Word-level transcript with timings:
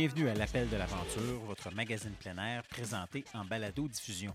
Bienvenue 0.00 0.30
à 0.30 0.34
l'Appel 0.34 0.66
de 0.70 0.78
l'Aventure, 0.78 1.40
votre 1.46 1.70
magazine 1.74 2.14
plein 2.18 2.34
air 2.38 2.62
présenté 2.62 3.22
en 3.34 3.44
balado-diffusion. 3.44 4.32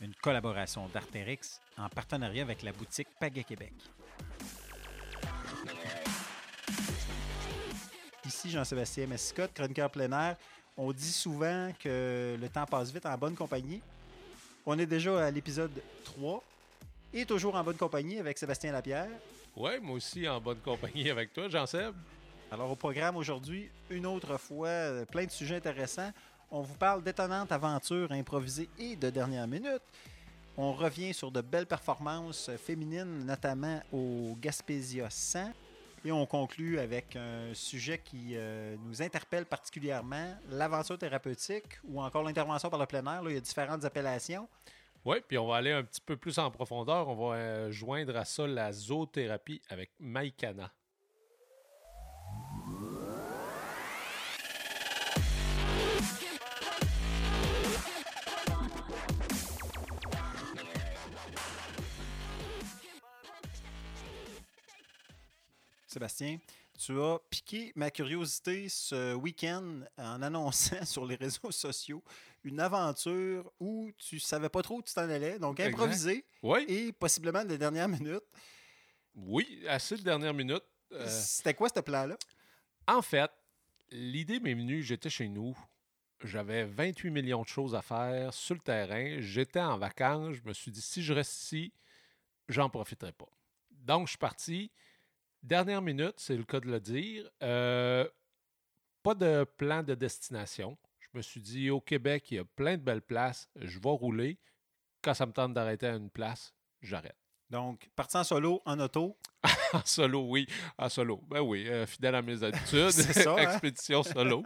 Une 0.00 0.14
collaboration 0.14 0.86
d'Artérix 0.94 1.60
en 1.76 1.88
partenariat 1.88 2.42
avec 2.42 2.62
la 2.62 2.70
boutique 2.70 3.08
Paga 3.18 3.42
Québec. 3.42 3.72
Ici 8.24 8.52
Jean-Sébastien 8.52 9.08
Messicotte, 9.08 9.52
chroniqueur 9.52 9.90
plein 9.90 10.12
air. 10.12 10.36
On 10.76 10.92
dit 10.92 11.12
souvent 11.12 11.72
que 11.82 12.38
le 12.40 12.48
temps 12.48 12.66
passe 12.66 12.92
vite 12.92 13.06
en 13.06 13.18
bonne 13.18 13.34
compagnie. 13.34 13.80
On 14.64 14.78
est 14.78 14.86
déjà 14.86 15.26
à 15.26 15.30
l'épisode 15.32 15.82
3 16.04 16.40
et 17.12 17.26
toujours 17.26 17.56
en 17.56 17.64
bonne 17.64 17.76
compagnie 17.76 18.20
avec 18.20 18.38
Sébastien 18.38 18.70
Lapierre. 18.70 19.10
Ouais, 19.56 19.80
moi 19.80 19.96
aussi 19.96 20.28
en 20.28 20.40
bonne 20.40 20.60
compagnie 20.60 21.10
avec 21.10 21.32
toi, 21.32 21.48
Jean-Seb. 21.48 21.94
Alors 22.54 22.70
au 22.70 22.76
programme 22.76 23.16
aujourd'hui, 23.16 23.68
une 23.90 24.06
autre 24.06 24.38
fois, 24.38 24.68
euh, 24.68 25.04
plein 25.04 25.24
de 25.24 25.30
sujets 25.32 25.56
intéressants. 25.56 26.12
On 26.52 26.60
vous 26.60 26.76
parle 26.76 27.02
d'étonnantes 27.02 27.50
aventures 27.50 28.12
improvisées 28.12 28.68
et 28.78 28.94
de 28.94 29.10
dernière 29.10 29.48
minute. 29.48 29.82
On 30.56 30.72
revient 30.72 31.12
sur 31.12 31.32
de 31.32 31.40
belles 31.40 31.66
performances 31.66 32.52
féminines, 32.56 33.26
notamment 33.26 33.82
au 33.92 34.36
Gaspésia 34.40 35.10
100. 35.10 35.50
Et 36.04 36.12
on 36.12 36.26
conclut 36.26 36.78
avec 36.78 37.16
un 37.16 37.52
sujet 37.54 37.98
qui 37.98 38.34
euh, 38.36 38.76
nous 38.86 39.02
interpelle 39.02 39.46
particulièrement, 39.46 40.36
l'aventure 40.48 40.96
thérapeutique 40.96 41.80
ou 41.82 42.00
encore 42.00 42.22
l'intervention 42.22 42.70
par 42.70 42.78
le 42.78 42.86
plein 42.86 43.04
air. 43.04 43.22
Il 43.24 43.34
y 43.34 43.36
a 43.36 43.40
différentes 43.40 43.84
appellations. 43.84 44.48
Oui, 45.04 45.16
puis 45.26 45.38
on 45.38 45.48
va 45.48 45.56
aller 45.56 45.72
un 45.72 45.82
petit 45.82 46.00
peu 46.00 46.16
plus 46.16 46.38
en 46.38 46.52
profondeur. 46.52 47.08
On 47.08 47.30
va 47.30 47.34
euh, 47.34 47.72
joindre 47.72 48.16
à 48.16 48.24
ça 48.24 48.46
la 48.46 48.70
zoothérapie 48.70 49.60
avec 49.70 49.90
Maïkana. 49.98 50.70
Sébastien, 65.94 66.38
tu 66.76 67.00
as 67.00 67.20
piqué 67.30 67.72
ma 67.76 67.88
curiosité 67.88 68.68
ce 68.68 69.14
week-end 69.14 69.82
en 69.96 70.22
annonçant 70.22 70.84
sur 70.84 71.06
les 71.06 71.14
réseaux 71.14 71.52
sociaux 71.52 72.02
une 72.42 72.58
aventure 72.58 73.48
où 73.60 73.92
tu 73.96 74.18
savais 74.18 74.48
pas 74.48 74.60
trop 74.60 74.78
où 74.78 74.82
tu 74.82 74.92
t'en 74.92 75.08
allais, 75.08 75.38
donc 75.38 75.60
improvisé 75.60 76.24
Oui, 76.42 76.64
et 76.66 76.90
possiblement 76.92 77.44
de 77.44 77.56
dernière 77.56 77.88
minute. 77.88 78.24
oui, 79.14 79.62
assez 79.68 79.96
de 79.96 80.02
dernière 80.02 80.34
minute. 80.34 80.64
Euh, 80.92 81.06
C'était 81.08 81.54
quoi 81.54 81.68
ce 81.72 81.78
plan-là? 81.80 82.16
en 82.88 83.00
fait, 83.02 83.30
l'idée 83.92 84.40
m'est 84.40 84.54
venue, 84.54 84.82
j'étais 84.82 85.10
chez 85.10 85.28
nous. 85.28 85.56
J'avais 86.24 86.64
28 86.64 87.10
millions 87.10 87.42
de 87.42 87.46
choses 87.48 87.74
à 87.76 87.82
faire 87.82 88.34
sur 88.34 88.54
le 88.56 88.60
terrain. 88.60 89.20
J'étais 89.20 89.60
en 89.60 89.78
vacances. 89.78 90.34
Je 90.34 90.42
me 90.48 90.52
suis 90.52 90.70
dit, 90.72 90.80
si 90.82 91.02
je 91.04 91.12
reste 91.12 91.32
ici, 91.42 91.72
j'en 92.48 92.68
profiterai 92.68 93.12
pas. 93.12 93.28
Donc, 93.70 94.06
je 94.06 94.10
suis 94.12 94.18
parti. 94.18 94.70
Dernière 95.44 95.82
minute, 95.82 96.14
c'est 96.16 96.38
le 96.38 96.44
cas 96.44 96.58
de 96.58 96.68
le 96.68 96.80
dire. 96.80 97.28
Euh, 97.42 98.08
pas 99.02 99.14
de 99.14 99.44
plan 99.58 99.82
de 99.82 99.94
destination. 99.94 100.78
Je 100.98 101.08
me 101.12 101.20
suis 101.20 101.42
dit, 101.42 101.68
au 101.68 101.82
Québec, 101.82 102.30
il 102.30 102.36
y 102.36 102.38
a 102.38 102.46
plein 102.46 102.78
de 102.78 102.82
belles 102.82 103.02
places. 103.02 103.50
Je 103.56 103.78
vais 103.78 103.90
rouler. 103.90 104.38
Quand 105.02 105.12
ça 105.12 105.26
me 105.26 105.32
tente 105.32 105.52
d'arrêter 105.52 105.86
à 105.86 105.96
une 105.96 106.08
place, 106.08 106.54
j'arrête. 106.80 107.18
Donc, 107.50 107.90
parti 107.94 108.16
en 108.16 108.24
solo, 108.24 108.62
en 108.64 108.80
auto? 108.80 109.18
En 109.74 109.84
solo, 109.84 110.24
oui. 110.28 110.46
En 110.78 110.88
solo. 110.88 111.20
Ben 111.28 111.40
oui, 111.40 111.68
euh, 111.68 111.84
fidèle 111.84 112.14
à 112.14 112.22
mes 112.22 112.42
habitudes. 112.42 112.90
Ça, 112.90 113.32
hein? 113.32 113.36
Expédition 113.36 114.02
solo. 114.02 114.42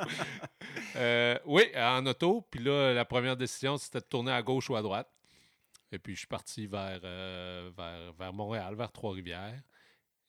Euh, 0.97 1.39
oui, 1.45 1.63
en 1.77 2.05
auto. 2.07 2.45
Puis 2.51 2.61
là, 2.61 2.93
la 2.93 3.05
première 3.05 3.37
décision, 3.37 3.77
c'était 3.77 4.01
de 4.01 4.07
tourner 4.07 4.33
à 4.33 4.43
gauche 4.43 4.69
ou 4.69 4.75
à 4.75 4.83
droite. 4.83 5.09
Et 5.93 5.99
puis, 6.01 6.15
je 6.15 6.21
suis 6.21 6.27
parti 6.27 6.67
vers, 6.67 6.99
euh, 7.05 7.71
vers, 7.77 8.13
vers 8.15 8.33
Montréal, 8.33 8.75
vers 8.75 8.91
Trois-Rivières. 8.91 9.63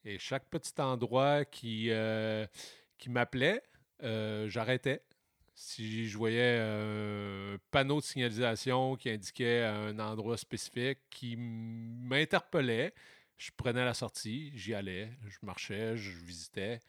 Et 0.10 0.18
chaque 0.18 0.50
petit 0.50 0.74
endroit 0.82 1.46
qui, 1.46 1.92
euh, 1.92 2.48
qui 2.98 3.12
m'appelait, 3.12 3.62
euh, 4.02 4.50
j'arrêtais. 4.50 5.04
Si 5.54 6.10
je 6.10 6.18
voyais 6.18 6.58
un 6.58 7.58
panneau 7.70 8.00
de 8.00 8.04
signalisation 8.04 8.96
qui 8.96 9.12
indiquait 9.12 9.62
un 9.66 10.00
endroit 10.00 10.36
spécifique 10.36 10.98
qui 11.12 11.36
m'interpellait, 11.38 12.96
je 13.38 13.52
prenais 13.56 13.86
la 13.86 13.94
sortie, 13.94 14.52
j'y 14.56 14.74
allais, 14.74 15.12
je 15.28 15.38
marchais, 15.44 15.96
je 15.96 16.10
visitais 16.10 16.80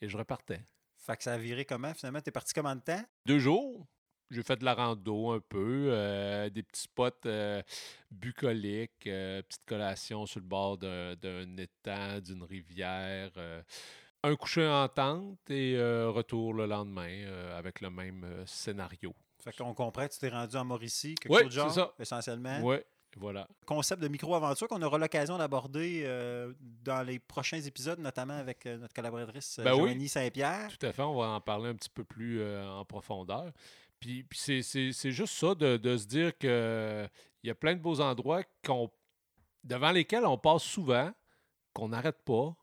et 0.00 0.08
je 0.08 0.16
repartais. 0.16 0.64
Fait 0.96 1.16
que 1.16 1.22
ça 1.22 1.34
a 1.34 1.38
viré 1.38 1.64
comment 1.64 1.94
finalement? 1.94 2.20
T'es 2.20 2.32
parti 2.32 2.52
combien 2.52 2.74
de 2.74 2.80
temps? 2.80 3.04
Deux 3.26 3.38
jours, 3.38 3.86
j'ai 4.30 4.42
fait 4.42 4.56
de 4.56 4.64
la 4.64 4.74
rando 4.74 5.30
un 5.32 5.40
peu, 5.40 5.88
euh, 5.90 6.50
des 6.50 6.62
petits 6.62 6.82
spots 6.82 7.10
euh, 7.26 7.62
bucoliques, 8.10 9.06
euh, 9.06 9.42
petite 9.42 9.64
collation 9.66 10.26
sur 10.26 10.40
le 10.40 10.46
bord 10.46 10.78
d'un 10.78 11.56
étang, 11.56 12.20
d'une 12.20 12.42
rivière, 12.42 13.30
un 14.22 14.36
coucher 14.36 14.66
en 14.66 14.88
tente 14.88 15.50
et 15.50 15.76
retour 16.06 16.54
le 16.54 16.66
lendemain 16.66 17.26
avec 17.56 17.80
le 17.80 17.90
même 17.90 18.42
scénario. 18.46 19.14
Fait 19.42 19.56
qu'on 19.56 19.74
comprend 19.74 20.06
que 20.08 20.12
tu 20.12 20.18
t'es 20.18 20.28
rendu 20.28 20.56
en 20.56 20.64
Mauricie, 20.64 21.14
quelque 21.14 21.32
Oui, 21.32 21.42
chose 21.42 21.54
de 21.54 21.60
genre, 21.60 21.70
ça. 21.70 21.92
essentiellement. 22.00 22.60
Ouais, 22.62 22.84
voilà. 23.16 23.46
Concept 23.64 24.02
de 24.02 24.08
micro-aventure 24.08 24.68
qu'on 24.68 24.82
aura 24.82 24.98
l'occasion 24.98 25.38
d'aborder 25.38 26.02
euh, 26.04 26.52
dans 26.60 27.02
les 27.02 27.18
prochains 27.18 27.60
épisodes, 27.60 27.98
notamment 27.98 28.34
avec 28.36 28.66
euh, 28.66 28.76
notre 28.76 28.92
collaboratrice 28.92 29.60
Ben 29.62 29.74
oui. 29.74 30.08
Saint-Pierre. 30.08 30.68
Tout 30.76 30.84
à 30.84 30.92
fait, 30.92 31.02
on 31.02 31.14
va 31.14 31.28
en 31.28 31.40
parler 31.40 31.68
un 31.70 31.74
petit 31.74 31.88
peu 31.88 32.04
plus 32.04 32.40
euh, 32.40 32.68
en 32.68 32.84
profondeur. 32.84 33.52
Puis, 34.00 34.26
c'est- 34.32 35.10
juste 35.10 35.34
ça 35.34 35.54
de, 35.54 35.96
se 35.96 36.06
dire 36.06 36.36
qu'il 36.38 37.10
y 37.44 37.50
a 37.50 37.54
plein 37.54 37.74
de 37.74 37.80
beaux 37.80 38.00
endroits 38.00 38.42
devant 39.64 39.90
lesquels 39.90 40.24
on 40.24 40.38
passe 40.38 40.62
souvent, 40.62 41.12
qu'on 41.72 41.88
n'arrête 41.88 42.22
pas, 42.24 42.56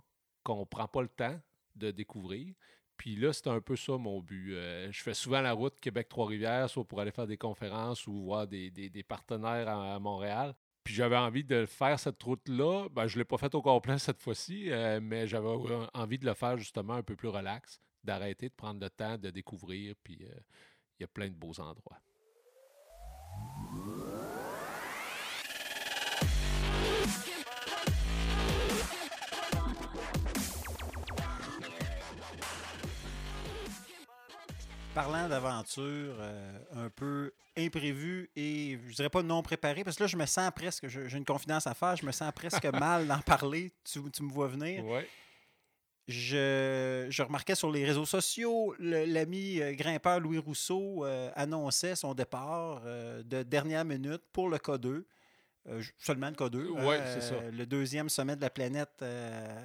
qu'on 0.44 0.62
ne 0.62 0.66
prend 0.66 0.88
pas 0.88 1.02
le 1.02 1.08
temps 1.10 1.40
de 1.76 1.92
découvrir. 1.92 2.54
Puis 2.98 3.16
là, 3.16 3.34
c'est 3.34 3.48
un 3.48 3.60
peu 3.60 3.76
ça 3.76 3.98
mon 3.98 4.22
but. 4.22 4.54
Euh, 4.54 4.92
je 4.92 5.02
fais 5.02 5.14
souvent 5.14 5.42
la 5.42 5.54
route 5.54 5.80
Québec-Trois-Rivières, 5.80 6.70
soit 6.70 6.86
pour 6.86 7.00
aller 7.00 7.12
faire 7.12 7.28
des 7.28 7.38
conférences 7.38 8.08
ou 8.08 8.24
voir 8.24 8.48
des, 8.48 9.06
partenaires 9.08 9.68
à, 9.68 10.00
Montréal. 10.00 10.56
Puis 10.84 10.94
j'avais 10.94 11.18
envie 11.18 11.44
de 11.44 11.66
faire 11.66 12.00
cette 12.00 12.22
route-là. 12.22 12.88
Ben, 12.90 13.08
je 13.08 13.16
ne 13.16 13.20
l'ai 13.20 13.26
pas 13.26 13.38
faite 13.38 13.56
au 13.56 13.62
complet 13.62 13.98
cette 13.98 14.22
fois-ci, 14.22 14.70
euh, 14.70 15.00
mais 15.02 15.28
j'avais 15.28 15.50
envie 15.94 16.18
de 16.18 16.26
le 16.26 16.34
faire 16.34 16.58
justement 16.58 16.94
un 16.94 17.04
peu 17.04 17.16
plus 17.16 17.30
relax, 17.30 17.82
d'arrêter, 18.04 18.50
de 18.50 18.54
prendre 18.54 18.82
le 18.82 18.90
temps 18.90 19.18
de 19.18 19.30
découvrir. 19.30 19.96
Puis 20.04 20.20
euh, 20.24 20.40
il 21.00 21.04
y 21.04 21.06
a 21.06 21.08
plein 21.08 21.28
de 21.28 21.34
beaux 21.34 21.60
endroits. 21.60 22.00
Parlant 34.94 35.28
d'aventure 35.28 36.16
euh, 36.20 36.60
un 36.76 36.90
peu 36.90 37.32
imprévue 37.58 38.30
et 38.36 38.78
je 38.88 38.96
dirais 38.96 39.10
pas 39.10 39.24
non 39.24 39.42
préparée, 39.42 39.84
parce 39.84 39.98
que 39.98 40.04
là, 40.04 40.08
je 40.08 40.18
me 40.18 40.26
sens 40.28 40.52
presque, 40.56 40.88
j'ai 40.88 41.18
une 41.18 41.26
confidence 41.26 41.66
à 41.66 41.74
faire, 41.74 41.96
je 41.96 42.06
me 42.06 42.12
sens 42.12 42.32
presque 42.32 42.66
mal 42.80 43.08
d'en 43.08 43.20
parler. 43.20 43.72
Tu, 43.84 44.00
tu 44.12 44.24
me 44.24 44.32
vois 44.32 44.48
venir. 44.48 44.86
Ouais. 44.86 45.08
Je, 46.08 47.08
je 47.10 47.24
remarquais 47.24 47.56
sur 47.56 47.72
les 47.72 47.86
réseaux 47.86 48.06
sociaux, 48.06 48.76
l'ami 48.80 49.62
euh, 49.62 49.74
grimpeur 49.74 50.20
Louis 50.20 50.38
Rousseau 50.38 51.06
euh, 51.06 51.32
annonçait 51.36 51.96
son 51.96 52.14
départ 52.14 52.82
euh, 52.86 53.24
de 53.24 53.44
dernière 53.44 53.86
minute 53.86 54.22
pour 54.34 54.50
le 54.50 54.58
K2. 54.58 55.04
Euh, 55.70 55.80
j- 55.80 55.92
seulement 55.98 56.28
le 56.28 56.34
K2. 56.36 56.68
Ouais, 56.72 56.98
hein, 56.98 57.04
c'est 57.14 57.22
ça. 57.22 57.36
Le 57.50 57.66
deuxième 57.66 58.10
sommet 58.10 58.36
de 58.36 58.42
la 58.42 58.50
planète 58.50 59.02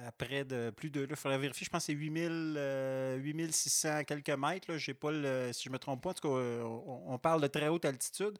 après 0.07 0.45
de 0.45 0.69
plus 0.69 0.89
de. 0.89 1.05
Il 1.09 1.15
faudrait 1.17 1.37
vérifier, 1.39 1.65
je 1.65 1.69
pense 1.69 1.81
que 1.83 1.87
c'est 1.87 1.97
8000, 1.97 2.55
euh, 2.57 3.17
8600 3.17 4.05
quelques 4.05 4.29
mètres. 4.29 4.71
Là, 4.71 4.77
pas 4.93 5.11
le, 5.11 5.49
si 5.51 5.63
je 5.65 5.69
me 5.69 5.77
trompe 5.77 6.01
pas, 6.01 6.11
en 6.11 6.13
tout 6.13 6.21
cas, 6.21 6.33
on, 6.63 7.03
on 7.07 7.17
parle 7.17 7.41
de 7.41 7.47
très 7.47 7.67
haute 7.67 7.83
altitude. 7.83 8.37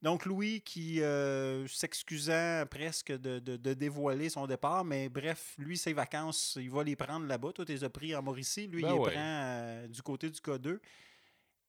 Donc, 0.00 0.26
Louis 0.26 0.60
qui 0.60 1.02
euh, 1.02 1.66
s'excusant 1.66 2.64
presque 2.70 3.10
de, 3.10 3.40
de- 3.40 3.56
de 3.56 3.74
dévoiler 3.74 4.28
son 4.28 4.46
départ, 4.46 4.84
mais 4.84 5.08
bref, 5.08 5.54
lui, 5.58 5.76
ses 5.76 5.92
vacances, 5.92 6.56
il 6.60 6.70
va 6.70 6.84
les 6.84 6.94
prendre 6.94 7.26
là-bas. 7.26 7.52
Toi, 7.52 7.64
tu 7.64 7.72
les 7.72 7.82
as 7.82 7.90
pris 7.90 8.14
en 8.14 8.22
Mauricie. 8.22 8.68
Lui, 8.68 8.82
Ben 8.82 8.90
il 8.90 8.94
les 8.94 9.10
prend 9.10 9.12
euh, 9.16 9.88
du 9.88 10.00
côté 10.02 10.30
du 10.30 10.38
K2. 10.38 10.78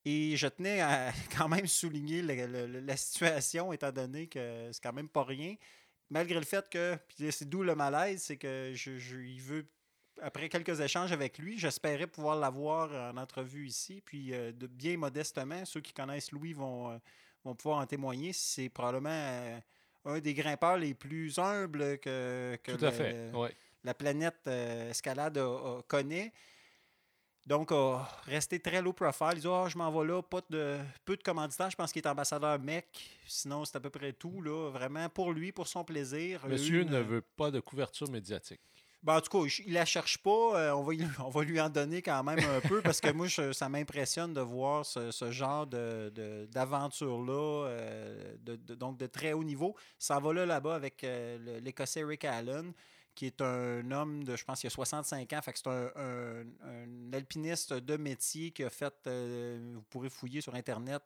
Et 0.06 0.38
je 0.38 0.48
tenais 0.48 0.80
à 0.82 1.12
quand 1.38 1.48
même 1.50 1.66
souligner 1.68 2.22
la 2.22 2.98
situation, 2.98 3.74
étant 3.74 3.92
donné 3.92 4.28
que 4.28 4.70
c'est 4.72 4.82
quand 4.82 4.94
même 4.94 5.10
pas 5.10 5.24
rien. 5.24 5.56
Malgré 6.12 6.40
le 6.40 6.46
fait 6.46 6.68
que, 6.70 6.98
c'est 7.32 7.48
d'où 7.50 7.64
le 7.64 7.76
malaise, 7.76 8.22
c'est 8.24 8.38
que 8.38 8.72
je, 8.76 8.98
je- 9.00 9.18
il 9.18 9.42
veut, 9.42 9.66
après 10.22 10.50
quelques 10.50 10.80
échanges 10.80 11.12
avec 11.12 11.38
lui, 11.40 11.58
j'espérais 11.58 12.08
pouvoir 12.08 12.36
l'avoir 12.38 12.92
en 13.14 13.18
entrevue 13.18 13.68
ici. 13.68 14.02
Puis, 14.06 14.34
euh, 14.34 14.52
de, 14.52 14.68
bien 14.68 14.98
modestement, 14.98 15.66
ceux 15.66 15.82
qui 15.82 15.94
connaissent 15.94 16.32
Louis 16.32 16.54
vont, 16.54 16.92
euh, 16.92 16.98
vont 17.44 17.56
pouvoir 17.56 17.80
en 17.80 17.86
témoigner. 17.86 18.34
C'est 18.34 18.70
probablement 18.70 19.10
euh, 19.12 19.60
un 20.06 20.20
des 20.20 20.34
grimpeurs 20.34 20.78
les 20.78 20.94
plus 20.94 21.38
humbles 21.40 21.98
que, 22.00 22.58
que 22.64 22.72
Tout 22.74 22.86
à 22.86 22.90
le- 22.90 22.96
fait. 22.96 23.32
Ouais. 23.34 23.54
la 23.84 23.94
planète 23.94 24.40
euh, 24.48 24.90
escalade 24.92 25.38
a- 25.38 25.42
a- 25.46 25.82
connaît. 25.88 26.32
Donc, 27.46 27.72
a 27.72 28.08
resté 28.26 28.60
très 28.60 28.82
low 28.82 28.94
profile. 28.94 29.32
Il 29.36 29.42
dit 29.42 29.48
Ah, 29.48 29.66
je 29.68 29.78
m'en 29.78 29.90
vais 29.92 30.06
là, 30.08 30.22
pas 30.22 30.42
de, 30.50 30.78
peu 31.06 31.16
de 31.18 31.24
commanditaires. 31.24 31.70
Je 31.72 31.76
pense 31.76 31.92
qu'il 31.92 32.02
est 32.04 32.08
ambassadeur 32.08 32.60
mec. 32.60 32.88
Sinon, 33.26 33.66
c'est 33.66 33.76
à 33.78 33.80
peu 33.80 33.90
près 33.90 34.14
tout. 34.14 34.42
Là. 34.42 34.70
Vraiment 34.70 35.10
pour 35.10 35.32
lui, 35.32 35.52
pour 35.52 35.68
son 35.68 35.84
plaisir. 35.84 36.46
Monsieur 36.48 36.82
une- 36.82 36.90
ne 36.92 37.00
veut 37.00 37.22
pas 37.22 37.50
de 37.50 37.60
couverture 37.60 38.10
médiatique. 38.12 38.60
Ben, 39.02 39.16
en 39.18 39.22
tout 39.22 39.30
cas, 39.46 39.50
il 39.66 39.74
la 39.74 39.86
cherche 39.86 40.18
pas. 40.18 40.60
Euh, 40.60 40.72
on, 40.74 40.84
va, 40.84 40.94
on 41.26 41.30
va 41.30 41.44
lui 41.44 41.60
en 41.62 41.70
donner 41.70 42.02
quand 42.02 42.22
même 42.24 42.40
un 42.40 42.60
peu 42.68 42.82
parce 42.82 43.00
que 43.00 43.12
moi, 43.12 43.28
ça 43.54 43.70
m'impressionne 43.70 44.34
de 44.34 44.42
voir 44.42 44.86
ce, 44.86 45.12
ce 45.12 45.32
genre 45.32 45.68
d'aventure-là, 45.68 47.68
euh, 47.68 48.36
de, 48.44 48.76
donc 48.76 48.98
de 48.98 49.08
très 49.08 49.34
haut 49.34 49.44
niveau. 49.44 49.76
Ça 49.98 50.20
va 50.20 50.34
là, 50.34 50.46
là-bas 50.46 50.76
avec 50.76 51.04
euh, 51.04 51.60
l'Écossais 51.62 52.04
Rick 52.04 52.26
Allen, 52.26 52.74
qui 53.16 53.26
est 53.28 53.42
un 53.42 53.90
homme 53.92 54.24
de, 54.24 54.36
je 54.36 54.44
pense, 54.46 54.64
il 54.64 54.68
a 54.68 54.70
65 54.70 55.32
ans. 55.34 55.42
Fait 55.42 55.54
que 55.54 55.60
c'est 55.60 55.68
un, 55.70 55.92
un- 55.96 57.14
alpiniste 57.14 57.74
de 57.74 57.98
métier 57.98 58.52
qui 58.52 58.64
a 58.64 58.70
fait, 58.70 58.94
vous 59.08 59.82
pourrez 59.90 60.10
fouiller 60.10 60.42
sur 60.42 60.56
Internet, 60.56 61.02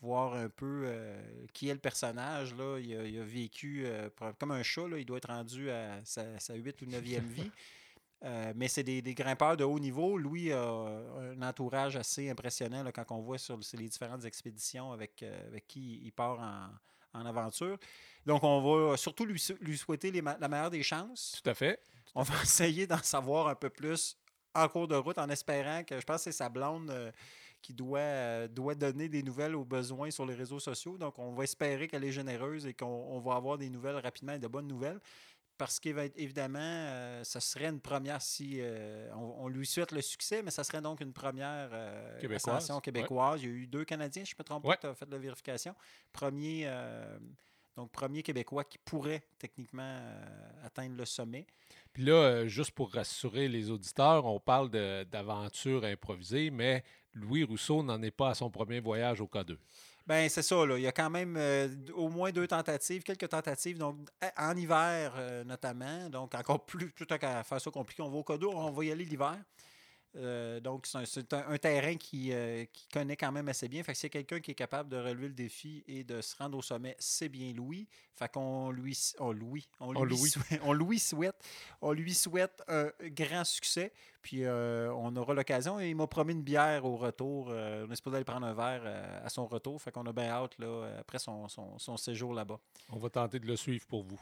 voir 0.00 0.34
un 0.34 0.48
peu 0.48 0.82
euh, 0.86 1.20
qui 1.52 1.68
est 1.68 1.74
le 1.74 1.80
personnage. 1.80 2.54
Là. 2.54 2.78
Il, 2.78 2.96
a, 2.96 3.04
il 3.04 3.18
a 3.18 3.24
vécu 3.24 3.84
euh, 3.86 4.08
comme 4.38 4.50
un 4.52 4.62
chat. 4.62 4.86
Là. 4.88 4.98
Il 4.98 5.04
doit 5.06 5.18
être 5.18 5.28
rendu 5.28 5.70
à 5.70 6.04
sa, 6.04 6.38
sa 6.38 6.54
8 6.54 6.82
ou 6.82 6.86
9e 6.86 7.20
vie. 7.20 7.50
Euh, 8.22 8.54
mais 8.56 8.68
c'est 8.68 8.84
des, 8.84 9.02
des 9.02 9.12
grimpeurs 9.12 9.54
de 9.54 9.64
haut 9.64 9.78
niveau. 9.78 10.16
Louis 10.16 10.50
a 10.50 10.62
un 10.66 11.42
entourage 11.42 11.94
assez 11.96 12.30
impressionnant 12.30 12.82
là, 12.82 12.90
quand 12.90 13.04
on 13.10 13.20
voit 13.20 13.36
sur 13.36 13.58
les 13.74 13.86
différentes 13.86 14.24
expéditions 14.24 14.92
avec, 14.92 15.22
avec 15.22 15.66
qui 15.66 16.00
il 16.02 16.10
part 16.10 16.38
en, 16.40 17.20
en 17.20 17.26
aventure. 17.26 17.76
Donc, 18.24 18.42
on 18.42 18.88
va 18.88 18.96
surtout 18.96 19.26
lui, 19.26 19.38
sou- 19.38 19.58
lui 19.60 19.76
souhaiter 19.76 20.10
les 20.10 20.22
la 20.22 20.48
meilleure 20.48 20.70
des 20.70 20.82
chances. 20.82 21.38
Tout 21.42 21.50
à 21.50 21.54
fait. 21.54 21.78
On 22.14 22.22
va 22.22 22.34
essayer 22.42 22.86
d'en 22.86 23.02
savoir 23.02 23.48
un 23.48 23.56
peu 23.56 23.68
plus 23.68 24.16
en 24.54 24.68
cours 24.68 24.88
de 24.88 24.96
route 24.96 25.18
en 25.18 25.28
espérant 25.28 25.84
que 25.84 26.00
je 26.00 26.06
pense 26.06 26.18
que 26.18 26.22
c'est 26.24 26.32
sa 26.32 26.48
blonde 26.48 26.90
qui 27.64 27.72
doit, 27.72 27.98
euh, 28.00 28.46
doit 28.48 28.74
donner 28.74 29.08
des 29.08 29.22
nouvelles 29.22 29.54
aux 29.56 29.64
besoins 29.64 30.10
sur 30.10 30.26
les 30.26 30.34
réseaux 30.34 30.60
sociaux. 30.60 30.98
Donc, 30.98 31.18
on 31.18 31.32
va 31.32 31.44
espérer 31.44 31.88
qu'elle 31.88 32.04
est 32.04 32.12
généreuse 32.12 32.66
et 32.66 32.74
qu'on 32.74 32.86
on 33.16 33.20
va 33.20 33.36
avoir 33.36 33.56
des 33.56 33.70
nouvelles 33.70 33.96
rapidement 33.96 34.34
et 34.34 34.38
de 34.38 34.46
bonnes 34.48 34.68
nouvelles. 34.68 35.00
Parce 35.56 35.78
qu'évidemment, 35.80 36.58
euh, 36.60 37.24
ce 37.24 37.40
serait 37.40 37.68
une 37.68 37.80
première 37.80 38.20
si 38.20 38.56
euh, 38.58 39.08
on, 39.14 39.44
on 39.44 39.48
lui 39.48 39.64
souhaite 39.66 39.92
le 39.92 40.02
succès, 40.02 40.42
mais 40.42 40.50
ça 40.50 40.62
serait 40.64 40.82
donc 40.82 41.00
une 41.00 41.12
première 41.12 41.70
euh, 41.72 42.20
Québécoise, 42.20 42.70
ouais. 42.70 42.80
québécoise. 42.82 43.42
Il 43.42 43.48
y 43.48 43.52
a 43.52 43.54
eu 43.54 43.66
deux 43.66 43.84
Canadiens, 43.84 44.24
je 44.24 44.34
me 44.38 44.44
trompe 44.44 44.64
Ouais. 44.66 44.74
pas, 44.74 44.80
tu 44.80 44.86
as 44.88 44.94
fait 44.94 45.08
la 45.10 45.18
vérification. 45.18 45.74
Premier, 46.12 46.68
donc 47.76 47.90
premier 47.92 48.22
Québécois 48.22 48.64
qui 48.64 48.78
pourrait 48.78 49.22
techniquement 49.38 50.00
atteindre 50.64 50.96
le 50.96 51.04
sommet. 51.04 51.46
Puis 51.92 52.04
là, 52.04 52.46
juste 52.48 52.72
pour 52.72 52.92
rassurer 52.92 53.46
les 53.48 53.70
auditeurs, 53.70 54.26
on 54.26 54.40
parle 54.40 54.70
de- 54.70 55.04
d'aventure 55.04 55.84
improvisée, 55.84 56.50
mais 56.50 56.82
Louis 57.14 57.44
Rousseau 57.44 57.82
n'en 57.82 58.00
est 58.02 58.10
pas 58.10 58.30
à 58.30 58.34
son 58.34 58.50
premier 58.50 58.80
voyage 58.80 59.20
au 59.20 59.26
K2. 59.26 59.56
Ben 60.06 60.28
c'est 60.28 60.42
ça, 60.42 60.66
là. 60.66 60.76
Il 60.76 60.82
y 60.82 60.86
a 60.86 60.92
quand 60.92 61.08
même 61.08 61.36
euh, 61.38 61.68
au 61.94 62.08
moins 62.08 62.30
deux 62.30 62.46
tentatives, 62.46 63.02
quelques 63.02 63.28
tentatives, 63.28 63.78
donc 63.78 63.96
à- 64.20 64.50
en 64.50 64.56
hiver 64.56 65.14
euh, 65.16 65.44
notamment. 65.44 66.10
Donc 66.10 66.34
encore 66.34 66.64
plus, 66.66 66.90
plutôt 66.90 67.16
qu'à 67.16 67.42
faire 67.42 67.60
ça 67.60 67.70
compliqué, 67.70 68.02
on 68.02 68.10
va 68.10 68.16
au 68.18 68.22
Codo, 68.22 68.50
on 68.54 68.70
va 68.70 68.84
y 68.84 68.90
aller 68.92 69.04
l'hiver. 69.04 69.36
Euh, 70.16 70.60
donc 70.60 70.86
c'est 70.86 70.98
un, 70.98 71.04
c'est 71.04 71.32
un- 71.32 71.48
un 71.48 71.58
terrain 71.58 71.96
qui, 71.96 72.32
euh, 72.32 72.64
qui 72.72 72.86
connaît 72.88 73.16
quand 73.16 73.32
même 73.32 73.48
assez 73.48 73.68
bien. 73.68 73.82
Fait 73.82 73.92
que 73.94 74.06
a 74.06 74.08
quelqu'un 74.08 74.40
qui 74.40 74.52
est 74.52 74.54
capable 74.54 74.88
de 74.88 74.96
relever 74.96 75.28
le 75.28 75.34
défi 75.34 75.82
et 75.88 76.04
de 76.04 76.20
se 76.20 76.36
rendre 76.36 76.56
au 76.58 76.62
sommet, 76.62 76.94
c'est 76.98 77.28
bien 77.28 77.52
Louis. 77.52 77.88
Fait 78.14 78.30
qu'on 78.30 78.70
lui, 78.70 78.96
on 79.18 79.32
lui, 79.32 79.66
on 79.80 79.96
On 79.96 80.04
lui, 80.04 80.16
souhaite, 80.16 80.60
on 80.64 80.72
lui 80.72 80.98
souhaite, 81.00 81.36
on 81.82 81.92
lui 81.92 82.14
souhaite 82.14 82.62
un 82.68 82.90
grand 83.02 83.44
succès. 83.44 83.92
Puis 84.22 84.44
euh, 84.44 84.92
on 84.94 85.14
aura 85.16 85.34
l'occasion. 85.34 85.80
Et 85.80 85.90
il 85.90 85.96
m'a 85.96 86.06
promis 86.06 86.32
une 86.32 86.42
bière 86.42 86.84
au 86.84 86.96
retour. 86.96 87.48
On 87.48 87.90
est 87.90 87.96
supposé 87.96 88.16
aller 88.16 88.24
prendre 88.24 88.46
un 88.46 88.54
verre 88.54 89.20
à 89.24 89.28
son 89.28 89.46
retour. 89.46 89.82
Fait 89.82 89.90
qu'on 89.90 90.06
a 90.06 90.12
bien 90.12 90.28
hâte 90.30 90.56
là, 90.58 90.96
après 91.00 91.18
son, 91.18 91.48
son- 91.48 91.78
son 91.78 91.96
séjour 91.96 92.32
là-bas. 92.34 92.58
On 92.90 92.98
va 92.98 93.10
tenter 93.10 93.38
de 93.40 93.46
le 93.46 93.56
suivre 93.56 93.84
pour 93.86 94.04
vous. 94.04 94.20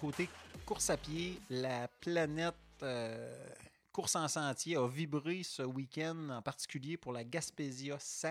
Côté 0.00 0.30
course 0.64 0.88
à 0.88 0.96
pied, 0.96 1.38
la 1.50 1.86
planète 1.86 2.54
euh, 2.82 3.46
course 3.92 4.16
en 4.16 4.28
sentier 4.28 4.76
a 4.76 4.88
vibré 4.88 5.42
ce 5.42 5.62
week-end, 5.62 6.30
en 6.30 6.40
particulier 6.40 6.96
pour 6.96 7.12
la 7.12 7.22
Gaspésia 7.22 7.98
100. 7.98 8.30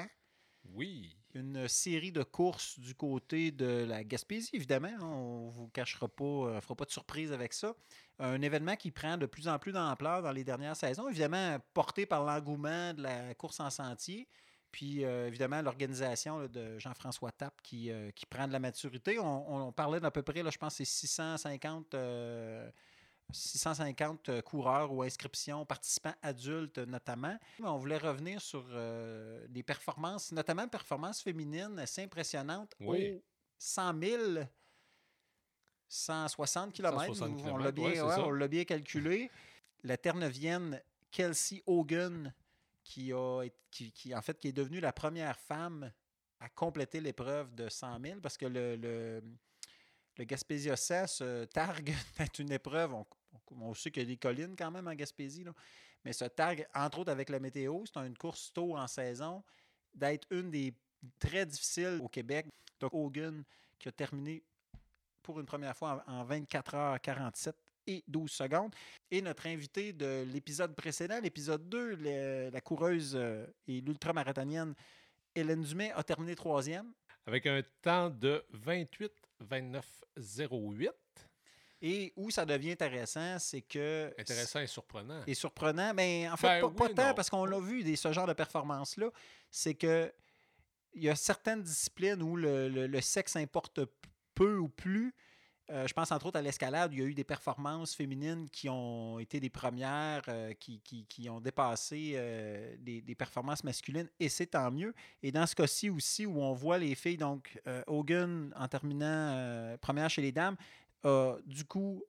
Oui. 0.73 1.15
Une 1.35 1.67
série 1.67 2.11
de 2.11 2.23
courses 2.23 2.79
du 2.79 2.95
côté 2.95 3.51
de 3.51 3.85
la 3.87 4.03
Gaspésie, 4.03 4.49
évidemment. 4.53 4.87
hein, 4.87 5.05
On 5.05 5.45
ne 5.47 5.51
vous 5.51 5.67
cachera 5.67 6.07
pas, 6.07 6.23
euh, 6.23 6.59
fera 6.61 6.73
pas 6.75 6.85
de 6.85 6.91
surprise 6.91 7.31
avec 7.31 7.53
ça. 7.53 7.75
Un 8.17 8.41
événement 8.41 8.75
qui 8.75 8.89
prend 8.89 9.17
de 9.17 9.27
plus 9.27 9.47
en 9.47 9.59
plus 9.59 9.71
d'ampleur 9.71 10.23
dans 10.23 10.31
les 10.31 10.43
dernières 10.43 10.75
saisons, 10.75 11.07
évidemment 11.07 11.59
porté 11.75 12.07
par 12.07 12.23
l'engouement 12.23 12.95
de 12.95 13.03
la 13.03 13.35
course 13.35 13.59
en 13.59 13.69
sentier. 13.69 14.27
Puis, 14.71 15.03
euh, 15.03 15.27
évidemment, 15.27 15.61
l'organisation 15.61 16.47
de 16.47 16.77
Jean-François 16.77 17.31
Tapp 17.31 17.61
qui, 17.61 17.91
euh, 17.91 18.11
qui 18.11 18.25
prend 18.25 18.47
de 18.47 18.53
la 18.53 18.59
maturité. 18.59 19.19
On, 19.19 19.67
on 19.67 19.71
parlait 19.71 19.99
d'à 19.99 20.11
peu 20.11 20.21
près, 20.21 20.43
là, 20.43 20.49
je 20.51 20.57
pense, 20.57 20.75
c'est 20.75 20.85
650, 20.85 21.95
euh, 21.95 22.69
650 23.31 24.29
euh, 24.29 24.41
coureurs 24.41 24.91
ou 24.91 25.01
inscriptions, 25.01 25.65
participants 25.65 26.13
adultes 26.21 26.77
notamment. 26.79 27.37
Mais 27.59 27.67
on 27.67 27.77
voulait 27.77 27.97
revenir 27.97 28.41
sur 28.41 28.65
des 29.49 29.63
performances, 29.63 30.31
notamment 30.31 30.67
performances 30.67 31.21
féminines 31.21 31.79
assez 31.79 32.03
impressionnantes 32.03 32.75
Oui. 32.79 33.15
aux 33.15 33.23
100 33.57 33.99
000 34.01 34.21
160 35.91 36.73
km. 36.73 37.15
160 37.15 37.41
on 37.51 37.57
l'a 37.57 37.71
bien, 37.71 38.05
ouais, 38.05 38.31
ouais, 38.31 38.47
bien 38.47 38.63
calculé. 38.63 39.31
La 39.83 39.97
Terre-Neuvienne, 39.97 40.79
Kelsey 41.09 41.63
Hogan, 41.65 42.31
qui, 42.89 43.13
a, 43.13 43.43
qui, 43.69 43.91
qui, 43.91 44.15
en 44.15 44.21
fait, 44.23 44.39
qui 44.39 44.47
est 44.47 44.51
devenue 44.51 44.79
la 44.79 44.91
première 44.91 45.37
femme 45.37 45.91
à 46.39 46.49
compléter 46.49 46.99
l'épreuve 46.99 47.53
de 47.53 47.69
100 47.69 47.99
000 48.01 48.19
parce 48.19 48.35
que 48.35 48.47
le, 48.47 48.75
le, 48.77 49.21
le 50.17 50.23
Gaspésia 50.23 50.75
100 50.75 51.05
se 51.07 51.45
targue 51.45 51.93
d'être 52.17 52.39
une 52.39 52.51
épreuve. 52.51 52.95
On, 52.95 53.05
on- 53.51 53.73
sait 53.75 53.91
qu'il 53.91 54.01
y 54.01 54.05
a 54.05 54.07
des 54.07 54.17
collines 54.17 54.55
quand 54.57 54.71
même 54.71 54.87
en 54.87 54.95
Gaspésie, 54.95 55.43
là, 55.43 55.53
mais 56.03 56.13
se 56.13 56.25
targue, 56.25 56.65
entre 56.73 56.99
autres 56.99 57.11
avec 57.11 57.29
la 57.29 57.39
météo, 57.39 57.83
c'est 57.85 57.99
une 57.99 58.17
course 58.17 58.51
tôt 58.53 58.75
en 58.75 58.87
saison, 58.87 59.43
d'être 59.93 60.25
une 60.31 60.49
des 60.49 60.73
très 61.19 61.45
difficiles 61.45 61.99
au 62.01 62.07
Québec. 62.07 62.47
Donc, 62.79 62.91
Hogan 62.95 63.43
qui 63.77 63.87
a 63.87 63.91
terminé 63.91 64.41
pour 65.21 65.39
une 65.39 65.45
première 65.45 65.77
fois 65.77 66.03
en, 66.07 66.13
en 66.21 66.23
24 66.23 66.73
heures 66.73 67.01
47 67.01 67.55
et 67.87 68.03
12 68.07 68.29
secondes. 68.31 68.73
Et 69.11 69.21
notre 69.21 69.47
invité 69.47 69.93
de 69.93 70.23
l'épisode 70.31 70.75
précédent, 70.75 71.19
l'épisode 71.21 71.67
2, 71.69 71.95
le- 71.95 72.49
la 72.51 72.61
coureuse 72.61 73.13
euh, 73.15 73.45
et 73.67 73.81
l'ultramarathonienne 73.81 74.73
Hélène 75.35 75.61
Dumais 75.63 75.91
a 75.95 76.03
terminé 76.03 76.35
troisième. 76.35 76.91
Avec 77.25 77.45
un 77.45 77.61
temps 77.81 78.09
de 78.09 78.43
28 78.51 79.11
29 79.41 79.85
08. 80.17 80.89
Et 81.81 82.11
où 82.17 82.29
ça 82.29 82.45
devient 82.45 82.71
intéressant, 82.71 83.39
c'est 83.39 83.61
que. 83.61 84.13
Intéressant 84.17 84.59
et 84.59 84.67
surprenant. 84.67 85.21
Et 85.25 85.33
surprenant, 85.33 85.93
mais 85.93 86.27
en 86.29 86.35
fait, 86.35 86.47
Ben 86.47 86.61
pas, 86.61 86.67
oui, 86.67 86.75
pas 86.75 86.89
tant, 86.89 87.13
parce 87.13 87.29
qu'on 87.29 87.45
l'a 87.45 87.59
vu, 87.59 87.83
des, 87.83 87.95
ce 87.95 88.11
genre 88.11 88.27
de 88.27 88.33
performance-là, 88.33 89.09
c'est 89.49 89.75
que 89.75 90.11
il 90.93 91.03
y 91.03 91.09
a 91.09 91.15
certaines 91.15 91.61
disciplines 91.63 92.21
où 92.21 92.35
le, 92.35 92.67
le- 92.67 92.87
le 92.87 93.01
sexe 93.01 93.35
importe 93.37 93.79
peu 94.35 94.57
ou 94.57 94.67
plus. 94.67 95.13
Euh, 95.71 95.85
je 95.87 95.93
pense 95.93 96.11
entre 96.11 96.25
autres 96.25 96.39
à 96.39 96.41
l'escalade, 96.41 96.91
il 96.93 96.99
y 96.99 97.01
a 97.03 97.05
eu 97.05 97.13
des 97.13 97.23
performances 97.23 97.93
féminines 97.93 98.49
qui 98.49 98.67
ont 98.69 99.19
été 99.19 99.39
des 99.39 99.49
premières, 99.51 100.23
euh, 100.27 100.53
qui, 100.53 100.79
qui- 100.81 101.05
qui 101.05 101.29
ont 101.29 101.39
dépassé 101.39 102.13
euh, 102.15 102.75
des, 102.79 103.01
des 103.01 103.15
performances 103.15 103.63
masculines, 103.63 104.09
et 104.19 104.29
c'est 104.29 104.47
tant 104.47 104.71
mieux. 104.71 104.93
Et 105.21 105.31
dans 105.31 105.45
ce 105.45 105.53
cas-ci 105.55 105.89
aussi, 105.91 106.25
où 106.25 106.41
on 106.41 106.53
voit 106.53 106.79
les 106.79 106.95
filles, 106.95 107.17
donc 107.17 107.61
Hogan, 107.87 108.51
en 108.57 108.67
terminant 108.67 109.75
première 109.79 110.09
chez 110.09 110.21
les 110.23 110.31
dames, 110.31 110.55
a 111.03 111.35
du 111.45 111.65
coup 111.65 112.03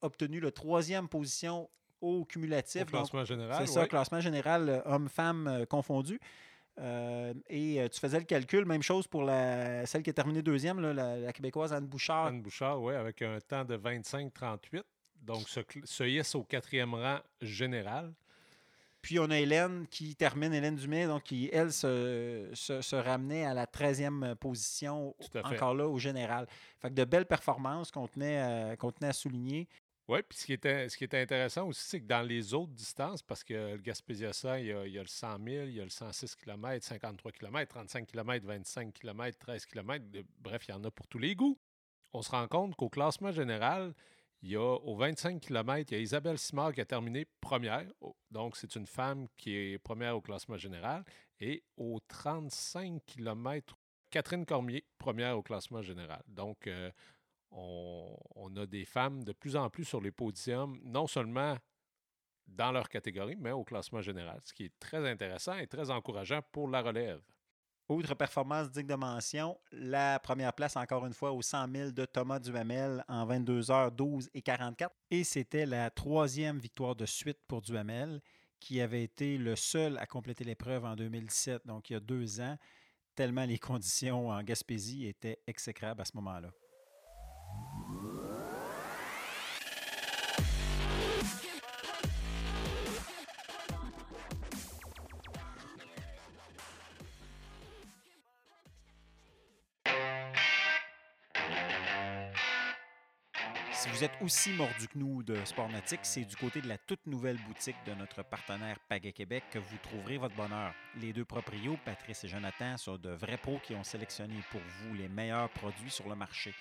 obtenu 0.00 0.40
la 0.40 0.50
troisième 0.50 1.06
position 1.08 1.68
au 2.00 2.24
cumulatif. 2.24 2.80
Au 2.82 2.84
donc 2.84 2.90
classement 2.90 3.24
général. 3.24 3.66
c'est 3.66 3.72
ça, 3.72 3.86
classement 3.86 4.20
général 4.20 4.82
homme-femme 4.86 5.66
confondu. 5.68 6.18
Euh, 6.80 7.34
et 7.48 7.80
euh, 7.80 7.88
tu 7.88 8.00
faisais 8.00 8.18
le 8.18 8.24
calcul, 8.24 8.64
même 8.64 8.82
chose 8.82 9.06
pour 9.06 9.24
la, 9.24 9.84
celle 9.86 10.02
qui 10.02 10.10
a 10.10 10.12
terminé 10.12 10.42
deuxième, 10.42 10.80
là, 10.80 10.92
la, 10.92 11.18
la 11.18 11.32
Québécoise 11.32 11.72
Anne 11.72 11.86
Bouchard. 11.86 12.26
Anne 12.26 12.42
Bouchard, 12.42 12.80
oui, 12.80 12.94
avec 12.94 13.20
un 13.22 13.38
temps 13.40 13.64
de 13.64 13.76
25-38. 13.76 14.82
Donc, 15.22 15.48
se, 15.48 15.60
se 15.84 16.04
hisse 16.04 16.34
au 16.34 16.42
quatrième 16.42 16.94
rang 16.94 17.18
général. 17.40 18.12
Puis 19.02 19.18
on 19.18 19.30
a 19.30 19.38
Hélène 19.38 19.86
qui 19.88 20.14
termine, 20.14 20.54
Hélène 20.54 20.76
Dumais, 20.76 21.06
donc 21.06 21.24
qui, 21.24 21.50
elle, 21.52 21.72
se, 21.72 22.48
se, 22.54 22.80
se 22.80 22.96
ramenait 22.96 23.44
à 23.44 23.52
la 23.52 23.66
13e 23.66 24.36
position, 24.36 25.14
encore 25.42 25.74
là, 25.74 25.88
au 25.88 25.98
général. 25.98 26.46
Fait 26.78 26.88
que 26.88 26.94
de 26.94 27.04
belles 27.04 27.26
performances 27.26 27.90
qu'on 27.90 28.06
tenait, 28.06 28.76
qu'on 28.78 28.92
tenait 28.92 29.08
à 29.08 29.12
souligner. 29.12 29.68
Oui, 30.08 30.18
puis 30.28 30.36
ce 30.36 30.46
qui, 30.46 30.52
était, 31.04 31.20
intéressant 31.20 31.68
aussi, 31.68 31.84
c'est 31.84 32.00
que 32.00 32.06
dans 32.06 32.22
les 32.22 32.54
autres 32.54 32.72
distances, 32.72 33.22
parce 33.22 33.44
que 33.44 33.74
le 33.74 33.78
Gaspésia 33.78 34.30
il 34.58 34.66
y, 34.66 34.72
a, 34.72 34.86
il 34.86 34.92
y 34.92 34.98
a 34.98 35.02
le 35.02 35.08
100 35.08 35.38
000, 35.38 35.66
il 35.66 35.74
y 35.74 35.80
a 35.80 35.84
le 35.84 35.90
106 35.90 36.34
km, 36.34 36.84
53 36.84 37.32
km, 37.32 37.68
35 37.68 38.06
km, 38.08 38.46
25 38.46 38.92
km, 38.92 39.38
13 39.38 39.66
km, 39.66 40.04
bref, 40.40 40.66
il 40.66 40.70
y 40.72 40.74
en 40.74 40.82
a 40.84 40.90
pour 40.90 41.06
tous 41.06 41.18
les 41.18 41.36
goûts. 41.36 41.58
On 42.12 42.20
se 42.20 42.30
rend 42.30 42.48
compte 42.48 42.74
qu'au 42.74 42.88
classement 42.88 43.30
général, 43.30 43.94
il 44.42 44.50
y 44.50 44.56
a 44.56 44.60
au 44.60 44.96
25 44.96 45.40
km, 45.40 45.92
il 45.92 45.94
y 45.94 45.98
a 45.98 46.02
Isabelle 46.02 46.36
Simard 46.36 46.72
qui 46.72 46.80
a 46.80 46.84
terminé 46.84 47.26
première. 47.40 47.86
Donc, 48.32 48.56
c'est 48.56 48.74
une 48.74 48.86
femme 48.86 49.28
qui 49.36 49.54
est 49.54 49.78
première 49.78 50.16
au 50.16 50.20
classement 50.20 50.56
général. 50.56 51.04
Et 51.38 51.62
au 51.76 52.00
35 52.08 53.00
km, 53.06 53.78
Catherine 54.10 54.44
Cormier, 54.44 54.84
première 54.98 55.38
au 55.38 55.42
classement 55.42 55.80
général. 55.80 56.22
Donc, 56.26 56.66
euh, 56.66 56.90
on, 57.52 58.56
a 58.56 58.66
des 58.66 58.84
femmes 58.84 59.24
de 59.24 59.32
plus 59.32 59.56
en 59.56 59.70
plus 59.70 59.84
sur 59.84 60.00
les 60.00 60.10
podiums, 60.10 60.78
non 60.84 61.06
seulement 61.06 61.56
dans 62.46 62.72
leur 62.72 62.88
catégorie, 62.88 63.36
mais 63.36 63.52
au 63.52 63.64
classement 63.64 64.02
général, 64.02 64.40
ce 64.44 64.52
qui 64.52 64.64
est 64.64 64.78
très 64.78 65.08
intéressant 65.08 65.56
et 65.56 65.66
très 65.66 65.90
encourageant 65.90 66.40
pour 66.52 66.68
la 66.68 66.82
relève. 66.82 67.22
Autre 67.88 68.14
performance 68.14 68.70
digne 68.70 68.86
de 68.86 68.94
mention, 68.94 69.58
la 69.72 70.18
première 70.18 70.52
place 70.52 70.76
encore 70.76 71.04
une 71.04 71.12
fois 71.12 71.32
au 71.32 71.42
100 71.42 71.72
000 71.72 71.90
de 71.90 72.04
Thomas 72.04 72.38
Duhamel 72.38 73.04
en 73.08 73.26
22 73.26 73.60
h 73.60 73.94
12 73.94 74.30
et 74.34 74.42
44. 74.42 74.94
Et 75.10 75.24
c'était 75.24 75.66
la 75.66 75.90
troisième 75.90 76.58
victoire 76.58 76.94
de 76.94 77.06
suite 77.06 77.38
pour 77.48 77.60
Duhamel, 77.60 78.22
qui 78.60 78.80
avait 78.80 79.02
été 79.02 79.36
le 79.36 79.56
seul 79.56 79.98
à 79.98 80.06
compléter 80.06 80.44
l'épreuve 80.44 80.84
en 80.84 80.94
2017, 80.94 81.66
donc 81.66 81.90
il 81.90 81.94
y 81.94 81.96
a 81.96 82.00
deux 82.00 82.40
ans, 82.40 82.56
tellement 83.14 83.44
les 83.44 83.58
conditions 83.58 84.28
en 84.28 84.42
Gaspésie 84.42 85.06
étaient 85.06 85.40
exécrables 85.46 86.00
à 86.00 86.04
ce 86.04 86.16
moment-là. 86.16 86.50
Vous 104.02 104.06
êtes 104.06 104.20
aussi 104.20 104.50
mordu 104.54 104.88
que 104.88 104.98
nous 104.98 105.22
de 105.22 105.36
Sportmatic, 105.44 106.00
c'est 106.02 106.24
du 106.24 106.34
côté 106.34 106.60
de 106.60 106.66
la 106.66 106.76
toute 106.76 107.06
nouvelle 107.06 107.36
boutique 107.46 107.76
de 107.86 107.94
notre 107.94 108.24
partenaire 108.24 108.80
Pagaie 108.88 109.12
Québec 109.12 109.44
que 109.52 109.60
vous 109.60 109.76
trouverez 109.80 110.18
votre 110.18 110.34
bonheur. 110.34 110.74
Les 111.00 111.12
deux 111.12 111.24
proprios, 111.24 111.78
Patrice 111.84 112.24
et 112.24 112.28
Jonathan, 112.28 112.76
sont 112.76 112.96
de 112.96 113.10
vrais 113.10 113.36
pros 113.36 113.60
qui 113.62 113.76
ont 113.76 113.84
sélectionné 113.84 114.34
pour 114.50 114.60
vous 114.60 114.94
les 114.94 115.06
meilleurs 115.06 115.50
produits 115.50 115.88
sur 115.92 116.08
le 116.08 116.16
marché. 116.16 116.52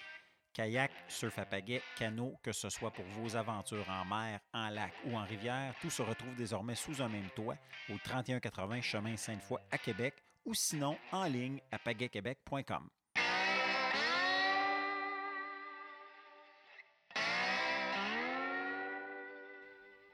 Kayak, 0.53 0.91
surf 1.07 1.39
à 1.39 1.45
pagaie, 1.48 1.81
canot, 1.98 2.36
que 2.43 2.51
ce 2.51 2.69
soit 2.69 2.91
pour 2.91 3.05
vos 3.05 3.36
aventures 3.36 3.89
en 3.89 4.05
mer, 4.05 4.39
en 4.53 4.69
lac 4.69 4.93
ou 5.05 5.17
en 5.17 5.24
rivière, 5.24 5.74
tout 5.81 5.89
se 5.89 6.03
retrouve 6.03 6.36
désormais 6.36 6.75
sous 6.75 7.01
un 7.01 7.10
même 7.10 7.29
toit 7.36 7.57
au 7.89 7.98
3180 8.03 8.81
chemin 8.81 9.17
Sainte-Foy 9.17 9.60
à 9.71 9.79
Québec 9.79 10.13
ou 10.45 10.53
sinon 10.53 10.95
en 11.12 11.24
ligne 11.24 11.60
à 11.71 11.79
pagaiequebec.com. 11.79 12.88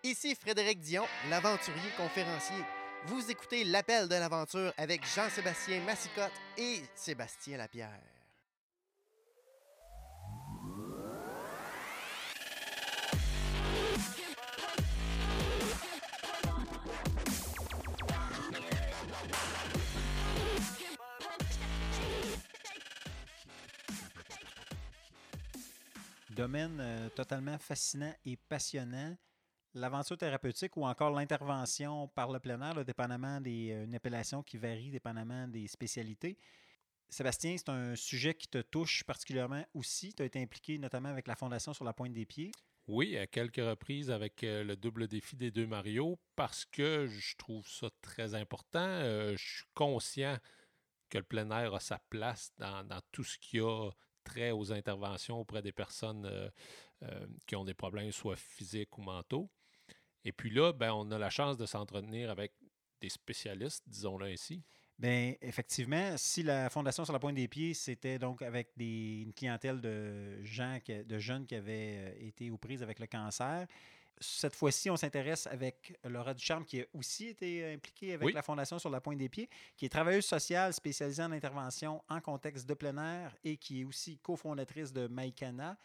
Ici 0.10 0.36
Frédéric 0.36 0.80
Dion, 0.80 1.04
l'aventurier 1.30 1.90
conférencier. 1.98 2.64
Vous 3.08 3.30
écoutez 3.30 3.66
l'appel 3.66 4.08
de 4.08 4.16
l'aventure 4.16 4.72
avec 4.78 5.06
Jean-Sébastien 5.06 5.82
Massicotte 5.82 6.32
et 6.58 6.82
Sébastien 6.96 7.58
Lapierre. 7.58 8.00
Domaine 26.30 26.78
euh, 26.80 27.10
totalement 27.10 27.58
fascinant 27.58 28.14
et 28.26 28.38
passionnant 28.38 29.18
l'aventure 29.74 30.18
thérapeutique 30.18 30.78
ou 30.78 30.86
encore 30.86 31.12
l'intervention 31.12 32.08
par 32.10 32.32
le 32.32 32.40
plein 32.40 32.62
air, 32.62 32.86
dépendamment 32.86 33.42
des 33.42 33.72
euh, 33.72 33.86
une 33.86 33.96
appellation 33.96 34.44
qui 34.44 34.58
varie 34.58 34.92
dépendamment 34.92 35.48
des 35.48 35.68
spécialités. 35.68 36.38
Sébastien, 37.10 37.56
c'est 37.58 37.70
un 37.70 37.96
sujet 37.96 38.34
qui 38.34 38.48
te 38.48 38.62
touche 38.62 39.04
particulièrement 39.04 39.66
aussi. 39.74 40.14
Tu 40.14 40.24
as 40.24 40.26
été 40.26 40.42
impliqué 40.42 40.78
notamment 40.78 41.10
avec 41.10 41.28
la 41.28 41.36
Fondation 41.36 41.74
sur 41.74 41.86
la 41.86 41.94
pointe 41.94 42.14
des 42.14 42.26
pieds. 42.26 42.52
Oui, 42.88 43.18
à 43.18 43.28
quelques 43.28 43.58
reprises 43.58 44.10
avec 44.10 44.44
euh, 44.44 44.64
le 44.64 44.78
double 44.78 45.08
défi 45.08 45.36
des 45.36 45.52
deux 45.52 45.68
Mario 45.68 46.18
parce 46.38 46.64
que 46.66 47.06
je 47.08 47.36
trouve 47.36 47.68
ça 47.68 47.90
très 48.02 48.34
important. 48.34 48.80
Euh, 48.80 49.36
je 49.36 49.58
suis 49.58 49.66
conscient 49.74 50.38
que 51.10 51.18
le 51.18 51.24
plein 51.26 51.50
air 51.52 51.74
a 51.74 51.80
sa 51.82 52.00
place 52.10 52.54
dans, 52.58 53.02
tout 53.12 53.24
ce 53.24 53.38
qui 53.40 53.60
a 53.60 53.90
aux 54.52 54.72
interventions 54.72 55.40
auprès 55.40 55.62
des 55.62 55.72
personnes 55.72 56.52
qui 57.46 57.56
ont 57.56 57.64
des 57.64 57.74
problèmes 57.74 58.12
soit 58.12 58.36
physiques 58.36 58.98
ou 58.98 59.02
mentaux. 59.02 59.50
Et 60.26 60.32
puis 60.32 60.50
là, 60.50 60.74
ben, 60.74 60.92
on 60.94 61.10
a 61.12 61.18
la 61.18 61.30
chance 61.30 61.58
de 61.58 61.66
s'entretenir 61.66 62.30
avec 62.30 62.54
des 63.00 63.10
spécialistes, 63.10 63.84
disons-le 63.88 64.26
ainsi. 64.26 64.64
Bien, 65.00 65.36
effectivement, 65.42 66.16
si 66.18 66.42
la 66.42 66.72
Fondation 66.72 67.06
sur 67.06 67.14
la 67.14 67.20
pointe 67.20 67.36
des 67.36 67.48
pieds, 67.48 67.76
c'était 67.76 68.18
donc 68.18 68.42
avec 68.42 68.72
des, 68.76 69.22
une 69.22 69.32
clientèle 69.32 69.80
de 69.80 70.44
gens, 70.44 70.80
de 70.88 71.20
jeunes 71.20 71.46
qui 71.46 71.54
avaient 71.54 71.98
euh, 72.00 72.28
été 72.28 72.50
aux 72.50 72.58
prises 72.58 72.82
avec 72.82 72.98
le 72.98 73.06
cancer, 73.06 73.68
cette 74.20 74.56
fois-ci, 74.56 74.90
on 74.90 74.98
s'intéresse 74.98 75.48
avec 75.48 75.98
Laura 76.04 76.34
Ducharme, 76.34 76.66
qui 76.66 76.82
a 76.82 76.86
aussi 76.94 77.28
été 77.28 77.74
impliquée 77.74 78.14
avec 78.14 78.34
la 78.34 78.42
Fondation 78.42 78.80
sur 78.80 78.90
la 78.90 79.02
pointe 79.02 79.18
des 79.18 79.30
pieds, 79.30 79.50
qui 79.76 79.86
est 79.86 79.90
travailleuse 79.90 80.26
sociale 80.26 80.74
spécialisée 80.74 81.24
en 81.24 81.32
intervention 81.32 82.04
en 82.10 82.20
contexte 82.22 82.68
de 82.68 82.74
plein 82.74 82.98
air 82.98 83.36
et 83.44 83.58
qui 83.58 83.82
est 83.82 83.84
aussi 83.84 84.18
cofondatrice 84.18 84.92
de 84.92 85.08
Maïkana, 85.08 85.78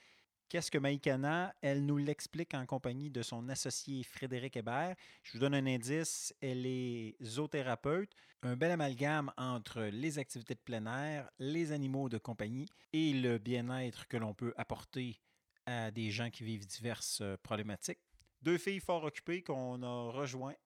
Qu'est-ce 0.53 0.71
que 0.71 0.77
Maïkana? 0.77 1.55
Elle 1.63 1.87
nous 1.87 1.97
l'explique 1.97 2.53
en 2.53 2.67
compagnie 2.67 3.09
de 3.09 3.23
son 3.23 3.49
associé 3.49 4.03
Frédéric 4.03 4.59
Hébert. 4.59 4.97
Je 5.23 5.33
vous 5.33 5.39
donne 5.39 5.55
un 5.55 5.65
indice, 5.65 6.35
elle 6.43 6.67
est 6.67 7.17
zoothérapeute, 7.25 8.15
un 8.43 8.55
bel 8.55 8.71
amalgame 8.71 9.33
entre 9.39 9.85
les 9.85 10.19
activités 10.19 10.55
de 10.55 10.61
plein 10.61 10.85
air, 10.85 11.31
les 11.39 11.73
animaux 11.73 12.11
de 12.11 12.19
compagnie 12.19 12.69
et 12.93 13.15
le 13.15 13.39
bien-être 13.39 14.07
que 14.09 14.19
l'on 14.19 14.35
peut 14.35 14.53
apporter 14.59 15.23
à 15.65 15.91
des 15.91 16.11
gens 16.11 16.29
qui 16.29 16.45
vivent 16.45 16.67
diverses 16.67 17.21
euh, 17.23 17.39
problématiques. 17.43 18.01
Deux 18.43 18.59
filles 18.59 18.81
fort 18.81 19.05
occupées 19.05 19.43
qu'on 19.43 19.81
a 19.85 20.11
rejoints 20.11 20.57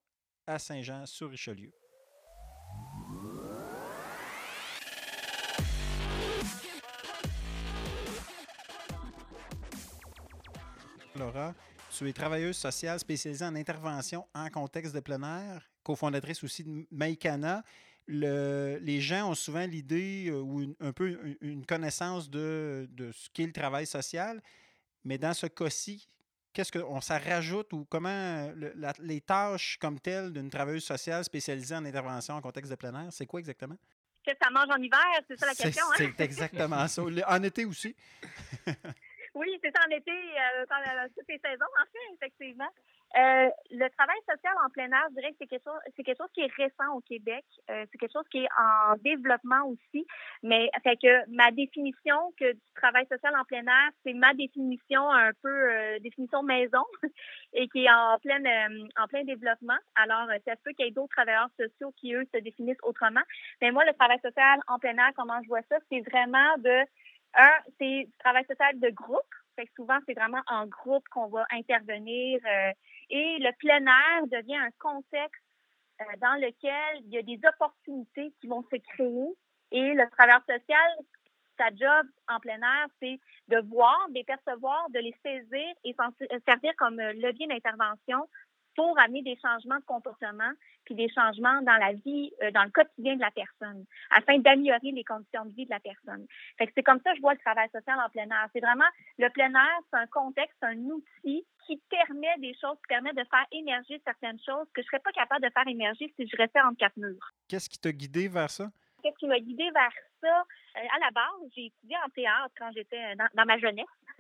à 0.47 0.59
Saint-Jean-sur-Richelieu. 0.59 1.73
Laura, 11.17 11.55
tu 11.91 12.09
es 12.09 12.13
travailleuse 12.15 12.57
sociale 12.57 12.99
spécialisée 12.99 13.45
en 13.45 13.55
intervention 13.55 14.27
en 14.35 14.49
contexte 14.49 14.95
de 14.95 15.01
plein 15.01 15.23
air, 15.23 15.69
cofondatrice 15.83 16.43
aussi 16.45 16.65
de 16.65 16.87
Maïkana. 16.91 17.63
les 18.09 19.01
gens 19.01 19.31
ont 19.31 19.35
souvent 19.35 19.67
l'idée 19.67 20.29
euh, 20.29 20.41
ou 20.41 20.75
un 20.81 20.93
peu 20.93 21.37
une 21.43 21.67
connaissance 21.67 22.31
de, 22.31 22.89
ce 23.13 23.29
qu'est 23.35 23.47
le 23.47 23.53
travail 23.53 23.87
social, 23.87 24.43
mais 25.05 25.19
dans 25.19 25.35
ce 25.35 25.47
cas-ci, 25.47 26.09
qu'est-ce 26.57 26.73
qu'on 26.73 27.03
ça 27.03 27.19
rajoute 27.19 27.71
ou 27.75 27.85
comment 27.85 28.51
les 29.01 29.21
tâches 29.21 29.77
comme 29.79 30.01
telles 30.01 30.33
d'une 30.33 30.49
travailleuse 30.49 30.85
sociale 30.85 31.23
spécialisée 31.23 31.75
en 31.75 31.85
intervention 31.85 32.35
en 32.35 32.41
contexte 32.41 32.71
de 32.71 32.77
plein 32.77 32.95
air, 33.05 33.13
c'est 33.13 33.27
quoi 33.27 33.41
exactement? 33.41 33.77
Que 34.27 34.33
ça 34.43 34.51
mange 34.51 34.71
en 34.71 34.83
hiver, 34.83 35.05
c'est 35.29 35.39
ça 35.39 35.47
la 35.47 35.55
question. 35.55 35.85
Hein? 35.85 35.95
C'est 35.99 36.21
exactement 36.21 36.89
ça. 36.89 37.03
En 37.03 37.43
été 37.43 37.65
aussi? 37.67 37.95
Oui, 39.39 39.49
c'est 39.63 39.71
ça 39.71 39.83
en 39.87 39.95
été, 39.95 40.11
euh, 40.11 40.65
dans 40.67 41.09
toutes 41.15 41.29
les 41.29 41.39
saisons, 41.39 41.67
en 41.79 41.85
fait, 41.93 42.15
effectivement. 42.15 42.71
Euh, 43.17 43.49
le 43.71 43.89
travail 43.97 44.19
social 44.29 44.53
en 44.65 44.69
plein 44.69 44.91
air, 44.93 45.07
je 45.09 45.15
dirais 45.15 45.31
que 45.31 45.37
c'est 45.41 45.47
quelque 45.47 45.65
chose, 45.65 45.81
quelque 45.97 46.19
chose 46.19 46.31
qui 46.35 46.43
est 46.43 46.53
récent 46.55 46.95
au 46.95 47.01
Québec. 47.01 47.45
Euh, 47.71 47.87
c'est 47.91 47.97
quelque 47.97 48.13
chose 48.13 48.29
qui 48.31 48.45
est 48.45 48.49
en 48.59 48.95
développement 48.97 49.65
aussi. 49.69 50.07
Mais 50.43 50.69
fait 50.83 50.97
que 50.97 51.31
ma 51.31 51.51
définition 51.51 52.35
que 52.39 52.53
du 52.53 52.73
travail 52.75 53.07
social 53.07 53.35
en 53.35 53.45
plein 53.45 53.65
air, 53.65 53.91
c'est 54.05 54.13
ma 54.13 54.35
définition 54.35 55.11
un 55.11 55.31
peu 55.43 55.49
euh, 55.49 55.99
définition 56.01 56.43
maison 56.43 56.85
et 57.55 57.69
qui 57.69 57.85
est 57.85 57.91
en 57.91 58.19
plein 58.19 58.43
en 58.99 59.07
plein 59.09 59.25
développement. 59.25 59.79
Alors, 59.95 60.29
ça 60.45 60.55
se 60.55 60.63
peut 60.63 60.73
qu'il 60.73 60.85
y 60.85 60.89
ait 60.89 60.93
d'autres 60.93 61.15
travailleurs 61.15 61.49
sociaux 61.59 61.93
qui 61.97 62.13
eux 62.13 62.25
se 62.35 62.41
définissent 62.41 62.83
autrement. 62.83 63.23
Mais 63.63 63.71
moi, 63.71 63.85
le 63.87 63.95
travail 63.95 64.21
social 64.21 64.61
en 64.69 64.79
plein 64.79 64.97
air, 64.99 65.13
comment 65.17 65.41
je 65.43 65.49
vois 65.49 65.63
ça, 65.71 65.77
c'est 65.91 66.01
vraiment 66.01 66.59
de 66.59 66.85
un, 67.35 67.53
c'est 67.79 68.05
du 68.05 68.13
travail 68.19 68.45
social 68.47 68.79
de 68.79 68.91
groupe. 68.91 69.35
Fait 69.57 69.67
que 69.67 69.73
souvent, 69.75 69.99
c'est 70.07 70.15
vraiment 70.15 70.43
en 70.47 70.67
groupe 70.67 71.07
qu'on 71.09 71.29
va 71.29 71.47
intervenir. 71.51 72.41
Euh, 72.45 72.73
et 73.11 73.39
le 73.41 73.53
plein 73.59 73.85
air 73.85 74.27
devient 74.27 74.57
un 74.57 74.71
contexte 74.79 75.43
euh, 76.01 76.05
dans 76.21 76.35
lequel 76.35 77.03
il 77.05 77.15
y 77.15 77.19
a 77.19 77.23
des 77.23 77.41
opportunités 77.49 78.33
qui 78.41 78.47
vont 78.47 78.63
se 78.71 78.77
créer. 78.77 79.35
Et 79.73 79.95
le 79.95 80.09
travailleur 80.11 80.43
social 80.47 80.91
ta 81.57 81.71
job 81.71 82.07
en 82.29 82.39
plein 82.39 82.61
air, 82.61 82.87
c'est 83.01 83.19
de 83.49 83.59
voir, 83.69 83.97
de 84.09 84.15
les 84.15 84.25
percevoir, 84.25 84.89
de 84.91 84.99
les 84.99 85.15
saisir 85.25 85.75
et 85.85 85.95
s'en 85.95 86.11
servir 86.45 86.73
comme 86.77 86.97
levier 86.97 87.47
d'intervention 87.47 88.29
pour 88.77 88.99
amener 88.99 89.23
des 89.23 89.39
changements 89.43 89.79
de 89.79 89.85
comportement 89.85 90.53
puis 90.85 90.95
des 90.95 91.09
changements 91.09 91.61
dans 91.63 91.77
la 91.77 91.93
vie, 91.93 92.33
euh, 92.43 92.51
dans 92.53 92.63
le 92.63 92.71
quotidien 92.71 93.17
de 93.17 93.21
la 93.21 93.31
personne, 93.33 93.85
afin 94.11 94.39
d'améliorer 94.39 94.93
les 94.93 95.03
conditions 95.03 95.45
de 95.45 95.53
vie 95.53 95.65
de 95.65 95.71
la 95.71 95.81
personne. 95.81 96.27
Fait 96.59 96.67
que 96.67 96.73
c'est 96.77 96.85
comme 96.85 97.01
ça 97.03 97.11
que 97.11 97.17
je 97.17 97.23
vois 97.23 97.35
le 97.35 97.41
travail 97.41 97.69
social 97.71 97.99
en 97.99 98.09
plein 98.09 98.31
air. 98.31 98.49
C'est 98.53 98.61
vraiment 98.61 98.85
le 99.19 99.29
plein 99.31 99.51
air, 99.51 99.79
c'est 99.91 99.99
un 99.99 100.07
contexte, 100.07 100.57
un 100.63 100.79
outil 100.79 101.45
qui 101.67 101.83
permet 101.91 102.39
des 102.39 102.55
choses, 102.61 102.77
qui 102.77 102.89
permet 102.89 103.13
de 103.13 103.25
faire 103.25 103.47
émerger 103.51 104.01
certaines 104.05 104.39
choses 104.39 104.69
que 104.73 104.83
je 104.83 104.87
serais 104.87 105.01
pas 105.01 105.13
capable 105.13 105.45
de 105.45 105.51
faire 105.51 105.67
émerger 105.67 106.13
si 106.17 106.29
je 106.29 106.37
restais 106.37 106.61
entre 106.61 106.79
quatre 106.79 106.97
murs. 106.97 107.33
Qu'est-ce 107.49 107.69
qui 107.69 107.79
t'a 107.79 107.91
guidé 107.91 108.29
vers 108.29 108.51
ça? 108.51 108.71
Qu'est-ce 109.03 109.19
qui 109.19 109.27
m'a 109.27 109.41
guidé 109.41 109.69
vers 109.73 109.93
Euh, 110.29 110.81
à 110.95 110.99
la 110.99 111.11
base, 111.11 111.51
j'ai 111.55 111.67
étudié 111.67 111.97
en 112.05 112.09
théâtre 112.11 112.55
quand 112.59 112.71
j'étais 112.75 113.15
dans, 113.17 113.45
ma 113.47 113.59
jeunesse. 113.59 113.87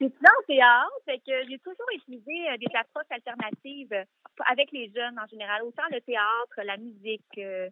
j'ai 0.00 0.06
étudié 0.06 0.28
en 0.28 0.46
théâtre, 0.46 0.92
fait 1.04 1.18
que 1.18 1.48
j'ai 1.48 1.58
toujours 1.58 1.86
utilisé 1.94 2.50
euh, 2.50 2.56
des 2.58 2.74
approches 2.76 3.10
alternatives 3.10 4.04
avec 4.46 4.70
les 4.72 4.90
jeunes 4.94 5.18
en 5.18 5.26
général, 5.26 5.62
autant 5.62 5.82
le 5.90 6.00
théâtre, 6.00 6.62
la 6.62 6.76
musique, 6.76 7.38
euh, 7.38 7.68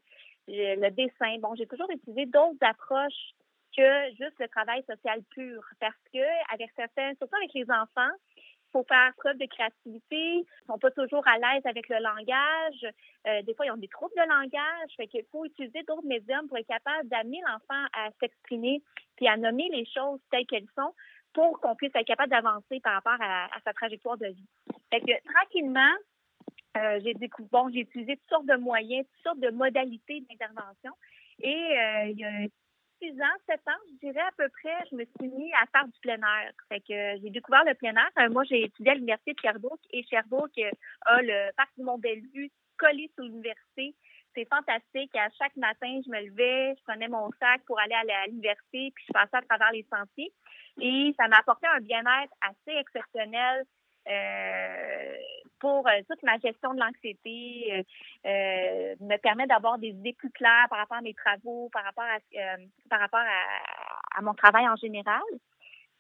le 0.49 0.90
dessin. 0.90 1.38
Bon, 1.38 1.55
j'ai 1.55 1.66
toujours 1.66 1.90
utilisé 1.90 2.26
d'autres 2.26 2.62
approches 2.62 3.35
que 3.76 4.09
juste 4.11 4.38
le 4.40 4.49
travail 4.49 4.83
social 4.88 5.23
pur, 5.31 5.62
parce 5.81 5.95
que 6.12 6.55
avec 6.55 6.71
certains, 6.75 7.14
surtout 7.16 7.37
avec 7.37 7.52
les 7.55 7.71
enfants, 7.71 8.14
faut 8.76 8.85
faire 8.85 9.12
preuve 9.16 9.38
de 9.38 9.47
créativité. 9.47 10.45
Ils 10.45 10.66
sont 10.66 10.78
pas 10.78 10.90
toujours 10.90 11.26
à 11.26 11.38
l'aise 11.38 11.64
avec 11.64 11.88
le 11.88 11.97
langage. 11.97 12.95
Euh, 13.26 13.42
des 13.42 13.54
fois, 13.54 13.64
ils 13.64 13.71
ont 13.71 13.76
des 13.76 13.88
troubles 13.88 14.14
de 14.16 14.28
langage. 14.28 14.90
Fait 14.97 15.06
qu'il 15.06 15.25
faut 15.33 15.47
utiliser 15.47 15.83
d'autres 15.85 16.06
médiums 16.06 16.47
pour 16.47 16.59
être 16.59 16.66
capable 16.66 17.09
d'amener 17.09 17.40
l'enfant 17.47 17.87
à 17.95 18.11
s'exprimer 18.21 18.83
puis 19.16 19.28
à 19.28 19.37
nommer 19.37 19.68
les 19.73 19.87
choses 19.87 20.21
telles 20.30 20.47
qu'elles 20.47 20.68
sont 20.76 20.92
pour 21.33 21.59
qu'on 21.61 21.75
puisse 21.75 21.95
être 21.95 22.06
capable 22.06 22.30
d'avancer 22.30 22.80
par 22.80 22.95
rapport 22.95 23.16
à, 23.21 23.49
sa 23.64 23.73
trajectoire 23.73 24.18
de 24.18 24.26
vie. 24.26 24.49
Fait 24.90 25.00
que 25.00 25.33
tranquillement, 25.33 25.95
euh, 26.76 27.00
j'ai 27.02 27.14
découvert, 27.14 27.68
j'ai 27.73 27.80
utilisé 27.80 28.16
toutes 28.16 28.28
sortes 28.28 28.47
de 28.47 28.56
moyens, 28.56 29.06
toutes 29.06 29.23
sortes 29.23 29.40
de 29.40 29.50
modalités 29.50 30.23
d'intervention. 30.28 30.92
Et 31.40 31.54
euh, 31.54 32.04
il 32.11 32.18
y 32.18 32.25
a 32.25 32.47
6 33.03 33.12
ans, 33.21 33.37
7 33.49 33.61
ans, 33.69 33.83
je 33.88 34.07
dirais 34.07 34.21
à 34.21 34.33
peu 34.37 34.49
près, 34.49 34.76
je 34.91 34.97
me 34.97 35.05
suis 35.05 35.29
mis 35.29 35.53
à 35.55 35.67
faire 35.73 35.87
du 35.87 35.99
plein 36.00 36.17
air. 36.17 36.53
Fait 36.69 36.81
que 36.81 36.93
euh, 36.93 37.19
j'ai 37.23 37.31
découvert 37.31 37.65
le 37.65 37.75
plein 37.75 37.95
air. 37.95 38.11
Euh, 38.19 38.31
moi, 38.31 38.45
j'ai 38.45 38.65
étudié 38.65 38.93
à 38.93 38.95
l'Université 38.95 39.35
de 39.35 39.41
Sherbrooke 39.41 39.81
et 39.91 40.03
Sherbrooke 40.05 40.59
euh, 40.59 40.71
a 41.07 41.23
le 41.23 41.53
parc 41.57 41.71
du 41.76 41.85
Mont-Bellevue 41.85 42.50
collé 42.79 43.11
sur 43.15 43.25
l'université. 43.25 43.95
C'est 44.35 44.49
fantastique. 44.49 45.15
À 45.17 45.29
chaque 45.38 45.57
matin, 45.57 46.00
je 46.05 46.11
me 46.11 46.26
levais, 46.26 46.75
je 46.76 46.83
prenais 46.85 47.09
mon 47.09 47.31
sac 47.41 47.62
pour 47.67 47.79
aller 47.81 47.95
à 47.95 48.26
l'université, 48.26 48.93
puis 48.95 49.05
je 49.09 49.12
passais 49.12 49.37
à 49.37 49.43
travers 49.43 49.73
les 49.73 49.87
sentiers. 49.91 50.33
Et 50.81 51.15
ça 51.19 51.26
m'a 51.29 51.38
apporté 51.38 51.67
un 51.67 51.81
bien-être 51.81 52.33
assez 52.43 52.76
exceptionnel. 52.79 53.65
Euh, 54.08 55.14
pour 55.58 55.88
euh, 55.88 56.02
toute 56.08 56.22
ma 56.22 56.38
gestion 56.38 56.75
de 56.75 56.80
l'anxiété, 56.80 57.84
euh, 58.26 58.94
me 59.00 59.16
permet 59.16 59.46
d'avoir 59.46 59.78
des 59.78 59.88
idées 59.88 60.12
plus 60.12 60.30
claires 60.30 60.66
par 60.68 60.78
rapport 60.78 60.98
à 60.98 61.02
mes 61.02 61.14
travaux, 61.14 61.70
par 61.72 61.82
rapport 61.84 62.04
à, 62.04 62.18
par 62.90 63.00
rapport 63.00 63.20
à, 64.16 64.22
mon 64.22 64.34
travail 64.34 64.68
en 64.68 64.76
général. 64.76 65.22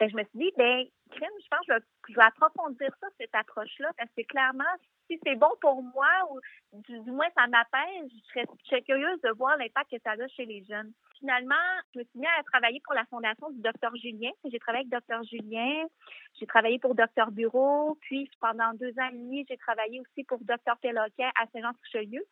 je 0.00 0.14
me 0.14 0.22
suis 0.24 0.38
dit, 0.38 0.52
ben, 0.56 0.84
crème, 1.10 1.30
je 1.42 1.48
pense 1.48 1.66
que 1.66 1.84
je 2.10 2.14
vais, 2.14 2.22
approfondir 2.22 2.90
ça, 3.00 3.06
cette 3.18 3.34
approche-là, 3.34 3.90
parce 3.96 4.10
que 4.16 4.22
clairement, 4.22 4.64
si 5.08 5.18
c'est 5.24 5.36
bon 5.36 5.50
pour 5.60 5.82
moi, 5.82 6.08
ou 6.30 6.40
du, 6.82 7.10
moins 7.10 7.28
ça 7.36 7.46
m'apaise, 7.46 8.10
je 8.10 8.40
serais, 8.68 8.82
curieuse 8.82 9.20
de 9.22 9.30
voir 9.30 9.56
l'impact 9.56 9.90
que 9.90 10.02
ça 10.04 10.12
a 10.12 10.28
chez 10.28 10.44
les 10.44 10.64
jeunes. 10.64 10.92
Finalement, 11.18 11.54
je 11.94 12.00
me 12.00 12.04
suis 12.04 12.18
mis 12.18 12.26
à 12.26 12.42
travailler 12.42 12.80
pour 12.84 12.94
la 12.94 13.04
fondation 13.06 13.50
du 13.50 13.60
docteur 13.60 13.94
Julien. 13.96 14.30
J'ai 14.44 14.58
travaillé 14.58 14.82
avec 14.82 14.92
docteur 14.92 15.22
Julien, 15.24 15.84
j'ai 16.38 16.46
travaillé 16.46 16.78
pour 16.78 16.94
docteur 16.94 17.30
Bureau, 17.30 17.96
puis 18.02 18.30
pendant 18.40 18.74
deux 18.74 18.92
ans 18.98 19.08
et 19.10 19.16
demi, 19.16 19.46
j'ai 19.48 19.56
travaillé 19.56 20.00
aussi 20.00 20.24
pour 20.24 20.38
docteur 20.40 20.76
Péloquet 20.78 21.30
à 21.40 21.46
Saint-Jean-sur-Chelieu. 21.52 22.24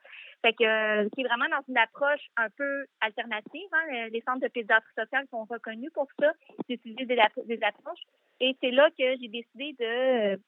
Fait 0.43 0.55
euh, 0.61 1.09
c'est 1.17 1.23
vraiment 1.23 1.49
dans 1.49 1.65
une 1.69 1.79
approche 1.79 2.27
un 2.37 2.51
peu 2.51 2.87
alternative. 3.01 3.69
Hein. 3.73 4.09
Les 4.11 4.23
centres 4.27 4.41
de 4.41 4.49
pédiatrie 4.49 4.93
sociale 4.97 5.27
sont 5.31 5.45
reconnus 5.45 5.91
pour 5.95 6.09
ça, 6.21 6.33
d'utiliser 6.69 7.07
des, 7.07 7.21
des 7.47 7.63
approches. 7.63 8.03
Et 8.41 8.57
c'est 8.61 8.71
là 8.71 8.91
que 8.91 9.17
j'ai 9.21 9.29
décidé 9.29 9.75
de 9.79 10.41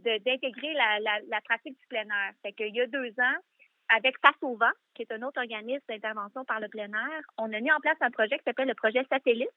d'intégrer 0.00 0.74
la, 0.74 0.98
la, 1.00 1.40
pratique 1.42 1.78
du 1.78 1.86
plein 1.88 2.02
air. 2.02 2.32
Fait 2.42 2.52
qu'il 2.52 2.74
y 2.74 2.80
a 2.80 2.86
deux 2.86 3.08
ans, 3.18 3.38
avec 3.88 4.18
Face 4.20 4.42
au 4.42 4.56
vent, 4.56 4.72
qui 4.94 5.02
est 5.02 5.12
un 5.12 5.22
autre 5.22 5.40
organisme 5.40 5.84
d'intervention 5.88 6.44
par 6.44 6.60
le 6.60 6.68
plein 6.68 6.88
air, 6.88 7.22
on 7.38 7.52
a 7.52 7.60
mis 7.60 7.72
en 7.72 7.80
place 7.80 7.96
un 8.00 8.10
projet 8.10 8.38
qui 8.38 8.44
s'appelle 8.44 8.68
le 8.68 8.74
projet 8.74 9.04
Satellite, 9.10 9.48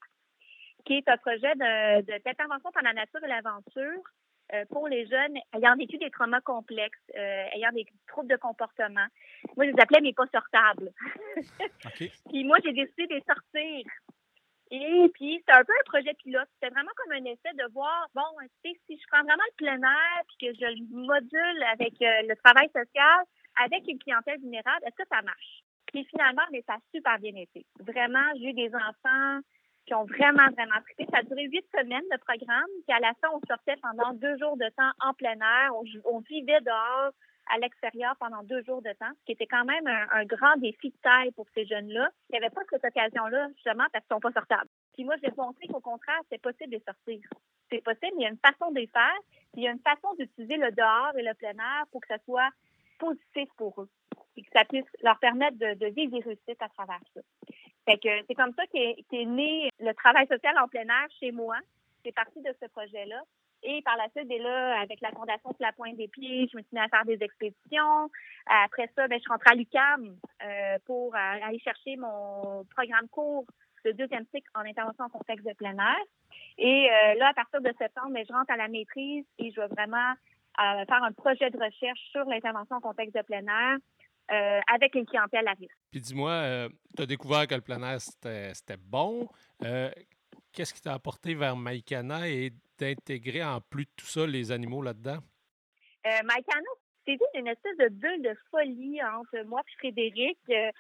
qui 0.86 0.94
est 0.98 1.08
un 1.10 1.18
projet 1.18 1.54
d'intervention 1.56 2.72
par 2.72 2.84
la 2.84 2.94
nature 2.94 3.24
et 3.24 3.28
l'aventure 3.28 4.02
euh, 4.54 4.64
pour 4.70 4.88
les 4.88 5.06
jeunes 5.08 5.38
ayant 5.54 5.76
vécu 5.76 5.98
des 5.98 6.10
traumas 6.10 6.42
complexes, 6.42 6.98
euh, 7.18 7.46
ayant 7.54 7.72
des 7.72 7.86
troubles 8.08 8.30
de 8.30 8.38
comportement. 8.38 9.06
Moi, 9.56 9.66
je 9.66 9.72
les 9.72 9.80
appelais 9.82 10.02
mes 10.02 10.14
pas 10.14 10.28
sortables. 10.34 10.92
Puis 12.30 12.44
moi, 12.44 12.58
j'ai 12.64 12.74
décidé 12.74 13.08
de 13.08 13.16
les 13.16 13.24
sortir 13.28 13.86
et 14.70 15.10
puis, 15.14 15.42
c'est 15.46 15.54
un 15.54 15.64
peu 15.64 15.72
un 15.72 15.90
projet 15.90 16.14
pilote. 16.16 16.48
C'était 16.56 16.74
vraiment 16.74 16.92
comme 16.98 17.14
un 17.14 17.24
essai 17.24 17.54
de 17.54 17.72
voir, 17.72 18.08
bon, 18.14 18.24
si 18.64 18.76
je 18.90 19.08
prends 19.10 19.24
vraiment 19.24 19.44
le 19.52 19.56
plein 19.56 19.82
air 19.82 20.24
puis 20.28 20.48
que 20.48 20.54
je 20.60 20.66
le 20.66 21.06
module 21.06 21.64
avec 21.72 21.94
euh, 22.02 22.28
le 22.28 22.36
travail 22.44 22.68
social, 22.68 23.24
avec 23.64 23.88
une 23.88 24.00
clientèle 24.00 24.40
vulnérable, 24.40 24.86
est-ce 24.86 24.96
que 24.96 25.10
ça 25.10 25.22
marche? 25.22 25.64
Puis 25.88 26.06
finalement, 26.06 26.44
mais 26.52 26.64
ça 26.68 26.74
a 26.74 26.80
super 26.94 27.18
bien 27.20 27.36
été. 27.36 27.66
Vraiment, 27.80 28.26
j'ai 28.36 28.50
eu 28.50 28.54
des 28.54 28.72
enfants 28.76 29.40
qui 29.88 29.94
ont 29.94 30.04
vraiment, 30.04 30.48
vraiment 30.52 30.80
trippé. 30.84 31.08
Ça 31.12 31.20
a 31.20 31.24
duré 31.24 31.46
huit 31.46 31.66
semaines 31.74 32.06
de 32.12 32.18
programme. 32.18 32.70
Puis 32.86 32.96
à 32.96 33.00
la 33.00 33.14
fin, 33.22 33.30
on 33.34 33.40
sortait 33.48 33.78
pendant 33.82 34.14
deux 34.14 34.38
jours 34.38 34.58
de 34.58 34.70
temps 34.76 34.92
en 35.00 35.14
plein 35.14 35.40
air. 35.40 35.72
On, 36.06 36.20
vivait 36.20 36.60
dehors 36.62 37.12
à 37.50 37.58
l'extérieur 37.60 38.14
pendant 38.20 38.44
deux 38.44 38.62
jours 38.64 38.82
de 38.82 38.92
temps, 39.00 39.12
ce 39.22 39.26
qui 39.26 39.32
était 39.32 39.48
quand 39.48 39.64
même 39.64 39.88
un, 39.88 40.26
grand 40.26 40.58
défi 40.58 40.90
de 40.90 40.98
taille 41.02 41.32
pour 41.32 41.48
ces 41.56 41.66
jeunes-là. 41.66 42.10
Il 42.30 42.34
n'y 42.34 42.44
avait 42.44 42.54
pas 42.54 42.62
cette 42.70 42.84
occasion-là, 42.84 43.48
justement, 43.56 43.86
parce 43.94 44.04
qu'ils 44.06 44.16
sont 44.16 44.20
pas 44.20 44.34
sortables. 44.34 44.70
Puis 44.94 45.06
moi, 45.06 45.16
j'ai 45.24 45.32
montré 45.38 45.68
qu'au 45.68 45.80
contraire, 45.80 46.20
c'est 46.30 46.42
possible 46.42 46.74
de 46.74 46.82
sortir. 46.86 47.22
C'est 47.72 47.82
possible, 47.82 48.14
il 48.18 48.24
y 48.24 48.26
a 48.26 48.30
une 48.30 48.40
façon 48.40 48.72
de 48.72 48.80
les 48.80 48.88
faire, 48.88 49.20
puis 49.54 49.62
il 49.62 49.64
y 49.64 49.68
a 49.68 49.72
une 49.72 49.80
façon 49.80 50.14
d'utiliser 50.20 50.58
le 50.58 50.72
dehors 50.72 51.12
et 51.18 51.24
le 51.24 51.34
plein 51.34 51.52
air 51.52 51.86
pour 51.92 52.02
que 52.02 52.08
ça 52.08 52.18
soit 52.26 52.50
positif 52.98 53.50
pour 53.58 53.82
eux 53.82 53.90
et 54.36 54.44
que 54.44 54.50
ça 54.54 54.66
puisse 54.66 54.86
leur 55.02 55.18
permettre 55.20 55.58
de, 55.58 55.86
vivre 55.88 56.12
des 56.12 56.24
réussites 56.24 56.62
à 56.62 56.70
travers 56.70 57.02
ça. 57.14 57.22
Fait 57.86 57.98
que 57.98 58.10
c'est 58.28 58.36
comme 58.36 58.54
ça 58.54 58.64
qu'est 58.68 59.26
né 59.26 59.72
le 59.80 59.94
travail 59.94 60.28
social 60.28 60.58
en 60.60 60.68
plein 60.68 60.84
air 60.84 61.08
chez 61.20 61.32
moi. 61.32 61.58
C'est 62.04 62.14
parti 62.14 62.42
de 62.42 62.54
ce 62.62 62.68
projet-là. 62.68 63.22
Et 63.64 63.82
par 63.82 63.98
la 63.98 64.08
suite, 64.10 64.30
là, 64.40 64.80
avec 64.80 65.02
la 65.02 65.12
Fondation 65.12 65.50
de 65.50 65.56
la 65.60 65.72
Pointe 65.72 65.98
des 65.98 66.08
Pieds, 66.08 66.48
je 66.52 66.58
me 66.58 66.62
suis 66.62 66.74
mis 66.74 66.80
à 66.80 66.88
faire 66.90 67.06
des 67.06 67.22
expéditions. 67.24 68.10
Après 68.46 68.90
ça, 68.96 69.08
ben, 69.08 69.16
je 69.16 69.22
suis 69.22 69.32
rentrée 69.32 69.52
à 69.52 69.56
l'UCAM 69.56 70.16
euh, 70.44 70.78
pour 70.86 71.16
aller 71.16 71.60
chercher 71.60 71.96
mon 71.96 72.64
programme 72.76 73.08
court 73.10 73.46
de 73.84 73.92
deuxième 73.92 74.26
cycle 74.34 74.48
en 74.54 74.62
intervention 74.62 75.06
en 75.06 75.10
contexte 75.10 75.46
de 75.46 75.54
plein 75.54 75.76
air. 75.78 76.04
Et 76.58 76.90
euh, 76.90 77.16
là, 77.16 77.30
à 77.30 77.34
partir 77.34 77.62
de 77.62 77.74
septembre, 77.80 78.12
ben, 78.12 78.26
je 78.28 78.34
rentre 78.34 78.52
à 78.52 78.58
la 78.58 78.68
maîtrise 78.68 79.26
et 79.40 79.52
je 79.52 79.60
vais 79.60 79.68
vraiment 79.68 80.14
faire 80.58 81.04
un 81.04 81.12
projet 81.14 81.50
de 81.50 81.58
recherche 81.58 82.00
sur 82.12 82.26
l'intervention 82.26 82.78
en 82.78 82.82
contexte 82.82 83.16
de 83.16 83.22
plein 83.22 83.46
air. 83.46 83.78
avec 84.74 84.96
une 84.96 85.06
clientèle 85.06 85.48
à 85.48 85.54
risque. 85.54 85.78
Puis 85.92 86.02
dis-moi, 86.02 86.68
tu 86.96 87.02
as 87.04 87.06
découvert 87.06 87.48
que 87.48 87.56
le 87.56 87.62
plein 87.62 87.82
air, 87.84 88.02
c'était 88.02 88.78
bon. 88.78 89.30
Qu'est-ce 90.58 90.74
qui 90.74 90.82
t'a 90.82 90.94
apporté 90.94 91.36
vers 91.36 91.56
Maïkana 91.56 92.28
et 92.28 92.52
d'intégrer 92.80 93.44
en 93.44 93.62
plus 93.62 93.86
de 93.86 93.92
tout 93.96 94.08
ça 94.08 94.26
les 94.26 94.52
animaux 94.52 94.82
là-dedans? 94.82 95.20
Euh, 96.06 96.22
Maïkana, 97.08 97.26
c'était 97.26 97.40
une 97.40 97.48
espèce 97.48 97.78
de 97.78 97.90
bulle 97.90 98.22
de 98.22 98.38
folie 98.52 99.02
entre 99.04 99.46
moi 99.46 99.62
et 99.62 99.78
Frédéric. 99.78 100.38
Euh, 100.50 100.72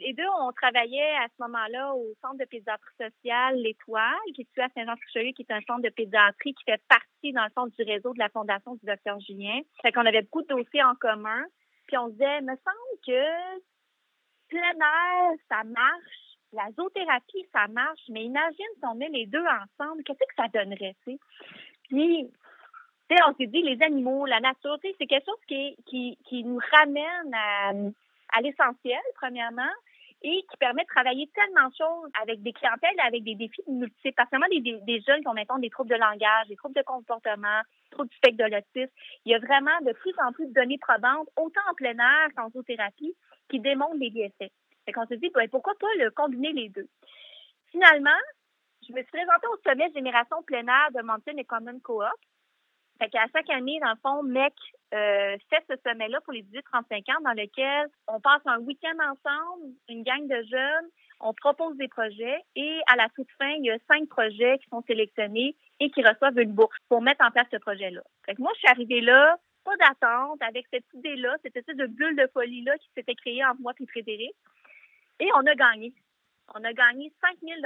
les 0.00 0.12
deux, 0.12 0.26
on 0.40 0.52
travaillait 0.52 1.16
à 1.16 1.26
ce 1.28 1.42
moment-là 1.42 1.94
au 1.94 2.12
centre 2.20 2.38
de 2.38 2.44
pédiatrie 2.44 2.94
sociale 2.98 3.56
L'Étoile, 3.56 4.14
qui 4.34 4.42
est 4.42 4.44
situé 4.44 4.62
à 4.62 4.68
Saint-Jean-sur-Richelieu, 4.74 5.32
qui 5.32 5.42
est 5.42 5.52
un 5.52 5.60
centre 5.62 5.82
de 5.82 5.90
pédiatrie 5.90 6.54
qui 6.54 6.64
fait 6.64 6.82
partie, 6.88 7.32
dans 7.32 7.44
le 7.44 7.50
fond, 7.54 7.66
du 7.66 7.82
réseau 7.82 8.12
de 8.12 8.18
la 8.18 8.28
Fondation 8.28 8.74
du 8.74 8.86
docteur 8.86 9.18
Julien. 9.20 9.60
Fait 9.82 9.92
qu'on 9.92 10.06
avait 10.06 10.22
beaucoup 10.22 10.42
de 10.42 10.48
dossiers 10.48 10.82
en 10.82 10.94
commun. 10.94 11.44
Puis 11.86 11.96
on 11.96 12.08
se 12.08 12.12
disait, 12.12 12.40
me 12.42 12.56
semble 12.56 13.00
que 13.06 13.60
plein 14.48 14.60
air, 14.60 15.32
ça 15.48 15.62
marche 15.64 16.30
la 16.52 16.68
zoothérapie, 16.76 17.46
ça 17.52 17.68
marche, 17.68 18.00
mais 18.08 18.24
imagine 18.24 18.66
si 18.74 18.84
on 18.84 18.96
met 18.96 19.08
les 19.08 19.26
deux 19.26 19.44
ensemble, 19.44 20.02
qu'est-ce 20.02 20.18
que 20.18 20.34
ça 20.36 20.48
donnerait, 20.48 20.96
tu 21.04 21.12
sais? 21.12 21.18
Puis, 21.84 22.30
on 23.26 23.34
s'est 23.34 23.46
dit, 23.46 23.62
les 23.62 23.82
animaux, 23.82 24.26
la 24.26 24.40
nature, 24.40 24.78
c'est 24.82 25.06
quelque 25.06 25.26
chose 25.26 25.40
qui, 25.48 25.76
qui, 25.86 26.18
qui 26.28 26.44
nous 26.44 26.60
ramène 26.72 27.34
à, 27.34 27.70
à 28.32 28.40
l'essentiel, 28.40 29.00
premièrement, 29.16 29.72
et 30.22 30.44
qui 30.50 30.56
permet 30.58 30.82
de 30.82 30.88
travailler 30.88 31.30
tellement 31.34 31.68
de 31.68 31.74
choses 31.74 32.10
avec 32.22 32.42
des 32.42 32.52
clientèles, 32.52 33.00
avec 33.04 33.24
des 33.24 33.34
défis 33.34 33.62
multiples, 33.66 34.14
particulièrement 34.14 34.54
des, 34.54 34.80
des, 34.82 35.00
jeunes 35.00 35.22
qui 35.22 35.28
ont 35.28 35.34
maintenant 35.34 35.58
des 35.58 35.70
troubles 35.70 35.90
de 35.90 35.96
langage, 35.96 36.48
des 36.48 36.56
troubles 36.56 36.74
de 36.74 36.82
comportement, 36.82 37.62
troubles 37.90 38.10
du 38.10 38.16
spectre 38.16 38.44
de 38.44 38.50
l'autisme. 38.50 38.92
Il 39.24 39.32
y 39.32 39.34
a 39.34 39.38
vraiment 39.38 39.78
de 39.80 39.92
plus 39.92 40.12
en 40.24 40.32
plus 40.32 40.46
de 40.46 40.52
données 40.52 40.78
probantes, 40.78 41.28
autant 41.36 41.60
en 41.70 41.74
plein 41.74 41.98
air 41.98 42.28
qu'en 42.36 42.50
zoothérapie, 42.50 43.14
qui 43.48 43.60
démontrent 43.60 43.96
les 43.98 44.10
bienfaits. 44.10 44.52
Fait 44.84 44.92
qu'on 44.92 45.06
se 45.06 45.14
dit, 45.14 45.30
ben, 45.34 45.48
pourquoi 45.48 45.74
pas 45.80 45.86
le 45.98 46.10
combiner 46.10 46.52
les 46.52 46.68
deux? 46.68 46.88
Finalement, 47.70 48.10
je 48.86 48.92
me 48.92 48.98
suis 48.98 49.12
présentée 49.12 49.46
au 49.46 49.56
sommet 49.64 49.90
Génération 49.94 50.42
plein 50.42 50.66
air 50.66 50.88
de 50.94 51.02
Mountain 51.02 51.42
Common 51.48 51.78
Co-op. 51.80 52.10
Fait 53.00 53.08
qu'à 53.08 53.24
chaque 53.34 53.48
année, 53.48 53.80
dans 53.80 53.90
le 53.90 54.00
fond, 54.02 54.22
MEC 54.22 54.52
euh, 54.92 55.36
fait 55.48 55.64
ce 55.70 55.74
sommet-là 55.86 56.20
pour 56.20 56.34
les 56.34 56.42
18-35 56.42 57.16
ans 57.16 57.20
dans 57.24 57.32
lequel 57.32 57.88
on 58.06 58.20
passe 58.20 58.42
un 58.44 58.58
week-end 58.58 58.96
ensemble, 58.98 59.72
une 59.88 60.02
gang 60.02 60.26
de 60.28 60.42
jeunes, 60.50 60.90
on 61.20 61.32
propose 61.32 61.78
des 61.78 61.88
projets 61.88 62.44
et 62.56 62.80
à 62.92 62.96
la 62.96 63.08
toute 63.16 63.30
fin, 63.38 63.48
il 63.52 63.64
y 63.64 63.70
a 63.70 63.78
cinq 63.90 64.06
projets 64.10 64.58
qui 64.58 64.68
sont 64.68 64.82
sélectionnés 64.86 65.56
et 65.80 65.90
qui 65.90 66.02
reçoivent 66.02 66.38
une 66.38 66.52
bourse 66.52 66.76
pour 66.90 67.00
mettre 67.00 67.24
en 67.24 67.30
place 67.30 67.46
ce 67.50 67.56
projet-là. 67.56 68.02
Fait 68.26 68.34
que 68.34 68.42
moi, 68.42 68.52
je 68.54 68.58
suis 68.58 68.68
arrivée 68.68 69.00
là, 69.00 69.36
pas 69.64 69.76
d'attente, 69.76 70.42
avec 70.42 70.66
cette 70.70 70.84
idée-là, 70.92 71.36
cette 71.42 71.56
espèce 71.56 71.76
de 71.76 71.86
bulle 71.86 72.16
de 72.16 72.28
folie-là 72.34 72.76
qui 72.78 72.90
s'était 72.94 73.14
créée 73.14 73.44
entre 73.46 73.62
moi 73.62 73.72
et 73.80 73.86
Frédéric. 73.86 74.34
Et 75.20 75.28
on 75.36 75.46
a 75.46 75.54
gagné. 75.54 75.94
On 76.54 76.64
a 76.64 76.72
gagné 76.74 77.10
5 77.22 77.36
000 77.42 77.60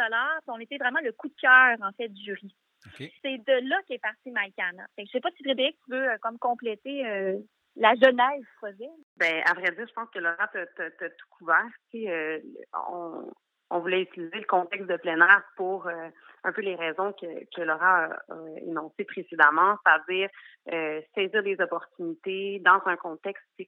On 0.46 0.58
était 0.60 0.76
vraiment 0.76 1.00
le 1.02 1.12
coup 1.12 1.28
de 1.28 1.34
cœur, 1.40 1.76
en 1.80 1.92
fait, 1.92 2.08
du 2.08 2.22
jury. 2.22 2.54
C'est 2.96 3.38
de 3.38 3.68
là 3.68 3.80
qu'est 3.86 3.98
parti 3.98 4.30
Maïkana. 4.30 4.86
Je 4.98 5.02
ne 5.02 5.08
sais 5.08 5.20
pas 5.20 5.30
si 5.36 5.42
Frédéric, 5.42 5.76
tu 5.84 5.92
veux 5.92 6.10
euh, 6.10 6.16
comme 6.20 6.38
compléter 6.38 7.06
euh, 7.06 7.38
la 7.76 7.94
genèse 7.94 8.40
du 8.40 8.48
projet. 8.58 8.90
Ben, 9.16 9.42
à 9.46 9.54
vrai 9.54 9.72
dire, 9.72 9.86
je 9.86 9.92
pense 9.92 10.10
que 10.10 10.18
Laura 10.18 10.48
t'a 10.48 10.66
tout 10.66 11.26
couvert. 11.30 11.66
Euh, 11.94 12.38
on, 12.88 13.30
on, 13.70 13.78
voulait 13.80 14.02
utiliser 14.02 14.36
le 14.36 14.46
contexte 14.46 14.88
de 14.88 14.96
plein 14.96 15.18
air 15.18 15.42
pour 15.56 15.88
un 15.88 16.52
peu 16.52 16.60
les 16.60 16.76
raisons 16.76 17.12
que, 17.14 17.26
que 17.56 17.62
Laura 17.62 18.04
a, 18.04 18.36
énoncées 18.58 19.04
précédemment, 19.04 19.76
c'est-à-dire 19.84 20.28
saisir 21.14 21.42
des 21.42 21.60
opportunités 21.60 22.60
dans 22.60 22.80
un 22.86 22.96
contexte 22.96 23.44
qui, 23.56 23.66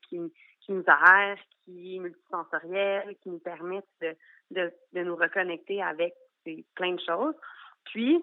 qui 0.60 0.72
nous 0.72 0.84
arrête, 0.86 1.38
qui 1.64 1.96
est 1.96 1.98
multisensoriel, 1.98 3.16
qui 3.22 3.30
nous 3.30 3.40
permet 3.40 3.82
de, 4.00 4.14
de, 4.52 4.72
de 4.92 5.02
nous 5.02 5.16
reconnecter 5.16 5.82
avec 5.82 6.14
plein 6.74 6.92
de 6.92 7.00
choses. 7.00 7.34
Puis, 7.86 8.22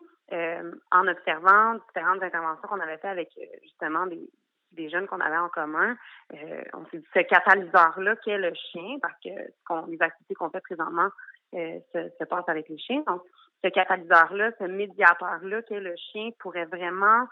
en 0.91 1.07
observant 1.07 1.75
différentes 1.75 2.23
interventions 2.23 2.67
qu'on 2.67 2.79
avait 2.79 2.97
fait 2.97 3.09
avec 3.09 3.29
euh, 3.37 3.45
justement 3.61 4.05
des, 4.07 4.89
jeunes 4.89 5.07
qu'on 5.07 5.19
avait 5.19 5.37
en 5.37 5.49
commun, 5.49 5.95
euh, 6.33 6.63
on 6.73 6.85
s'est 6.87 6.97
dit 6.97 7.07
ce 7.13 7.19
catalyseur-là 7.19 8.15
qui 8.17 8.31
est 8.31 8.37
le 8.37 8.53
chien, 8.55 8.97
parce 9.01 9.13
que 9.23 9.29
les 9.89 10.01
activités 10.01 10.33
qu'on 10.33 10.49
fait 10.49 10.61
présentement 10.61 11.09
se, 11.51 12.09
se 12.19 12.23
passent 12.23 12.49
avec 12.49 12.67
les 12.69 12.79
chiens. 12.79 13.03
Donc, 13.05 13.21
ce 13.63 13.69
catalyseur-là, 13.69 14.51
ce 14.59 14.63
médiateur-là 14.63 15.61
qui 15.61 15.75
est 15.75 15.79
le 15.79 15.95
chien 15.95 16.31
pourrait 16.39 16.65
vraiment 16.65 17.27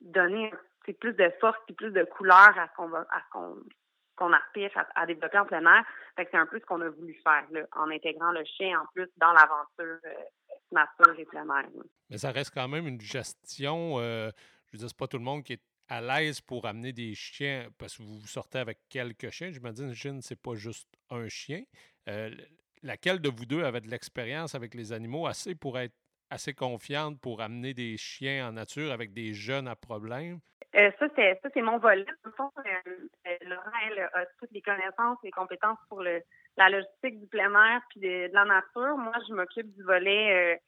donner 0.00 0.52
plus 0.94 1.12
de 1.12 1.30
force 1.40 1.58
et 1.68 1.74
plus 1.74 1.90
de 1.90 2.04
couleur 2.04 2.58
à 2.58 2.66
ce 2.68 2.76
qu'on 2.76 2.88
va 2.88 3.00
à 3.10 3.20
ce 3.20 3.38
qu'on 4.16 4.32
à, 4.32 5.06
développer 5.06 5.38
en 5.38 5.44
plein 5.44 5.64
air. 5.66 5.84
c'est 6.16 6.34
un 6.34 6.46
peu 6.46 6.58
ce 6.58 6.64
qu'on 6.64 6.80
a 6.80 6.88
voulu 6.88 7.14
faire 7.22 7.44
en 7.72 7.90
intégrant 7.90 8.32
le 8.32 8.44
chien 8.44 8.80
en 8.80 8.86
plus 8.94 9.08
dans 9.18 9.32
l'aventure 9.32 9.98
mais 10.72 12.18
ça 12.18 12.30
reste 12.30 12.52
quand 12.52 12.68
même 12.68 12.86
une 12.86 13.00
gestion. 13.00 13.98
Euh, 13.98 14.30
je 14.66 14.72
veux 14.72 14.78
dire, 14.78 14.88
c'est 14.88 14.96
pas 14.96 15.06
tout 15.06 15.18
le 15.18 15.24
monde 15.24 15.42
qui 15.42 15.54
est 15.54 15.62
à 15.88 16.00
l'aise 16.00 16.40
pour 16.40 16.66
amener 16.66 16.92
des 16.92 17.14
chiens, 17.14 17.68
parce 17.78 17.96
que 17.96 18.02
vous 18.02 18.26
sortez 18.26 18.58
avec 18.58 18.78
quelques 18.88 19.30
chiens. 19.30 19.52
Je 19.52 19.60
me 19.60 19.70
dis, 19.70 19.94
Jeanne, 19.94 20.20
c'est 20.20 20.40
pas 20.40 20.54
juste 20.54 20.88
un 21.10 21.28
chien. 21.28 21.62
Euh, 22.08 22.30
laquelle 22.82 23.20
de 23.20 23.28
vous 23.28 23.46
deux 23.46 23.64
avait 23.64 23.80
de 23.80 23.88
l'expérience 23.88 24.54
avec 24.54 24.74
les 24.74 24.92
animaux 24.92 25.26
assez 25.26 25.54
pour 25.54 25.78
être 25.78 25.94
assez 26.28 26.54
confiante 26.54 27.20
pour 27.20 27.40
amener 27.40 27.72
des 27.72 27.96
chiens 27.96 28.48
en 28.48 28.52
nature 28.52 28.90
avec 28.90 29.12
des 29.12 29.32
jeunes 29.32 29.68
à 29.68 29.76
problème? 29.76 30.40
Euh, 30.74 30.90
ça, 30.98 31.06
c'est 31.16 31.62
mon 31.62 31.78
volet. 31.78 32.04
Dans 32.24 32.32
fond, 32.32 32.50
Laurent, 33.42 33.62
elle 33.86 34.00
a 34.00 34.26
toutes 34.40 34.50
les 34.50 34.60
connaissances 34.60 35.18
et 35.22 35.30
compétences 35.30 35.78
pour 35.88 36.02
le, 36.02 36.20
la 36.56 36.70
logistique 36.70 37.20
du 37.20 37.26
plein 37.26 37.52
air 37.52 37.80
puis 37.90 38.00
de, 38.00 38.30
la 38.32 38.44
nature. 38.44 38.96
Moi, 38.96 39.12
je 39.28 39.34
m'occupe 39.34 39.72
du 39.74 39.82
volet 39.82 40.58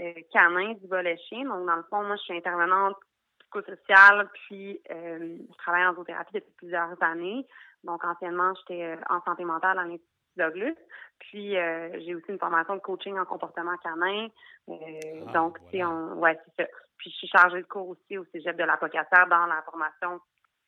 euh, 0.00 0.04
euh, 0.04 0.20
canin, 0.32 0.74
du 0.74 0.86
volet 0.86 1.16
chien. 1.28 1.44
Donc, 1.44 1.66
dans 1.66 1.76
le 1.76 1.82
fond, 1.84 2.02
moi, 2.04 2.16
je 2.16 2.22
suis 2.22 2.36
intervenante 2.36 2.96
psychosociale, 3.40 4.28
puis 4.46 4.80
euh, 4.90 5.36
je 5.50 5.58
travaille 5.58 5.86
en 5.86 5.94
zoothérapie 5.94 6.34
depuis 6.34 6.52
plusieurs 6.56 7.02
années. 7.02 7.46
Donc, 7.84 8.04
anciennement, 8.04 8.54
j'étais 8.54 8.96
en 9.10 9.20
santé 9.22 9.44
mentale 9.44 9.78
à 9.78 9.84
l'Institut 9.84 10.06
Douglas. 10.36 10.74
Puis, 11.18 11.50
j'ai 11.50 12.14
aussi 12.14 12.30
une 12.30 12.38
formation 12.38 12.76
de 12.76 12.80
coaching 12.80 13.18
en 13.18 13.24
comportement 13.24 13.76
canin. 13.78 14.28
Ah, 14.68 15.32
donc, 15.32 15.58
voilà. 15.70 15.90
on, 15.90 16.18
ouais, 16.18 16.38
c'est 16.44 16.62
ça. 16.62 16.70
Puis, 16.96 17.10
je 17.10 17.16
suis 17.16 17.28
chargée 17.28 17.60
de 17.60 17.66
cours 17.66 17.88
aussi 17.88 18.16
au 18.16 18.24
cégep 18.26 18.56
de 18.56 18.62
l'apocataire 18.62 19.26
dans 19.26 19.46
la 19.46 19.62
formation 19.62 20.20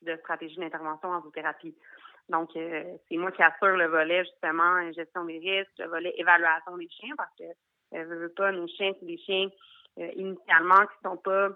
de 0.02 0.16
stratégie 0.16 0.56
d'intervention 0.56 1.08
en 1.08 1.22
zoothérapie. 1.22 1.74
Donc, 2.28 2.56
euh, 2.56 2.96
c'est 3.08 3.16
moi 3.16 3.30
qui 3.32 3.42
assure 3.42 3.76
le 3.76 3.87
volet, 3.87 4.24
justement, 4.24 4.92
gestion 4.92 5.24
des 5.24 5.38
risques, 5.38 5.78
le 5.78 5.87
volet 5.87 6.14
évaluation 6.16 6.76
des 6.76 6.88
chiens, 6.88 7.14
parce 7.16 7.34
que, 7.38 7.44
euh, 7.96 8.04
veux, 8.04 8.28
pas, 8.30 8.52
nos 8.52 8.66
chiens, 8.66 8.92
c'est 8.98 9.06
des 9.06 9.18
chiens, 9.18 9.48
euh, 9.98 10.10
initialement, 10.16 10.87
qui 10.87 10.96
sont 11.04 11.18
pas 11.18 11.50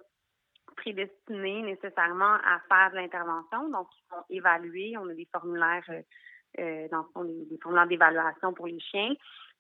prédestinés 0.77 1.63
nécessairement 1.63 2.35
à 2.35 2.61
faire 2.69 2.91
de 2.91 2.97
l'intervention. 2.97 3.69
Donc, 3.71 3.89
ils 3.93 4.09
sont 4.11 4.25
évalués. 4.31 4.97
On 4.99 5.09
a 5.09 5.15
des 5.15 5.29
formulaires, 5.33 5.85
euh, 6.59 6.89
dans 6.89 6.99
le 6.99 7.09
fond, 7.15 7.25
des, 7.25 7.59
formulaires 7.63 7.89
d'évaluation 7.89 8.53
pour 8.53 8.67
les 8.67 8.81
chiens. 8.81 9.15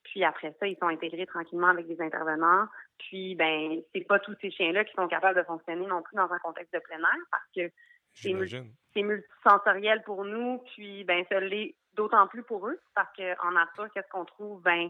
Puis 0.05 0.25
après 0.25 0.55
ça, 0.61 0.67
ils 0.67 0.77
sont 0.79 0.87
intégrés 0.87 1.27
tranquillement 1.27 1.69
avec 1.69 1.87
des 1.87 2.01
intervenants. 2.01 2.67
Puis, 2.99 3.35
ben, 3.35 3.81
c'est 3.93 4.07
pas 4.07 4.19
tous 4.21 4.35
ces 4.41 4.51
chiens-là 4.51 4.85
qui 4.85 4.95
sont 4.95 5.09
capables 5.09 5.39
de 5.39 5.45
fonctionner 5.45 5.87
non 5.87 6.03
plus 6.03 6.17
dans 6.17 6.31
un 6.31 6.39
contexte 6.39 6.73
de 6.73 6.79
plein 6.79 6.99
air 6.99 7.25
parce 7.31 7.45
que 7.55 7.73
c'est 8.21 9.03
multisensoriel 9.03 10.03
pour 10.03 10.25
nous, 10.25 10.63
puis 10.75 11.05
ben 11.05 11.25
ça 11.29 11.41
l'est 11.41 11.75
d'autant 11.95 12.27
plus 12.27 12.43
pour 12.43 12.69
eux, 12.69 12.81
parce 12.95 13.11
qu'en 13.17 13.53
nature, 13.53 13.89
qu'est-ce 13.93 14.09
qu'on 14.11 14.25
trouve? 14.25 14.63
Ben 14.63 14.89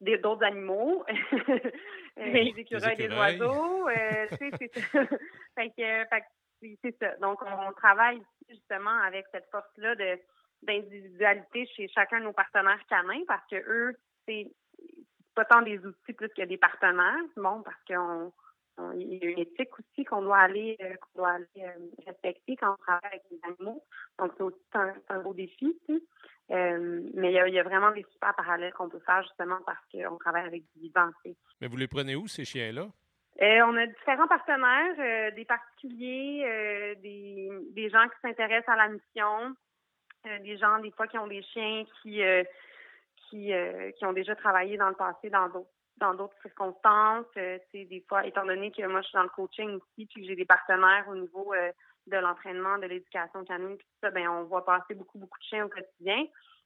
d'autres 0.00 0.44
animaux, 0.44 1.04
des 2.16 2.52
écureuils, 2.56 2.96
des 2.96 3.08
oiseaux, 3.08 3.88
euh, 3.88 4.26
fait 5.56 6.24
c'est 6.82 6.96
ça. 6.98 7.16
Donc, 7.16 7.40
on 7.42 7.72
travaille 7.72 8.22
justement 8.48 8.98
avec 9.02 9.26
cette 9.32 9.48
force-là 9.50 9.94
de 9.94 10.18
d'individualité 10.62 11.66
chez 11.76 11.86
chacun 11.88 12.18
de 12.20 12.24
nos 12.24 12.32
partenaires 12.32 12.80
canins 12.88 13.22
parce 13.28 13.46
que 13.48 13.56
eux, 13.56 13.94
c'est 14.26 14.50
pas 15.34 15.44
tant 15.44 15.62
des 15.62 15.78
outils 15.84 16.14
plus 16.14 16.30
que 16.30 16.42
des 16.42 16.56
partenaires, 16.56 17.20
bon, 17.36 17.62
parce 17.62 17.82
qu'on 17.86 18.32
il 18.94 19.14
y 19.14 19.26
a 19.26 19.30
une 19.30 19.38
éthique 19.38 19.78
aussi 19.78 20.04
qu'on 20.04 20.22
doit 20.22 20.38
aller, 20.38 20.76
euh, 20.82 20.94
qu'on 21.00 21.20
doit 21.20 21.30
aller 21.30 21.46
euh, 21.58 21.86
respecter 22.06 22.56
quand 22.56 22.72
on 22.72 22.76
travaille 22.76 23.04
avec 23.04 23.22
les 23.30 23.40
animaux. 23.44 23.82
Donc, 24.18 24.32
c'est 24.36 24.42
aussi 24.42 24.60
un, 24.74 24.94
un 25.08 25.20
beau 25.20 25.34
défi. 25.34 25.78
Euh, 26.50 27.00
mais 27.14 27.32
il 27.32 27.54
y, 27.54 27.58
a, 27.58 27.62
vraiment 27.62 27.90
des 27.90 28.04
super 28.12 28.34
parallèles 28.36 28.72
qu'on 28.74 28.88
peut 28.88 29.00
faire 29.00 29.22
justement 29.22 29.58
parce 29.66 29.84
qu'on 29.90 30.16
travaille 30.18 30.46
avec 30.46 30.62
du 30.74 30.80
vivant. 30.80 31.10
Mais 31.60 31.66
vous 31.66 31.76
les 31.76 31.88
prenez 31.88 32.14
où, 32.14 32.28
ces 32.28 32.44
chiens-là? 32.44 32.86
on 33.38 33.76
a 33.76 33.86
différents 33.86 34.28
partenaires, 34.28 35.32
des 35.34 35.44
particuliers, 35.44 36.94
des, 37.02 37.50
des 37.72 37.90
gens 37.90 38.04
qui 38.04 38.20
s'intéressent 38.22 38.68
à 38.68 38.76
la 38.76 38.88
mission, 38.88 39.54
des 40.24 40.56
gens 40.56 40.78
des 40.78 40.90
fois 40.92 41.06
qui 41.06 41.18
ont 41.18 41.26
des 41.26 41.42
chiens 41.42 41.84
qui 42.00 42.22
qui, 43.28 43.52
qui 43.98 44.06
ont 44.06 44.12
déjà 44.12 44.36
travaillé 44.36 44.78
dans 44.78 44.88
le 44.88 44.94
passé 44.94 45.28
dans 45.28 45.48
d'autres 45.48 45.75
dans 45.98 46.14
d'autres 46.14 46.36
circonstances. 46.42 47.26
Euh, 47.36 47.58
des 47.72 48.04
fois, 48.08 48.26
étant 48.26 48.44
donné 48.44 48.70
que 48.70 48.86
moi, 48.86 49.00
je 49.02 49.08
suis 49.08 49.16
dans 49.16 49.22
le 49.22 49.28
coaching 49.30 49.76
aussi, 49.76 50.06
puis 50.06 50.26
j'ai 50.26 50.36
des 50.36 50.44
partenaires 50.44 51.06
au 51.08 51.16
niveau 51.16 51.52
euh, 51.54 51.72
de 52.06 52.16
l'entraînement, 52.16 52.78
de 52.78 52.86
l'éducation 52.86 53.44
canine, 53.44 53.76
puis 53.76 53.86
tout 53.86 53.98
ça, 54.02 54.10
ben 54.10 54.28
on 54.28 54.44
voit 54.44 54.64
passer 54.64 54.94
beaucoup, 54.94 55.18
beaucoup 55.18 55.38
de 55.38 55.44
chiens 55.44 55.66
au 55.66 55.68
quotidien. 55.68 56.24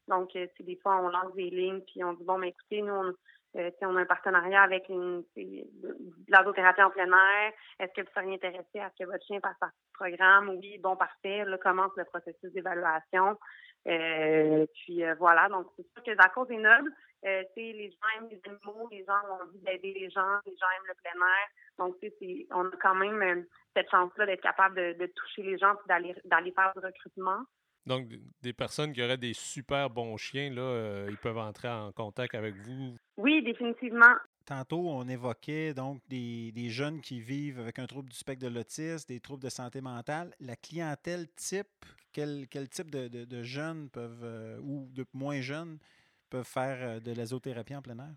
Donc, 0.09 0.35
euh, 0.37 0.47
des 0.59 0.77
fois, 0.77 0.97
on 0.97 1.09
lance 1.09 1.35
des 1.35 1.51
lignes, 1.51 1.81
puis 1.83 2.03
on 2.05 2.12
dit, 2.14 2.25
bon, 2.25 2.38
mais 2.38 2.49
écoutez, 2.49 2.83
nous, 2.83 2.93
on, 2.93 3.14
euh, 3.57 3.71
on 3.83 3.97
a 3.97 4.01
un 4.01 4.07
partenariat 4.07 4.62
avec 4.62 4.88
une, 4.88 5.25
l'azothérapie 6.29 6.83
en 6.83 6.90
plein 6.90 7.07
air. 7.07 7.53
Est-ce 7.79 7.93
que 7.93 8.03
vous 8.03 8.12
seriez 8.14 8.35
intéressé 8.35 8.79
à 8.79 8.90
ce 8.90 9.05
que 9.05 9.11
votre 9.11 9.25
chien 9.25 9.40
passe 9.40 9.59
par 9.59 9.71
ce 9.71 9.93
programme? 9.93 10.51
Oui, 10.51 10.79
bon, 10.79 10.97
parfait. 10.97 11.45
Là 11.45 11.59
commence 11.59 11.93
le 11.97 12.05
processus 12.05 12.53
d'évaluation. 12.53 13.38
Euh, 13.88 14.66
puis 14.75 15.05
euh, 15.05 15.14
voilà, 15.19 15.49
donc 15.49 15.66
c'est 15.77 15.87
sûr 15.93 16.03
que 16.03 16.11
la 16.11 16.29
cause 16.29 16.51
est 16.51 16.59
noble. 16.59 16.93
Euh, 17.25 17.43
les 17.57 17.90
gens 17.90 18.19
aiment 18.19 18.29
les 18.31 18.40
animaux, 18.47 18.88
les 18.90 19.05
gens 19.05 19.21
ont 19.29 19.43
envie 19.45 19.59
d'aider 19.59 19.93
les 19.93 20.11
gens, 20.11 20.38
les 20.47 20.57
gens 20.57 20.66
aiment 20.77 20.88
le 20.88 20.95
plein 21.03 21.27
air. 21.27 21.49
Donc, 21.79 21.97
c'est, 22.01 22.47
on 22.51 22.66
a 22.66 22.77
quand 22.81 22.95
même 22.95 23.23
euh, 23.23 23.43
cette 23.77 23.90
chance-là 23.90 24.25
d'être 24.25 24.43
capable 24.43 24.77
de, 24.77 24.99
de, 24.99 25.07
toucher 25.07 25.43
les 25.43 25.59
gens 25.59 25.75
et 25.75 25.88
d'aller, 25.88 26.14
d'aller 26.25 26.53
faire 26.53 26.73
du 26.75 26.85
recrutement. 26.85 27.40
Donc, 27.85 28.09
des 28.43 28.53
personnes 28.53 28.93
qui 28.93 29.03
auraient 29.03 29.19
des 29.19 29.35
super 29.35 29.90
bons 29.90 30.16
chiens, 30.16 30.51
là, 30.51 31.07
ils 31.09 31.16
peuvent 31.16 31.38
entrer 31.38 31.69
en 31.69 31.93
contact 31.93 32.35
avec 32.35 32.55
vous? 32.57 32.95
Oui, 33.16 33.43
définitivement. 33.43 34.14
Tantôt, 34.50 34.90
on 34.90 35.06
évoquait 35.06 35.74
donc 35.74 36.02
des, 36.08 36.50
des 36.50 36.70
jeunes 36.70 37.00
qui 37.00 37.20
vivent 37.20 37.60
avec 37.60 37.78
un 37.78 37.86
trouble 37.86 38.08
du 38.08 38.16
spectre 38.16 38.44
de 38.44 38.52
l'autisme, 38.52 39.06
des 39.06 39.20
troubles 39.20 39.44
de 39.44 39.48
santé 39.48 39.80
mentale. 39.80 40.34
La 40.40 40.56
clientèle 40.56 41.28
type, 41.36 41.86
quel, 42.12 42.48
quel 42.50 42.68
type 42.68 42.90
de, 42.90 43.06
de, 43.06 43.42
jeunes 43.44 43.88
peuvent, 43.90 44.24
euh, 44.24 44.58
ou 44.58 44.88
de 44.90 45.06
moins 45.14 45.40
jeunes, 45.40 45.78
peuvent 46.30 46.42
faire 46.42 46.78
euh, 46.80 46.98
de 46.98 47.12
l'azothérapie 47.12 47.76
en 47.76 47.82
plein 47.82 47.96
air? 48.00 48.16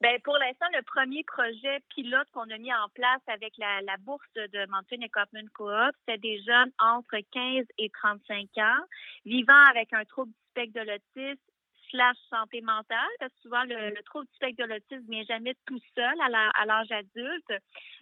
Bien, 0.00 0.16
pour 0.24 0.38
l'instant, 0.38 0.64
le 0.72 0.82
premier 0.84 1.22
projet 1.24 1.80
pilote 1.94 2.28
qu'on 2.32 2.48
a 2.48 2.56
mis 2.56 2.72
en 2.72 2.88
place 2.94 3.20
avec 3.26 3.52
la, 3.58 3.82
bourse 3.98 4.24
de 4.36 4.70
Mountain 4.70 5.02
Equipment 5.02 5.50
Co-op, 5.52 5.94
c'est 6.08 6.18
des 6.18 6.40
jeunes 6.44 6.72
entre 6.78 7.18
15 7.30 7.66
et 7.76 7.90
35 7.90 8.48
ans 8.56 8.86
vivant 9.26 9.64
avec 9.68 9.92
un 9.92 10.06
trouble 10.06 10.32
du 10.32 10.38
spectre 10.50 10.80
de 10.80 10.86
l'autisme 10.86 11.42
slash 11.90 12.16
santé 12.30 12.60
mentale, 12.60 13.08
parce 13.18 13.32
que 13.34 13.40
souvent 13.42 13.64
le, 13.64 14.02
trouble 14.04 14.26
du 14.26 14.34
spectre 14.34 14.62
de 14.62 14.68
l'autisme 14.68 15.10
vient 15.10 15.24
jamais 15.24 15.54
tout 15.66 15.80
seul 15.94 16.14
à 16.20 16.66
l'âge 16.66 16.90
adulte. 16.90 17.52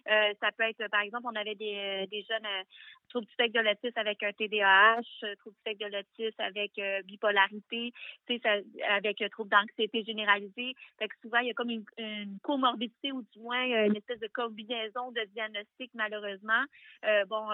Euh, 0.09 0.33
ça 0.41 0.51
peut 0.57 0.63
être, 0.63 0.87
par 0.89 1.01
exemple, 1.01 1.27
on 1.31 1.35
avait 1.35 1.55
des, 1.55 2.07
des 2.09 2.23
jeunes 2.23 2.45
euh, 2.45 2.63
troubles 3.09 3.25
du 3.25 3.33
spectre 3.33 3.59
de 3.59 3.65
l'autisme 3.65 3.99
avec 3.99 4.23
un 4.23 4.31
TDAH, 4.31 5.01
euh, 5.23 5.35
trouble 5.35 5.55
du 5.55 5.61
spectre 5.61 5.85
de 5.85 5.91
l'autisme 5.91 6.41
avec 6.41 6.71
bipolarité, 7.05 7.91
ça, 8.43 8.55
avec 8.89 9.23
trouble 9.31 9.49
d'anxiété 9.49 10.03
généralisée. 10.03 10.73
Fait 10.99 11.07
que 11.07 11.15
souvent, 11.21 11.39
il 11.39 11.47
y 11.47 11.51
a 11.51 11.53
comme 11.53 11.69
une, 11.69 11.85
une, 11.97 12.39
comorbidité 12.41 13.11
ou 13.11 13.21
du 13.33 13.39
moins 13.39 13.85
une 13.85 13.95
espèce 13.95 14.19
de 14.19 14.29
combinaison 14.33 15.11
de 15.11 15.21
diagnostics, 15.33 15.91
malheureusement. 15.93 16.63
bon, 17.27 17.49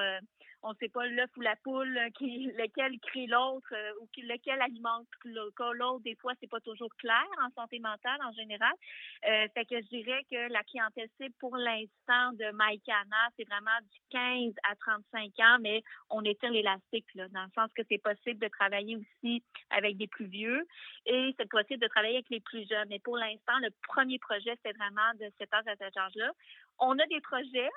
on 0.63 0.69
ne 0.69 0.75
sait 0.75 0.89
pas 0.89 1.05
l'œuf 1.05 1.29
ou 1.37 1.41
la 1.41 1.55
poule, 1.57 1.97
euh, 1.97 2.09
qui, 2.17 2.45
lequel 2.57 2.99
crée 3.01 3.27
l'autre 3.27 3.67
euh, 3.73 3.91
ou 4.01 4.07
qui, 4.13 4.21
lequel 4.21 4.61
alimente 4.61 5.07
l'autre. 5.25 5.99
Des 6.03 6.15
fois, 6.15 6.33
c'est 6.39 6.49
pas 6.49 6.61
toujours 6.61 6.93
clair 6.97 7.25
en 7.43 7.49
santé 7.51 7.79
mentale 7.79 8.19
en 8.23 8.31
général. 8.31 8.73
Euh, 9.27 9.47
fait 9.53 9.65
que 9.65 9.81
je 9.81 9.87
dirais 9.89 10.23
que 10.31 10.51
la 10.51 10.63
clientèle 10.63 11.09
cible 11.19 11.35
pour 11.39 11.55
l'instant 11.57 12.31
Maïkana, 12.51 13.29
c'est 13.37 13.47
vraiment 13.47 13.79
du 13.91 13.99
15 14.09 14.53
à 14.69 14.75
35 14.75 15.31
ans, 15.39 15.57
mais 15.61 15.81
on 16.09 16.23
étire 16.23 16.51
l'élastique, 16.51 17.05
dans 17.15 17.43
le 17.43 17.51
sens 17.55 17.69
que 17.75 17.83
c'est 17.89 17.97
possible 17.97 18.39
de 18.39 18.47
travailler 18.47 18.97
aussi 18.97 19.43
avec 19.69 19.97
des 19.97 20.07
plus 20.07 20.25
vieux 20.25 20.65
et 21.05 21.33
c'est 21.37 21.49
possible 21.49 21.81
de 21.81 21.87
travailler 21.87 22.15
avec 22.15 22.29
les 22.29 22.41
plus 22.41 22.67
jeunes. 22.67 22.87
Mais 22.89 22.99
pour 22.99 23.17
l'instant, 23.17 23.57
le 23.59 23.69
premier 23.87 24.19
projet, 24.19 24.57
c'est 24.63 24.75
vraiment 24.77 25.13
de 25.19 25.31
cet 25.37 25.53
âge 25.53 25.67
à 25.67 25.75
cet 25.75 25.95
âge-là. 25.97 26.31
On 26.79 26.97
a 26.97 27.05
des 27.07 27.21
projets 27.21 27.69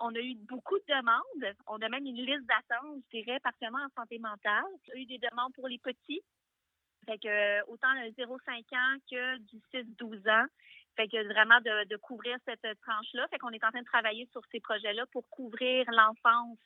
on 0.00 0.14
a 0.14 0.20
eu 0.20 0.36
beaucoup 0.48 0.78
de 0.78 0.84
demandes. 0.88 1.56
On 1.66 1.76
a 1.78 1.88
même 1.88 2.06
une 2.06 2.24
liste 2.24 2.46
d'attente, 2.46 3.02
je 3.12 3.18
dirais, 3.18 3.40
particulièrement 3.40 3.84
en 3.84 4.00
santé 4.00 4.18
mentale. 4.18 4.64
On 4.88 4.96
a 4.96 5.00
eu 5.00 5.06
des 5.06 5.18
demandes 5.18 5.52
pour 5.54 5.68
les 5.68 5.78
petits. 5.78 6.22
Que 7.08 7.64
autant 7.70 7.92
le 7.94 8.10
0-5 8.10 8.28
ans 8.76 8.98
que 9.10 9.38
du 9.38 9.56
6-12 9.72 10.30
ans. 10.30 10.46
Fait 10.98 11.06
que 11.06 11.22
vraiment 11.32 11.60
de, 11.60 11.96
couvrir 11.98 12.36
cette 12.44 12.80
tranche-là. 12.80 13.28
Fait 13.28 13.38
qu'on 13.38 13.50
est 13.50 13.62
en 13.62 13.70
train 13.70 13.82
de 13.82 13.86
travailler 13.86 14.28
sur 14.32 14.42
ces 14.50 14.58
projets-là 14.58 15.06
pour 15.12 15.28
couvrir 15.30 15.88
l'enfance 15.92 16.58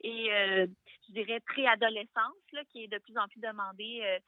et, 0.00 0.32
euh, 0.32 0.66
je 1.06 1.12
dirais, 1.12 1.40
préadolescence, 1.40 2.32
qui 2.72 2.84
est 2.84 2.88
de 2.88 2.96
plus 2.96 3.18
en 3.18 3.28
plus 3.28 3.40
demandée 3.40 4.00
euh, 4.02 4.18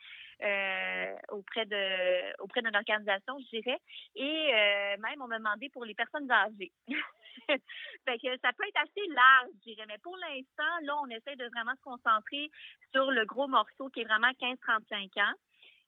euh, 0.45 1.17
auprès 1.31 1.65
de 1.65 2.43
auprès 2.43 2.61
d'une 2.61 2.77
organisation, 2.77 3.39
je 3.39 3.59
dirais. 3.59 3.81
Et 4.15 4.53
même, 4.99 5.23
on 5.23 5.27
m'a 5.27 5.39
demandé 5.39 5.71
pour 5.71 5.87
les 5.87 5.95
personnes 5.95 6.31
âgées. 6.31 6.73
fait 7.49 8.19
que 8.19 8.37
ça 8.43 8.53
peut 8.53 8.65
être 8.69 8.83
assez 8.83 9.07
large, 9.09 9.49
je 9.61 9.73
dirais. 9.73 9.87
Mais 9.89 9.99
pour 10.03 10.19
l'instant, 10.19 10.75
là, 10.83 10.97
on 11.03 11.09
essaie 11.09 11.37
de 11.37 11.47
vraiment 11.47 11.75
se 11.77 11.83
concentrer 11.83 12.51
sur 12.93 13.11
le 13.11 13.25
gros 13.25 13.49
morceau 13.49 13.89
qui 13.89 14.01
est 14.01 14.05
vraiment 14.05 14.33
15-35 14.33 15.19
ans. 15.23 15.35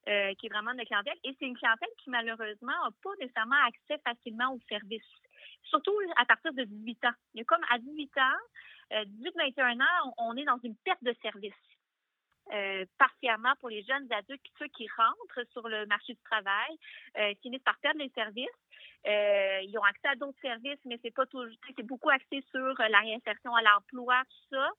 Euh, 0.08 0.32
qui 0.36 0.46
est 0.46 0.48
vraiment 0.48 0.72
de 0.72 0.82
clientèle. 0.84 1.18
Et 1.22 1.36
c'est 1.38 1.44
une 1.44 1.56
clientèle 1.56 1.90
qui, 1.98 2.08
malheureusement, 2.08 2.72
n'a 2.72 2.90
pas 3.02 3.10
nécessairement 3.20 3.60
accès 3.66 4.00
facilement 4.02 4.54
aux 4.54 4.60
services, 4.66 5.02
surtout 5.64 5.92
à 6.16 6.24
partir 6.24 6.54
de 6.54 6.64
18 6.64 7.04
ans. 7.04 7.12
Il 7.34 7.38
y 7.38 7.40
a 7.42 7.44
comme 7.44 7.62
à 7.68 7.76
18 7.76 8.16
ans, 8.16 8.38
18-21 8.90 9.02
euh, 9.58 9.84
ans, 9.84 10.14
on, 10.16 10.36
est 10.38 10.44
dans 10.44 10.58
une 10.64 10.76
perte 10.76 11.04
de 11.04 11.14
service. 11.20 11.52
Euh, 12.54 12.86
partiellement 12.96 13.52
pour 13.60 13.68
les 13.68 13.82
jeunes 13.82 14.10
adultes, 14.10 14.46
ceux 14.58 14.68
qui 14.68 14.88
rentrent 14.96 15.46
sur 15.52 15.68
le 15.68 15.84
marché 15.84 16.14
du 16.14 16.20
travail, 16.22 16.78
euh, 17.18 17.34
finissent 17.42 17.62
par 17.62 17.78
perdre 17.80 18.00
les 18.00 18.08
services. 18.14 18.48
Euh, 19.06 19.60
ils 19.62 19.76
ont 19.76 19.84
accès 19.84 20.08
à 20.08 20.16
d'autres 20.16 20.40
services, 20.40 20.80
mais 20.86 20.98
c'est 21.02 21.14
pas 21.14 21.26
toujours, 21.26 21.52
c'est 21.76 21.82
beaucoup 21.82 22.08
axé 22.08 22.42
sur 22.50 22.74
la 22.78 23.00
réinsertion 23.00 23.54
à 23.54 23.60
l'emploi, 23.60 24.22
tout 24.24 24.56
ça. 24.56 24.70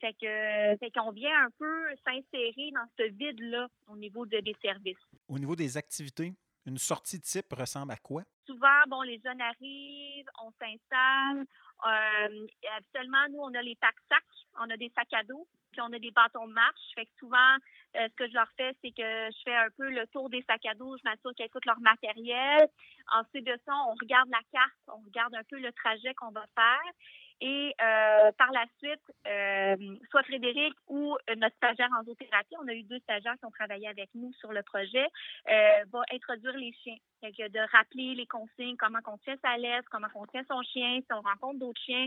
Fait 0.00 0.12
que, 0.14 0.76
fait 0.78 0.90
qu'on 0.90 1.12
vient 1.12 1.44
un 1.44 1.50
peu 1.58 1.88
s'insérer 2.04 2.70
dans 2.72 2.86
ce 2.98 3.04
vide-là 3.12 3.68
au 3.88 3.96
niveau 3.96 4.26
de, 4.26 4.40
des 4.40 4.56
services. 4.60 4.98
Au 5.28 5.38
niveau 5.38 5.56
des 5.56 5.76
activités, 5.76 6.34
une 6.66 6.78
sortie 6.78 7.20
type 7.20 7.52
ressemble 7.52 7.92
à 7.92 7.96
quoi? 7.96 8.22
Souvent, 8.46 8.82
bon, 8.88 9.02
les 9.02 9.20
jeunes 9.24 9.40
arrivent, 9.40 10.28
on 10.42 10.50
s'installe. 10.52 11.46
Euh, 11.86 12.46
habituellement, 12.76 13.24
nous, 13.30 13.40
on 13.40 13.54
a 13.54 13.62
les 13.62 13.76
packs-sacs, 13.76 14.22
on 14.60 14.70
a 14.70 14.76
des 14.76 14.90
sacs 14.94 15.12
à 15.12 15.22
dos, 15.24 15.46
puis 15.72 15.80
on 15.80 15.92
a 15.92 15.98
des 15.98 16.10
bâtons 16.10 16.46
de 16.46 16.52
marche. 16.52 16.94
Fait 16.94 17.04
que 17.04 17.10
souvent, 17.18 17.56
euh, 17.96 18.08
ce 18.08 18.14
que 18.14 18.28
je 18.28 18.34
leur 18.34 18.48
fais, 18.56 18.74
c'est 18.82 18.92
que 18.92 19.02
je 19.02 19.42
fais 19.44 19.54
un 19.54 19.68
peu 19.76 19.90
le 19.90 20.06
tour 20.08 20.30
des 20.30 20.42
sacs 20.48 20.66
à 20.66 20.74
dos, 20.74 20.96
je 20.96 21.02
m'assure 21.04 21.34
qu'ils 21.34 21.46
écoutent 21.46 21.66
leur 21.66 21.80
matériel. 21.80 22.68
Ensuite 23.14 23.46
de 23.46 23.58
ça, 23.66 23.72
on 23.88 23.94
regarde 24.00 24.28
la 24.30 24.42
carte, 24.52 24.72
on 24.88 25.04
regarde 25.04 25.34
un 25.34 25.44
peu 25.44 25.58
le 25.58 25.72
trajet 25.72 26.14
qu'on 26.14 26.30
va 26.30 26.46
faire. 26.54 26.92
Et 27.40 27.74
euh, 27.80 28.32
par 28.38 28.52
la 28.52 28.64
suite, 28.78 29.02
euh, 29.26 29.76
soit 30.10 30.22
Frédéric 30.22 30.74
ou 30.88 31.16
notre 31.36 31.56
stagiaire 31.56 31.88
en 31.98 32.04
zoothérapie, 32.04 32.54
on 32.62 32.68
a 32.68 32.72
eu 32.72 32.84
deux 32.84 33.00
stagiaires 33.00 33.34
qui 33.38 33.44
ont 33.44 33.50
travaillé 33.50 33.88
avec 33.88 34.08
nous 34.14 34.32
sur 34.34 34.52
le 34.52 34.62
projet, 34.62 35.06
euh, 35.50 35.84
va 35.92 36.02
introduire 36.12 36.56
les 36.56 36.72
chiens. 36.82 36.96
Donc, 37.22 37.34
de 37.34 37.76
rappeler 37.76 38.14
les 38.14 38.26
consignes, 38.26 38.76
comment 38.76 39.00
on 39.06 39.18
tient 39.18 39.36
sa 39.42 39.56
laisse, 39.56 39.84
comment 39.90 40.06
on 40.14 40.26
tient 40.26 40.44
son 40.48 40.62
chien, 40.62 41.00
si 41.00 41.12
on 41.12 41.22
rencontre 41.22 41.58
d'autres 41.58 41.80
chiens, 41.80 42.06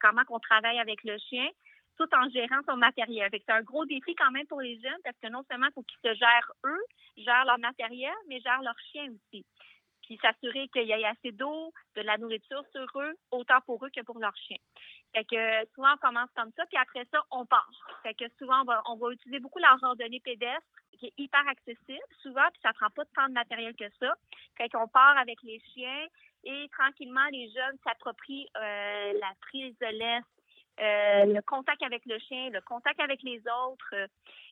comment 0.00 0.22
on 0.30 0.38
travaille 0.38 0.78
avec 0.78 1.02
le 1.04 1.18
chien 1.18 1.48
tout 1.98 2.08
en 2.14 2.28
gérant 2.30 2.60
son 2.66 2.76
matériel. 2.76 3.28
C'est 3.32 3.52
un 3.52 3.62
gros 3.62 3.84
défi 3.84 4.14
quand 4.14 4.30
même 4.30 4.46
pour 4.46 4.60
les 4.60 4.80
jeunes 4.80 5.00
parce 5.04 5.16
que 5.22 5.28
non 5.28 5.42
seulement 5.50 5.66
il 5.66 5.72
faut 5.74 5.82
qu'ils 5.82 6.10
se 6.10 6.14
gèrent 6.14 6.52
eux, 6.64 6.84
gèrent 7.18 7.44
leur 7.44 7.58
matériel, 7.58 8.14
mais 8.28 8.40
gèrent 8.40 8.62
leur 8.62 8.78
chien 8.90 9.08
aussi 9.10 9.44
puis 10.02 10.18
s'assurer 10.20 10.68
qu'il 10.68 10.86
y 10.86 10.92
ait 10.92 11.04
assez 11.04 11.32
d'eau, 11.32 11.72
de 11.96 12.02
la 12.02 12.18
nourriture 12.18 12.64
sur 12.72 12.86
eux, 13.00 13.14
autant 13.30 13.60
pour 13.66 13.84
eux 13.84 13.90
que 13.94 14.02
pour 14.02 14.18
leurs 14.18 14.36
chiens. 14.36 14.58
Fait 15.14 15.24
que 15.24 15.68
souvent, 15.74 15.94
on 15.94 16.06
commence 16.06 16.30
comme 16.34 16.50
ça, 16.56 16.64
puis 16.66 16.78
après 16.78 17.06
ça, 17.10 17.22
on 17.30 17.44
part. 17.44 17.70
Fait 18.02 18.14
que 18.14 18.24
souvent, 18.38 18.64
on 18.86 18.96
va, 18.96 19.12
utiliser 19.12 19.40
beaucoup 19.40 19.58
la 19.58 19.76
randonnée 19.80 20.20
pédestre, 20.20 20.62
qui 20.98 21.06
est 21.06 21.14
hyper 21.18 21.46
accessible, 21.48 22.04
souvent, 22.22 22.48
puis 22.52 22.60
ça 22.62 22.72
prend 22.72 22.90
pas 22.90 23.04
tant 23.14 23.28
de 23.28 23.34
matériel 23.34 23.74
que 23.74 23.90
ça. 23.98 24.14
Fait 24.56 24.68
qu'on 24.68 24.88
part 24.88 25.18
avec 25.18 25.42
les 25.42 25.60
chiens 25.74 26.06
et 26.44 26.68
tranquillement, 26.72 27.26
les 27.30 27.50
jeunes 27.50 27.78
s'approprient 27.84 28.48
euh, 28.56 29.12
la 29.20 29.32
prise 29.40 29.76
de 29.78 29.86
laisse, 29.86 30.24
euh, 30.80 31.26
le 31.26 31.42
contact 31.42 31.82
avec 31.82 32.04
le 32.06 32.18
chien, 32.18 32.48
le 32.50 32.60
contact 32.62 32.98
avec 33.00 33.22
les 33.22 33.42
autres. 33.68 33.94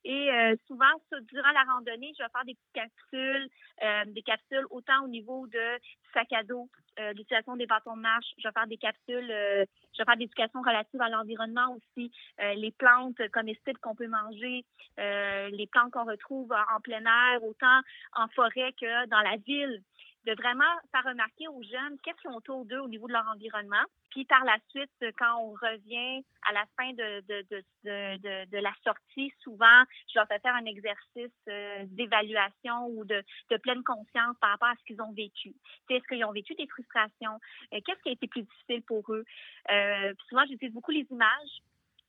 et 0.04 0.30
euh, 0.30 0.54
souvent, 0.66 0.92
durant 1.22 1.50
la 1.52 1.72
randonnée, 1.72 2.12
je 2.16 2.22
vais 2.22 2.28
faire 2.30 2.44
des 2.44 2.56
capsules, 2.74 3.48
euh, 3.83 4.04
des 4.06 4.22
capsules 4.22 4.66
autant 4.70 5.04
au 5.04 5.09
niveau 5.09 5.46
de 5.46 5.78
sac 6.12 6.33
à 6.33 6.42
dos, 6.42 6.68
l'utilisation 7.14 7.56
des 7.56 7.66
bâtons 7.66 7.96
de 7.96 8.02
marche. 8.02 8.26
Je 8.37 8.46
vais 8.46 8.52
faire 8.52 8.66
des 8.66 8.76
capsules, 8.76 9.26
je 9.28 9.98
vais 9.98 10.04
faire 10.04 10.16
des 10.16 10.24
éducations 10.24 10.61
relatives 10.61 11.00
à 11.00 11.09
l'environnement 11.09 11.74
aussi, 11.74 12.12
les 12.38 12.72
plantes 12.72 13.16
comestibles 13.33 13.78
qu'on 13.78 13.94
peut 13.94 14.09
manger, 14.09 14.64
les 14.98 15.68
plantes 15.72 15.92
qu'on 15.92 16.04
retrouve 16.04 16.52
en 16.52 16.80
plein 16.80 17.04
air, 17.04 17.42
autant 17.42 17.80
en 18.12 18.28
forêt 18.28 18.74
que 18.78 19.06
dans 19.06 19.20
la 19.20 19.37
ville 19.37 19.83
de 20.26 20.33
vraiment 20.35 20.72
faire 20.92 21.04
remarquer 21.04 21.48
aux 21.48 21.62
jeunes 21.62 21.98
qu'est-ce 22.02 22.20
qu'ils 22.20 22.30
ont 22.30 22.37
autour 22.37 22.64
d'eux 22.64 22.78
au 22.80 22.88
niveau 22.88 23.06
de 23.06 23.12
leur 23.12 23.26
environnement. 23.28 23.85
Puis 24.11 24.24
par 24.24 24.44
la 24.44 24.56
suite, 24.68 24.90
quand 25.18 25.38
on 25.40 25.52
revient 25.52 26.24
à 26.48 26.52
la 26.52 26.64
fin 26.76 26.92
de, 26.92 27.20
de, 27.26 27.46
de, 27.85 28.46
de, 28.46 28.59
la 28.59 28.72
sortie, 28.85 29.33
souvent, 29.42 29.85
je 30.12 30.18
leur 30.18 30.26
fais 30.26 30.40
faire 30.40 30.54
un 30.54 30.64
exercice 30.64 31.30
euh, 31.48 31.85
d'évaluation 31.87 32.87
ou 32.88 33.04
de, 33.04 33.22
de 33.50 33.56
pleine 33.59 33.85
conscience 33.85 34.37
par 34.40 34.50
rapport 34.50 34.68
à 34.68 34.74
ce 34.80 34.85
qu'ils 34.85 35.00
ont 35.00 35.12
vécu. 35.12 35.54
Est-ce 35.88 36.06
qu'ils 36.09 36.24
ont 36.24 36.33
vécu 36.33 36.54
des 36.54 36.66
frustrations? 36.66 37.38
Euh, 37.72 37.80
qu'est-ce 37.87 38.02
qui 38.02 38.09
a 38.09 38.12
été 38.12 38.26
plus 38.26 38.42
difficile 38.42 38.83
pour 38.83 39.04
eux? 39.12 39.24
Euh, 39.70 40.12
souvent, 40.28 40.44
j'utilise 40.48 40.74
beaucoup 40.74 40.90
les 40.92 41.06
images 41.11 41.62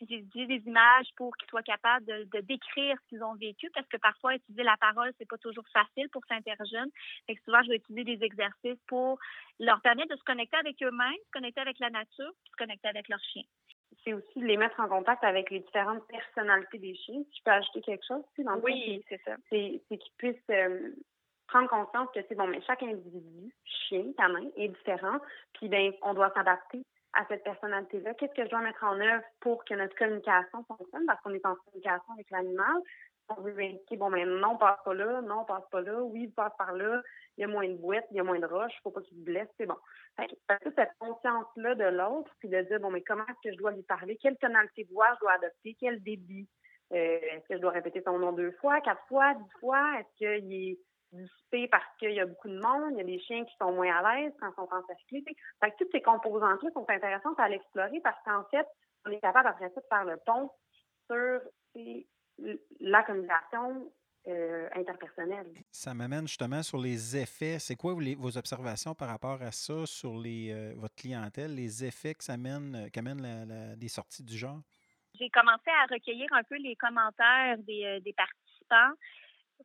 j'ai 0.09 0.45
des 0.45 0.63
images 0.65 1.07
pour 1.15 1.35
qu'ils 1.37 1.49
soient 1.49 1.63
capables 1.63 2.05
de, 2.05 2.39
décrire 2.41 2.97
ce 3.03 3.09
qu'ils 3.09 3.23
ont 3.23 3.35
vécu, 3.35 3.69
parce 3.73 3.87
que 3.87 3.97
parfois, 3.97 4.35
utiliser 4.35 4.63
la 4.63 4.77
parole, 4.77 5.11
c'est 5.17 5.27
pas 5.27 5.37
toujours 5.37 5.67
facile 5.71 6.09
pour 6.09 6.23
certains 6.27 6.53
jeunes. 6.71 6.89
Fait 7.27 7.35
que 7.35 7.43
souvent, 7.43 7.61
je 7.63 7.69
vais 7.69 7.75
utiliser 7.77 8.15
des 8.15 8.25
exercices 8.25 8.79
pour 8.87 9.19
leur 9.59 9.81
permettre 9.81 10.13
de 10.13 10.19
se 10.19 10.23
connecter 10.23 10.57
avec 10.57 10.81
eux-mêmes, 10.83 11.21
se 11.25 11.31
connecter 11.31 11.61
avec 11.61 11.79
la 11.79 11.89
nature, 11.89 12.31
puis 12.43 12.51
se 12.51 12.57
connecter 12.57 12.87
avec 12.87 13.07
leur 13.09 13.19
chien. 13.19 13.43
C'est 14.03 14.13
aussi 14.13 14.39
de 14.39 14.45
les 14.45 14.57
mettre 14.57 14.79
en 14.79 14.87
contact 14.87 15.23
avec 15.23 15.51
les 15.51 15.59
différentes 15.59 16.07
personnalités 16.07 16.79
des 16.79 16.95
chiens. 16.95 17.21
Je 17.37 17.43
peux 17.43 17.51
ajouter 17.51 17.81
quelque 17.81 18.05
chose, 18.07 18.23
aussi 18.31 18.43
dans 18.43 18.57
Oui, 18.59 19.03
c'est 19.09 19.21
ça. 19.23 19.35
C'est 19.49 19.81
qu'ils 19.89 20.13
puissent 20.17 20.49
euh, 20.49 20.91
prendre 21.47 21.69
conscience 21.69 22.09
que 22.13 22.21
c'est 22.27 22.35
bon, 22.35 22.47
mais 22.47 22.61
chaque 22.61 22.81
individu, 22.81 23.53
chien, 23.65 24.05
canin, 24.17 24.49
est 24.55 24.69
différent, 24.69 25.19
puis 25.53 25.67
ben, 25.67 25.91
on 26.01 26.13
doit 26.13 26.31
s'adapter 26.33 26.83
à 27.13 27.25
cette 27.27 27.43
personnalité-là? 27.43 28.13
Qu'est-ce 28.15 28.33
que 28.33 28.45
je 28.45 28.49
dois 28.49 28.61
mettre 28.61 28.83
en 28.83 28.99
œuvre 28.99 29.23
pour 29.39 29.63
que 29.65 29.73
notre 29.73 29.95
communication 29.95 30.63
fonctionne? 30.63 31.05
Parce 31.05 31.21
qu'on 31.21 31.33
est 31.33 31.45
en 31.45 31.55
communication 31.55 32.13
avec 32.13 32.29
l'animal. 32.29 32.81
On 33.29 33.41
veut 33.41 33.57
indiquer, 33.59 33.97
bon, 33.97 34.09
mais 34.09 34.25
non, 34.25 34.57
passe 34.57 34.79
pas 34.83 34.93
là, 34.93 35.21
non, 35.21 35.45
passe 35.45 35.63
pas 35.71 35.81
là, 35.81 36.01
oui, 36.01 36.27
passe 36.29 36.51
par 36.57 36.73
là, 36.73 37.01
il 37.37 37.41
y 37.41 37.43
a 37.45 37.47
moins 37.47 37.67
de 37.67 37.75
bouettes, 37.75 38.07
il 38.11 38.17
y 38.17 38.19
a 38.19 38.23
moins 38.23 38.39
de 38.39 38.45
roches, 38.45 38.73
faut 38.83 38.91
pas 38.91 38.99
qu'il 39.01 39.17
se 39.17 39.23
blesse, 39.23 39.47
c'est 39.57 39.65
bon. 39.65 39.77
Fait 40.17 40.27
que, 40.27 40.69
cette 40.75 40.91
conscience-là 40.99 41.75
de 41.75 41.85
l'autre, 41.85 42.31
puis 42.39 42.49
de 42.49 42.61
dire, 42.61 42.79
bon, 42.81 42.91
mais 42.91 43.01
comment 43.01 43.23
est-ce 43.27 43.49
que 43.49 43.53
je 43.53 43.57
dois 43.57 43.71
lui 43.71 43.83
parler? 43.83 44.17
Quelle 44.21 44.37
tonalité 44.37 44.83
de 44.83 44.93
voix 44.93 45.13
je 45.15 45.19
dois 45.21 45.33
adopter? 45.33 45.77
Quel 45.79 46.03
débit? 46.03 46.49
Euh, 46.91 47.19
est-ce 47.21 47.47
que 47.47 47.55
je 47.55 47.61
dois 47.61 47.71
répéter 47.71 48.01
son 48.01 48.19
nom 48.19 48.33
deux 48.33 48.51
fois, 48.53 48.81
quatre 48.81 49.05
fois, 49.07 49.33
dix 49.33 49.59
fois? 49.61 49.99
Est-ce 49.99 50.17
qu'il 50.17 50.53
est 50.53 50.79
dissipé 51.11 51.67
parce 51.67 51.85
qu'il 51.99 52.11
y 52.11 52.19
a 52.19 52.25
beaucoup 52.25 52.49
de 52.49 52.59
monde, 52.59 52.91
il 52.93 52.97
y 52.97 53.01
a 53.01 53.03
des 53.03 53.19
chiens 53.19 53.43
qui 53.45 53.55
sont 53.59 53.71
moins 53.71 53.93
à 53.95 54.15
l'aise 54.15 54.33
quand 54.39 54.51
ils 54.51 54.55
sont 54.55 54.69
encerclés. 54.71 55.23
Fait 55.59 55.71
que 55.71 55.77
toutes 55.77 55.91
ces 55.91 56.01
composantes-là 56.01 56.69
sont 56.73 56.85
intéressantes 56.89 57.39
à 57.39 57.49
l'explorer 57.49 57.99
parce 58.01 58.21
qu'en 58.23 58.43
fait, 58.49 58.67
on 59.05 59.11
est 59.11 59.19
capable 59.19 59.47
après 59.47 59.69
ça 59.69 59.81
de 59.81 59.85
faire 59.89 60.05
le 60.05 60.17
pont 60.25 60.49
sur 61.09 61.41
la 62.79 63.03
communication 63.03 63.91
euh, 64.27 64.69
interpersonnel. 64.75 65.47
Ça 65.71 65.93
m'amène 65.93 66.27
justement 66.27 66.61
sur 66.61 66.77
les 66.77 67.17
effets. 67.17 67.57
C'est 67.59 67.75
quoi 67.75 67.93
vos 67.93 68.37
observations 68.37 68.93
par 68.93 69.09
rapport 69.09 69.41
à 69.41 69.51
ça 69.51 69.85
sur 69.85 70.17
les, 70.17 70.51
euh, 70.51 70.73
votre 70.75 70.95
clientèle, 70.95 71.55
les 71.55 71.83
effets 71.83 72.13
que 72.13 72.23
ça 72.23 72.37
mène, 72.37 72.89
qu'amènent 72.91 73.21
la, 73.21 73.75
des 73.75 73.87
sorties 73.87 74.23
du 74.23 74.37
genre? 74.37 74.61
J'ai 75.19 75.29
commencé 75.29 75.69
à 75.69 75.93
recueillir 75.93 76.27
un 76.31 76.43
peu 76.43 76.55
les 76.55 76.75
commentaires 76.75 77.57
des, 77.59 77.99
des 78.01 78.13
participants. 78.13 78.93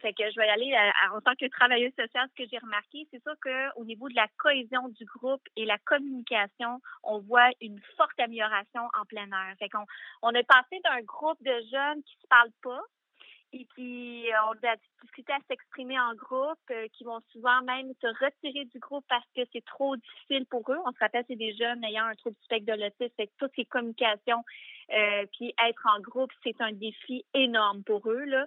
Fait 0.00 0.12
que 0.12 0.30
je 0.30 0.36
vais 0.36 0.46
y 0.46 0.50
aller 0.50 0.92
en 1.12 1.20
tant 1.20 1.34
que 1.34 1.46
travailleuse 1.46 1.92
sociale, 1.98 2.28
ce 2.30 2.42
que 2.42 2.48
j'ai 2.50 2.58
remarqué, 2.58 3.06
c'est 3.10 3.22
sûr 3.22 3.34
qu'au 3.42 3.84
niveau 3.84 4.08
de 4.08 4.14
la 4.14 4.28
cohésion 4.38 4.88
du 4.88 5.04
groupe 5.04 5.42
et 5.56 5.64
la 5.64 5.78
communication, 5.78 6.80
on 7.02 7.20
voit 7.20 7.50
une 7.60 7.80
forte 7.96 8.18
amélioration 8.18 8.82
en 8.98 9.04
plein 9.06 9.26
air. 9.26 9.54
Fait 9.58 9.68
qu'on 9.68 9.84
on 10.22 10.30
est 10.30 10.46
passé 10.46 10.80
d'un 10.84 11.02
groupe 11.02 11.42
de 11.42 11.54
jeunes 11.70 12.02
qui 12.02 12.16
se 12.20 12.26
parlent 12.28 12.50
pas 12.62 12.82
et 13.52 13.66
qui 13.74 14.24
ont 14.44 14.54
de 14.54 14.62
la 14.62 14.76
difficulté 14.76 15.32
à 15.32 15.38
s'exprimer 15.48 15.98
en 15.98 16.14
groupe, 16.14 16.58
euh, 16.70 16.88
qui 16.92 17.04
vont 17.04 17.20
souvent 17.32 17.62
même 17.62 17.92
se 18.00 18.06
retirer 18.06 18.64
du 18.66 18.78
groupe 18.78 19.04
parce 19.08 19.26
que 19.34 19.42
c'est 19.52 19.64
trop 19.64 19.96
difficile 19.96 20.46
pour 20.46 20.70
eux. 20.70 20.78
On 20.84 20.92
se 20.92 20.98
rappelle, 20.98 21.24
c'est 21.28 21.36
des 21.36 21.54
jeunes 21.54 21.82
ayant 21.84 22.06
un 22.06 22.14
trouble 22.14 22.36
du 22.36 22.44
spectre 22.44 22.66
de 22.66 22.80
l'autisme, 22.80 23.14
fait 23.16 23.26
que 23.28 23.32
toutes 23.38 23.52
ces 23.54 23.64
communications, 23.64 24.42
euh, 24.92 25.26
puis 25.32 25.54
être 25.66 25.86
en 25.96 26.00
groupe, 26.00 26.32
c'est 26.42 26.60
un 26.60 26.72
défi 26.72 27.24
énorme 27.34 27.82
pour 27.84 28.10
eux. 28.10 28.24
Là. 28.24 28.46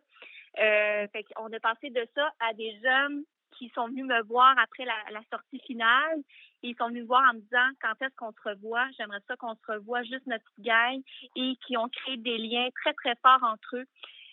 Euh, 0.58 1.08
fait 1.12 1.26
on 1.38 1.50
est 1.50 1.60
passé 1.60 1.90
de 1.90 2.06
ça 2.16 2.32
à 2.40 2.54
des 2.54 2.80
jeunes 2.82 3.24
qui 3.58 3.70
sont 3.76 3.88
venus 3.88 4.06
me 4.06 4.24
voir 4.24 4.58
après 4.58 4.86
la, 4.86 5.22
sortie 5.30 5.60
finale. 5.60 6.20
ils 6.64 6.76
sont 6.78 6.88
venus 6.88 7.04
me 7.04 7.08
voir 7.08 7.24
en 7.30 7.34
me 7.36 7.42
disant 7.42 7.70
quand 7.82 7.94
est-ce 8.02 8.16
qu'on 8.16 8.32
se 8.32 8.50
revoit? 8.50 8.86
J'aimerais 8.98 9.20
ça 9.28 9.36
qu'on 9.36 9.56
se 9.56 9.72
revoie 9.72 10.02
juste 10.04 10.26
notre 10.28 10.44
petite 10.46 10.66
gang 10.66 11.02
et 11.36 11.56
qui 11.66 11.78
ont 11.78 11.90
créé 11.90 12.18
des 12.18 12.38
liens 12.38 12.70
très, 12.82 12.94
très 12.94 13.16
forts 13.22 13.44
entre 13.44 13.78
eux. 13.78 13.86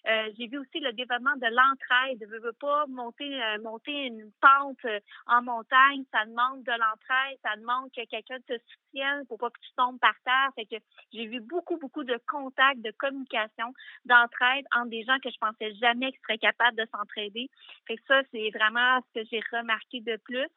Euh, 0.09 0.31
j'ai 0.39 0.47
vu 0.47 0.59
aussi 0.59 0.79
le 0.79 0.93
développement 0.93 1.35
de 1.37 1.47
l'entraide. 1.47 2.19
Je 2.21 2.39
veux 2.39 2.53
pas 2.53 2.87
monter, 2.87 3.43
euh, 3.43 3.59
monter 3.63 4.07
une 4.07 4.31
pente 4.41 4.85
euh, 4.85 5.01
en 5.27 5.43
montagne. 5.43 6.05
Ça 6.13 6.25
demande 6.25 6.63
de 6.63 6.71
l'entraide. 6.71 7.39
Ça 7.43 7.57
demande 7.57 7.91
que 7.91 8.05
quelqu'un 8.07 8.39
te 8.47 8.53
soutienne 8.53 9.27
pour 9.27 9.39
pas 9.39 9.51
que 9.51 9.59
tu 9.61 9.71
tombes 9.77 9.99
par 9.99 10.15
terre. 10.25 10.51
Fait 10.55 10.67
que 10.67 10.77
j'ai 11.13 11.27
vu 11.27 11.41
beaucoup, 11.41 11.77
beaucoup 11.79 12.05
de 12.05 12.19
contacts, 12.29 12.81
de 12.83 12.93
communication, 12.99 13.73
d'entraide 14.05 14.65
entre 14.77 14.91
des 14.91 15.03
gens 15.03 15.19
que 15.23 15.31
je 15.31 15.39
pensais 15.41 15.75
jamais 15.75 16.13
qu'ils 16.13 16.21
seraient 16.23 16.39
capables 16.39 16.77
de 16.77 16.87
s'entraider. 16.95 17.51
Fait 17.89 17.97
que 17.97 18.03
ça, 18.07 18.23
c'est 18.31 18.51
vraiment 18.51 19.01
ce 19.09 19.21
que 19.21 19.29
j'ai 19.31 19.41
remarqué 19.51 20.01
de 20.01 20.17
plus. 20.19 20.49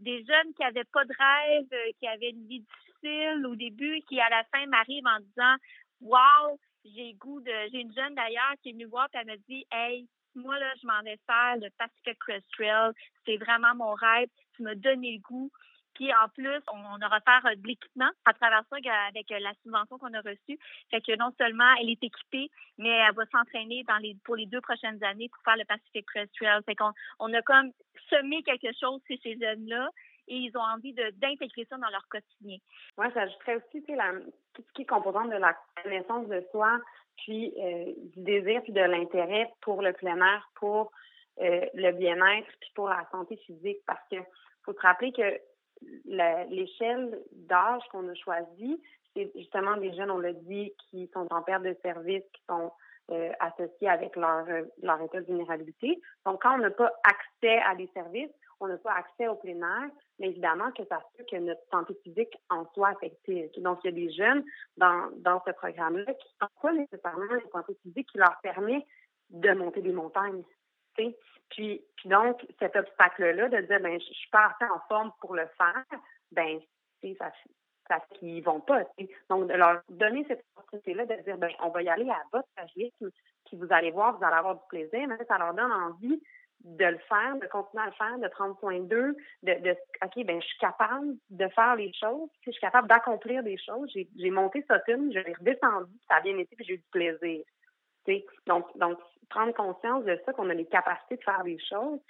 des 0.00 0.24
jeunes 0.24 0.54
qui 0.56 0.64
avaient 0.64 0.84
pas 0.92 1.04
de 1.04 1.14
rêve, 1.16 1.94
qui 2.00 2.08
avaient 2.08 2.30
une 2.30 2.48
vie 2.48 2.60
difficile 2.60 3.46
au 3.46 3.54
début, 3.54 4.00
qui 4.08 4.20
à 4.20 4.28
la 4.28 4.42
fin 4.52 4.66
m'arrivent 4.66 5.06
en 5.06 5.20
disant 5.20 5.56
Wow, 6.00 6.58
j'ai 6.84 7.14
goût 7.14 7.40
de. 7.40 7.52
J'ai 7.72 7.80
une 7.80 7.94
jeune 7.94 8.14
d'ailleurs 8.14 8.54
qui 8.62 8.70
est 8.70 8.72
venue 8.72 8.86
voir 8.86 9.08
et 9.14 9.18
elle 9.18 9.26
m'a 9.26 9.36
dit 9.48 9.66
Hey, 9.70 10.08
moi 10.34 10.58
là, 10.58 10.72
je 10.80 10.86
m'en 10.86 11.02
vais 11.02 11.18
faire 11.26 11.56
le 11.56 11.70
Pacific 11.78 12.18
Crest 12.18 12.46
Trail. 12.52 12.92
C'est 13.24 13.36
vraiment 13.36 13.74
mon 13.74 13.94
rêve. 13.94 14.28
Tu 14.56 14.62
m'as 14.62 14.74
donné 14.74 15.12
le 15.12 15.20
goût. 15.20 15.50
Puis 15.94 16.12
en 16.12 16.28
plus, 16.28 16.60
on, 16.72 16.96
aura 17.00 17.20
faire 17.20 17.42
de 17.56 17.66
l'équipement 17.68 18.10
à 18.24 18.32
travers 18.32 18.64
ça 18.68 18.76
avec 19.08 19.30
la 19.30 19.54
subvention 19.62 19.96
qu'on 19.96 20.12
a 20.12 20.20
reçue. 20.22 20.58
Fait 20.90 21.00
que 21.00 21.16
non 21.16 21.32
seulement 21.38 21.72
elle 21.80 21.88
est 21.88 22.02
équipée, 22.02 22.50
mais 22.78 22.88
elle 22.88 23.14
va 23.14 23.24
s'entraîner 23.26 23.84
dans 23.84 23.98
les 23.98 24.16
pour 24.24 24.34
les 24.34 24.46
deux 24.46 24.60
prochaines 24.60 25.02
années 25.04 25.28
pour 25.28 25.42
faire 25.44 25.56
le 25.56 25.64
Pacific 25.64 26.04
Crest 26.06 26.34
Trail. 26.34 26.60
Fait 26.66 26.74
qu'on 26.74 26.92
on 27.20 27.32
a 27.32 27.42
comme 27.42 27.70
semé 28.10 28.42
quelque 28.42 28.76
chose 28.78 29.00
chez 29.06 29.20
ces 29.22 29.38
jeunes-là 29.38 29.88
et 30.28 30.36
ils 30.36 30.56
ont 30.56 30.62
envie 30.62 30.92
d'intégrer 30.92 31.66
ça 31.68 31.76
dans 31.76 31.90
leur 31.90 32.06
quotidien. 32.08 32.58
Moi, 32.96 33.08
j'ajouterais 33.14 33.56
aussi 33.56 33.84
la, 33.88 34.12
tout 34.52 34.62
ce 34.66 34.72
qui 34.72 34.82
est 34.82 34.86
composant 34.86 35.24
de 35.24 35.36
la 35.36 35.56
connaissance 35.82 36.28
de 36.28 36.44
soi, 36.50 36.80
puis 37.16 37.52
euh, 37.58 37.92
du 38.14 38.22
désir, 38.22 38.62
puis 38.62 38.72
de 38.72 38.80
l'intérêt 38.80 39.52
pour 39.60 39.82
le 39.82 39.92
plein 39.92 40.16
air, 40.16 40.50
pour 40.56 40.90
euh, 41.40 41.66
le 41.74 41.92
bien-être, 41.92 42.48
puis 42.60 42.70
pour 42.74 42.88
la 42.88 43.06
santé 43.10 43.36
physique, 43.38 43.78
parce 43.86 44.06
que 44.10 44.16
faut 44.64 44.72
se 44.72 44.80
rappeler 44.80 45.12
que 45.12 45.40
l'échelle 46.50 47.20
d'âge 47.32 47.82
qu'on 47.90 48.08
a 48.08 48.14
choisie, 48.14 48.80
c'est 49.14 49.30
justement 49.36 49.76
des 49.76 49.92
jeunes, 49.94 50.10
on 50.10 50.18
l'a 50.18 50.32
dit, 50.32 50.72
qui 50.78 51.08
sont 51.12 51.26
en 51.30 51.42
perte 51.42 51.62
de 51.62 51.76
service, 51.82 52.22
qui 52.32 52.42
sont 52.48 52.72
euh, 53.10 53.30
associés 53.38 53.88
avec 53.88 54.16
leur, 54.16 54.46
leur 54.82 55.00
état 55.02 55.20
de 55.20 55.26
vulnérabilité. 55.26 56.00
Donc, 56.24 56.42
quand 56.42 56.54
on 56.54 56.58
n'a 56.58 56.70
pas 56.70 56.90
accès 57.04 57.60
à 57.66 57.74
des 57.74 57.88
services, 57.88 58.30
on 58.64 58.68
n'a 58.68 58.78
pas 58.78 58.94
accès 58.94 59.28
au 59.28 59.36
plein 59.36 59.60
air, 59.60 59.90
mais 60.18 60.28
évidemment 60.28 60.70
que 60.72 60.84
ça 60.86 61.00
fait 61.16 61.24
que 61.24 61.36
notre 61.36 61.62
santé 61.70 61.94
physique 62.02 62.34
en 62.50 62.66
soit 62.72 62.88
affectée. 62.88 63.50
Donc, 63.58 63.80
il 63.84 63.90
y 63.90 63.92
a 63.92 64.06
des 64.06 64.12
jeunes 64.12 64.44
dans, 64.76 65.10
dans 65.16 65.42
ce 65.46 65.52
programme-là 65.52 66.12
qui 66.14 66.28
n'ont 66.40 66.48
pas 66.60 66.72
nécessairement 66.72 67.34
une 67.34 67.50
santé 67.50 67.76
physique 67.82 68.08
qui 68.10 68.18
leur 68.18 68.36
permet 68.42 68.86
de 69.30 69.52
monter 69.52 69.82
des 69.82 69.92
montagnes. 69.92 70.42
Puis, 70.94 71.84
donc, 72.04 72.44
cet 72.58 72.76
obstacle-là 72.76 73.48
de 73.48 73.60
dire, 73.66 73.80
ben, 73.80 74.00
je 74.00 74.12
suis 74.12 74.30
pas 74.30 74.56
en 74.60 74.80
forme 74.88 75.12
pour 75.20 75.34
le 75.34 75.46
faire, 75.58 75.84
ben, 76.32 76.60
ça, 77.18 77.30
ça 77.88 78.00
fait 78.00 78.18
qu'ils 78.18 78.44
vont 78.44 78.60
pas. 78.60 78.84
Donc, 79.28 79.48
de 79.48 79.54
leur 79.54 79.82
donner 79.88 80.24
cette 80.26 80.44
opportunité-là 80.56 81.06
de 81.06 81.22
dire, 81.22 81.36
ben, 81.36 81.50
on 81.62 81.68
va 81.68 81.82
y 81.82 81.88
aller 81.88 82.08
à 82.08 82.22
votre 82.32 82.48
rythme, 82.76 83.10
puis 83.46 83.56
vous 83.56 83.66
allez 83.70 83.90
voir, 83.90 84.16
vous 84.16 84.24
allez 84.24 84.36
avoir 84.36 84.54
du 84.54 84.66
plaisir, 84.68 85.06
mais 85.06 85.18
ça 85.26 85.38
leur 85.38 85.52
donne 85.54 85.72
envie 85.72 86.22
de 86.64 86.84
le 86.84 86.98
faire, 87.08 87.36
de 87.36 87.46
continuer 87.46 87.82
à 87.82 87.86
le 87.86 87.92
faire, 87.92 88.18
de 88.18 88.28
prendre 88.28 88.58
soin 88.58 88.80
d'eux, 88.80 89.16
de, 89.42 89.52
de 89.62 89.76
OK, 90.02 90.24
ben 90.24 90.40
je 90.40 90.46
suis 90.46 90.58
capable 90.58 91.14
de 91.30 91.46
faire 91.48 91.76
les 91.76 91.92
choses, 91.92 92.30
je 92.44 92.50
suis 92.50 92.60
capable 92.60 92.88
d'accomplir 92.88 93.42
des 93.42 93.58
choses. 93.58 93.90
J'ai 93.94 94.30
monté 94.30 94.60
Sutton, 94.62 95.10
je 95.12 95.18
l'ai 95.18 95.34
redescendu, 95.34 95.92
ça 96.08 96.16
a 96.16 96.20
bien 96.22 96.36
été, 96.38 96.56
puis 96.56 96.64
j'ai 96.64 96.74
eu 96.74 96.78
du 96.78 96.90
plaisir. 96.90 97.44
Donc, 98.46 98.66
donc, 98.76 98.98
prendre 99.30 99.54
conscience 99.54 100.04
de 100.04 100.18
ça, 100.24 100.32
qu'on 100.32 100.50
a 100.50 100.54
les 100.54 100.66
capacités 100.66 101.16
de 101.16 101.22
faire 101.22 101.42
des 101.42 101.58
choses, 101.58 102.00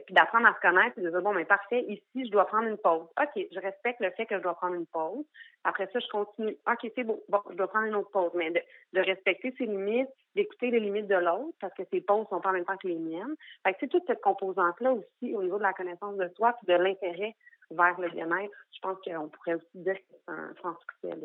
puis 0.00 0.14
d'apprendre 0.14 0.46
à 0.46 0.54
se 0.54 0.60
connaître 0.60 0.98
et 0.98 1.02
de 1.02 1.10
dire, 1.10 1.22
bon, 1.22 1.32
mais 1.32 1.44
parfait, 1.44 1.84
ici, 1.88 2.26
je 2.26 2.30
dois 2.30 2.46
prendre 2.46 2.68
une 2.68 2.78
pause. 2.78 3.06
OK, 3.20 3.46
je 3.52 3.60
respecte 3.60 4.00
le 4.00 4.10
fait 4.10 4.26
que 4.26 4.36
je 4.36 4.42
dois 4.42 4.54
prendre 4.54 4.74
une 4.74 4.86
pause. 4.86 5.24
Après 5.64 5.88
ça, 5.92 5.98
je 5.98 6.08
continue. 6.08 6.56
OK, 6.66 6.90
c'est 6.94 7.04
bon, 7.04 7.20
bon, 7.28 7.40
je 7.50 7.54
dois 7.54 7.68
prendre 7.68 7.86
une 7.86 7.94
autre 7.94 8.10
pause. 8.10 8.32
Mais 8.34 8.50
de, 8.50 8.60
de 8.92 9.00
respecter 9.00 9.54
ses 9.58 9.66
limites, 9.66 10.08
d'écouter 10.34 10.70
les 10.70 10.80
limites 10.80 11.08
de 11.08 11.16
l'autre, 11.16 11.56
parce 11.60 11.74
que 11.74 11.82
ses 11.90 12.00
pauses 12.00 12.26
sont 12.28 12.40
pas 12.40 12.50
en 12.50 12.52
même 12.52 12.64
temps 12.64 12.76
que 12.76 12.88
les 12.88 12.98
miennes. 12.98 13.34
Fait 13.64 13.72
que 13.72 13.78
c'est 13.80 13.88
toute 13.88 14.06
cette 14.06 14.22
composante-là 14.22 14.92
aussi 14.92 15.34
au 15.34 15.42
niveau 15.42 15.58
de 15.58 15.62
la 15.62 15.72
connaissance 15.72 16.16
de 16.16 16.28
soi 16.36 16.54
puis 16.54 16.66
de 16.66 16.80
l'intérêt 16.80 17.34
vers 17.70 18.00
le 18.00 18.08
bien-être. 18.10 18.54
Je 18.72 18.80
pense 18.80 18.98
qu'on 19.04 19.28
pourrait 19.28 19.54
aussi 19.54 19.66
dire 19.74 19.94
que 19.94 20.02
c'est 20.10 20.32
un 20.32 20.54
franc 20.54 20.74
succès. 20.80 21.16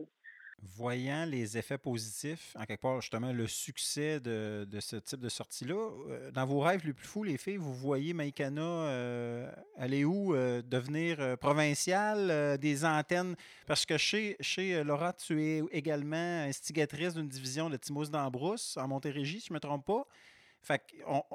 Voyant 0.64 1.26
les 1.26 1.56
effets 1.56 1.78
positifs, 1.78 2.56
en 2.56 2.66
quelque 2.66 2.82
part, 2.82 3.00
justement, 3.00 3.32
le 3.32 3.46
succès 3.46 4.20
de, 4.20 4.68
de 4.68 4.80
ce 4.80 4.96
type 4.96 5.20
de 5.20 5.30
sortie-là, 5.30 5.76
euh, 5.76 6.32
dans 6.32 6.46
vos 6.48 6.62
rêves 6.62 6.82
les 6.84 6.94
plus 6.94 7.06
fous, 7.06 7.24
les 7.24 7.38
filles, 7.38 7.58
vous 7.58 7.76
voyez 7.76 8.12
Maïkana 8.14 8.62
euh, 8.62 9.52
aller 9.78 10.04
où? 10.04 10.34
Euh, 10.34 10.64
devenir 10.64 11.38
provinciale, 11.38 12.58
des 12.58 12.86
antennes? 12.86 13.36
Parce 13.68 13.86
que 13.86 13.98
chez, 13.98 14.36
chez 14.40 14.84
Laura, 14.84 15.14
tu 15.14 15.44
es 15.44 15.64
également 15.72 16.42
instigatrice 16.48 17.14
d'une 17.14 17.30
division 17.30 17.70
de 17.70 17.78
Timos 17.78 18.08
d'Ambrousse 18.08 18.78
en 18.78 18.88
Montérégie, 18.88 19.40
si 19.40 19.48
je 19.48 19.54
ne 19.54 19.58
me 19.58 19.60
trompe 19.60 19.86
pas. 19.86 20.08
Fait 20.64 20.82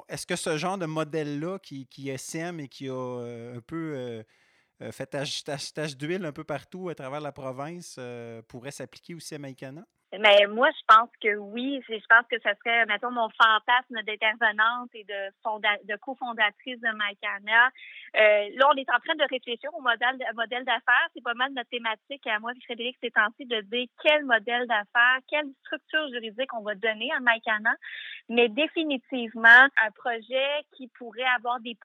est-ce 0.09 0.27
que 0.27 0.35
ce 0.35 0.57
genre 0.57 0.77
de 0.77 0.85
modèle-là 0.85 1.59
qui, 1.59 1.87
qui 1.87 2.09
SM 2.09 2.59
et 2.59 2.67
qui 2.67 2.89
a 2.89 3.53
un 3.55 3.61
peu 3.61 4.25
euh, 4.81 4.91
fait 4.91 5.05
tâche, 5.07 5.97
d'huile 5.97 6.25
un 6.25 6.31
peu 6.31 6.43
partout 6.43 6.89
à 6.89 6.95
travers 6.95 7.21
la 7.21 7.31
province 7.31 7.97
euh, 7.99 8.41
pourrait 8.47 8.71
s'appliquer 8.71 9.15
aussi 9.15 9.35
à 9.35 9.39
Maïkana? 9.39 9.85
Mais 10.19 10.45
moi, 10.45 10.69
je 10.69 10.81
pense 10.87 11.09
que 11.21 11.35
oui. 11.37 11.81
Je 11.89 11.95
pense 12.07 12.25
que 12.29 12.37
ce 12.37 12.49
serait, 12.59 12.85
mettons, 12.85 13.09
mon 13.09 13.29
fantasme 13.29 14.03
d'intervenante 14.03 14.89
et 14.93 15.03
de, 15.05 15.87
de 15.87 15.95
cofondatrice 15.97 16.79
de 16.79 16.95
Maïkana. 16.95 17.71
Euh, 18.15 18.49
là, 18.53 18.69
on 18.71 18.77
est 18.77 18.89
en 18.91 18.99
train 18.99 19.15
de 19.15 19.27
réfléchir 19.29 19.73
au 19.73 19.81
modèle, 19.81 20.19
modèle 20.35 20.65
d'affaires. 20.65 21.09
C'est 21.15 21.23
pas 21.23 21.33
mal 21.33 21.51
notre 21.53 21.69
thématique 21.69 22.27
à 22.27 22.39
moi 22.39 22.51
Frédéric 22.65 22.95
c'est 23.01 23.17
ainsi 23.17 23.45
de 23.45 23.61
dire 23.61 23.87
quel 24.03 24.23
modèle 24.25 24.67
d'affaires, 24.67 25.19
quelle 25.27 25.47
structure 25.65 26.07
juridique 26.09 26.53
on 26.53 26.61
va 26.61 26.75
donner 26.75 27.11
à 27.11 27.19
Maïkana. 27.19 27.73
Mais 28.29 28.49
définitivement, 28.49 29.67
un 29.81 29.91
projet 29.95 30.61
qui 30.77 30.89
pourrait 30.89 31.23
avoir 31.35 31.59
des 31.61 31.75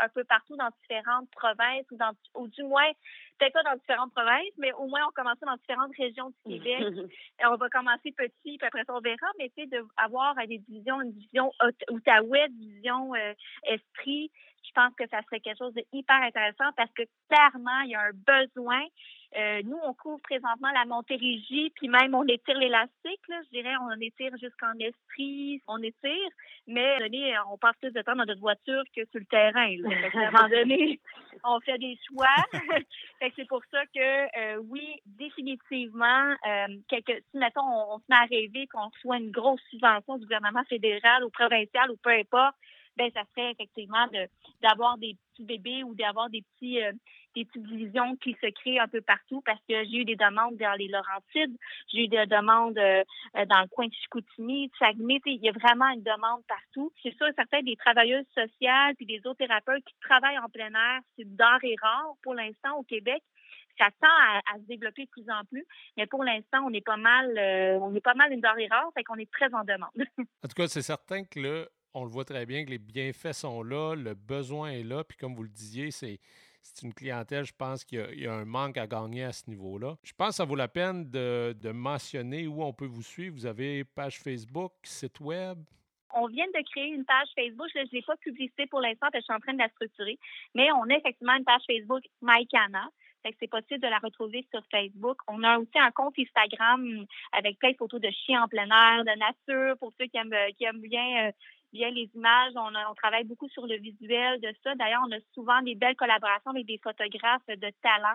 un 0.00 0.08
peu 0.08 0.24
partout 0.24 0.56
dans 0.56 0.68
différentes 0.82 1.30
provinces 1.30 1.86
ou, 1.90 1.96
dans, 1.96 2.12
ou 2.34 2.48
du 2.48 2.62
moins 2.64 2.90
peut-être 3.38 3.52
pas 3.52 3.62
dans 3.62 3.76
différentes 3.76 4.12
provinces, 4.12 4.52
mais 4.58 4.72
au 4.74 4.86
moins 4.86 5.00
on 5.08 5.12
commence 5.12 5.38
dans 5.40 5.56
différentes 5.56 5.96
régions 5.96 6.32
du 6.44 6.60
Québec. 6.60 6.82
on 7.44 7.56
va 7.56 7.68
commencer 7.68 8.12
petit, 8.12 8.58
puis 8.58 8.66
après 8.66 8.84
ça 8.84 8.94
on 8.94 9.00
verra, 9.00 9.26
mais 9.38 9.50
tu 9.56 9.62
sais, 9.62 9.80
d'avoir 9.98 10.34
des 10.46 10.58
divisions, 10.58 11.00
une 11.00 11.12
vision 11.12 11.52
Outaouais, 11.90 12.46
une 12.48 12.74
vision 12.74 13.14
euh, 13.14 13.32
esprit, 13.64 14.30
je 14.62 14.70
pense 14.74 14.94
que 14.94 15.08
ça 15.08 15.22
serait 15.22 15.40
quelque 15.40 15.58
chose 15.58 15.74
de 15.74 15.84
hyper 15.92 16.22
intéressant 16.22 16.70
parce 16.76 16.90
que 16.92 17.02
clairement, 17.28 17.80
il 17.84 17.90
y 17.90 17.94
a 17.94 18.02
un 18.02 18.12
besoin. 18.12 18.82
Euh, 19.36 19.62
nous, 19.64 19.78
on 19.84 19.94
couvre 19.94 20.20
présentement 20.22 20.70
la 20.72 20.84
Montérégie, 20.86 21.70
puis 21.76 21.88
même 21.88 22.14
on 22.14 22.26
étire 22.26 22.58
l'élastique, 22.58 23.20
là, 23.28 23.40
je 23.44 23.50
dirais, 23.50 23.74
on 23.80 24.00
étire 24.00 24.32
jusqu'en 24.40 24.72
Estrie, 24.80 25.62
on 25.68 25.80
étire, 25.82 26.30
mais 26.66 26.98
donné, 26.98 27.32
on 27.48 27.56
passe 27.56 27.76
plus 27.80 27.92
de 27.92 28.02
temps 28.02 28.16
dans 28.16 28.24
notre 28.24 28.40
voiture 28.40 28.82
que 28.94 29.02
sur 29.10 29.20
le 29.20 29.26
terrain. 29.26 29.76
Là. 29.78 29.88
À 30.14 30.18
un 30.18 30.30
moment 30.32 30.48
donné, 30.48 31.00
on 31.44 31.60
fait 31.60 31.78
des 31.78 31.96
choix. 32.08 32.26
fait 33.20 33.30
que 33.30 33.36
c'est 33.36 33.48
pour 33.48 33.62
ça 33.70 33.86
que 33.94 34.38
euh, 34.38 34.62
oui, 34.68 35.00
définitivement, 35.06 36.34
euh, 36.46 36.66
quelque, 36.88 37.12
si 37.30 37.38
mettons 37.38 37.62
on, 37.62 37.94
on 37.94 37.98
se 37.98 38.04
met 38.08 38.16
à 38.16 38.24
rêver 38.24 38.66
qu'on 38.66 38.88
reçoit 38.88 39.18
une 39.18 39.30
grosse 39.30 39.62
subvention 39.70 40.18
du 40.18 40.24
gouvernement 40.24 40.64
fédéral 40.64 41.22
ou 41.24 41.30
provincial 41.30 41.90
ou 41.92 41.96
peu 42.02 42.10
importe, 42.10 42.56
ben 42.96 43.10
ça 43.12 43.22
serait 43.34 43.52
effectivement 43.52 44.06
de 44.08 44.28
d'avoir 44.62 44.98
des 44.98 45.16
petits 45.32 45.44
bébés 45.44 45.84
ou 45.84 45.94
d'avoir 45.94 46.28
des 46.30 46.42
petits 46.42 46.82
euh, 46.82 46.92
des 47.34 47.44
petites 47.44 47.62
divisions 47.62 48.16
qui 48.16 48.36
se 48.42 48.50
créent 48.50 48.80
un 48.80 48.88
peu 48.88 49.00
partout 49.00 49.40
parce 49.42 49.60
que 49.68 49.84
j'ai 49.84 49.98
eu 49.98 50.04
des 50.04 50.16
demandes 50.16 50.56
dans 50.56 50.76
les 50.76 50.88
Laurentides, 50.88 51.56
j'ai 51.92 52.04
eu 52.04 52.08
des 52.08 52.26
demandes 52.26 52.78
euh, 52.78 53.04
euh, 53.36 53.46
dans 53.46 53.60
le 53.60 53.68
coin 53.68 53.86
de 53.86 53.92
Chicoutimi, 53.94 54.68
de 54.68 54.72
Saguenay, 54.78 55.20
il 55.26 55.42
y 55.42 55.48
a 55.48 55.52
vraiment 55.52 55.88
une 55.90 56.02
demande 56.02 56.42
partout. 56.48 56.92
C'est 57.02 57.16
sûr, 57.16 57.26
certains 57.36 57.62
des 57.62 57.76
travailleuses 57.76 58.26
sociales 58.34 58.94
puis 58.96 59.06
des 59.06 59.20
autres 59.26 59.38
thérapeutes 59.38 59.84
qui 59.84 59.94
travaillent 60.02 60.38
en 60.38 60.48
plein 60.48 60.72
air, 60.74 61.00
c'est 61.16 61.24
denrée 61.36 61.76
rare 61.80 62.14
pour 62.22 62.34
l'instant 62.34 62.76
au 62.78 62.82
Québec 62.82 63.22
ça 63.78 63.88
tend 63.98 64.08
à, 64.08 64.58
se 64.58 64.66
développer 64.66 65.06
de 65.06 65.10
plus 65.10 65.30
en 65.30 65.42
plus. 65.46 65.66
Mais 65.96 66.06
pour 66.06 66.22
l'instant, 66.22 66.58
on 66.66 66.72
est 66.74 66.84
pas 66.84 66.98
mal, 66.98 67.30
on 67.80 67.94
est 67.94 68.02
pas 68.02 68.12
mal 68.12 68.30
une 68.30 68.42
denrée 68.42 68.68
rare, 68.70 68.90
fait 68.94 69.04
qu'on 69.04 69.16
est 69.16 69.30
très 69.30 69.54
en 69.54 69.64
demande. 69.64 69.88
en 70.18 70.48
tout 70.48 70.54
cas, 70.54 70.68
c'est 70.68 70.82
certain 70.82 71.24
que 71.24 71.40
là, 71.40 71.66
on 71.94 72.04
le 72.04 72.10
voit 72.10 72.24
très 72.24 72.46
bien 72.46 72.64
que 72.64 72.70
les 72.70 72.78
bienfaits 72.78 73.32
sont 73.32 73.62
là, 73.62 73.94
le 73.94 74.14
besoin 74.14 74.70
est 74.72 74.82
là, 74.82 75.04
puis 75.04 75.16
comme 75.16 75.34
vous 75.34 75.42
le 75.42 75.48
disiez, 75.48 75.90
c'est 75.90 76.20
c'est 76.62 76.82
une 76.86 76.94
clientèle, 76.94 77.44
je 77.44 77.54
pense 77.54 77.84
qu'il 77.84 78.18
y, 78.18 78.26
a 78.26 78.32
un 78.34 78.44
manque 78.44 78.76
à 78.76 78.86
gagner 78.86 79.24
à 79.24 79.32
ce 79.32 79.48
niveau-là. 79.48 79.96
Je 80.02 80.12
pense 80.12 80.28
que 80.30 80.34
ça 80.34 80.44
vaut 80.44 80.56
la 80.56 80.68
peine 80.68 81.10
de, 81.10 81.72
mentionner 81.72 82.46
où 82.46 82.62
on 82.62 82.72
peut 82.72 82.86
vous 82.86 83.02
suivre. 83.02 83.34
Vous 83.34 83.46
avez 83.46 83.84
page 83.84 84.18
Facebook, 84.18 84.72
site 84.82 85.20
web? 85.20 85.58
On 86.14 86.26
vient 86.26 86.46
de 86.46 86.62
créer 86.70 86.88
une 86.88 87.04
page 87.04 87.28
Facebook. 87.34 87.68
Je 87.74 87.80
ne 87.80 87.84
l'ai 87.92 88.02
pas 88.02 88.16
publicité 88.16 88.66
pour 88.66 88.80
l'instant 88.80 89.08
parce 89.12 89.12
que 89.12 89.18
je 89.20 89.24
suis 89.24 89.34
en 89.34 89.40
train 89.40 89.52
de 89.54 89.58
la 89.58 89.68
structurer. 89.68 90.18
Mais 90.54 90.70
on 90.72 90.82
a 90.90 90.96
effectivement 90.96 91.34
une 91.34 91.44
page 91.44 91.62
Facebook 91.66 92.02
MyCana. 92.20 92.90
C'est 93.38 93.50
possible 93.50 93.80
de 93.80 93.88
la 93.88 93.98
retrouver 93.98 94.46
sur 94.50 94.62
Facebook. 94.70 95.18
On 95.28 95.42
a 95.44 95.58
aussi 95.58 95.78
un 95.78 95.90
compte 95.90 96.14
Instagram 96.18 97.04
avec 97.32 97.58
plein 97.58 97.72
de 97.72 97.76
photos 97.76 98.00
de 98.00 98.10
chiens 98.10 98.44
en 98.44 98.48
plein 98.48 98.66
air, 98.66 99.04
de 99.04 99.18
nature, 99.18 99.76
pour 99.78 99.92
ceux 99.98 100.06
qui 100.06 100.16
aiment, 100.16 100.34
qui 100.56 100.64
aiment 100.64 100.80
bien 100.80 101.30
bien 101.72 101.90
les 101.90 102.10
images. 102.14 102.52
On, 102.56 102.72
on, 102.90 102.94
travaille 102.94 103.24
beaucoup 103.24 103.48
sur 103.48 103.66
le 103.66 103.76
visuel 103.76 104.40
de 104.40 104.52
ça. 104.62 104.74
D'ailleurs, 104.74 105.02
on 105.08 105.12
a 105.12 105.20
souvent 105.34 105.60
des 105.62 105.74
belles 105.74 105.96
collaborations 105.96 106.50
avec 106.50 106.66
des 106.66 106.78
photographes 106.78 107.46
de 107.48 107.70
talent 107.82 108.14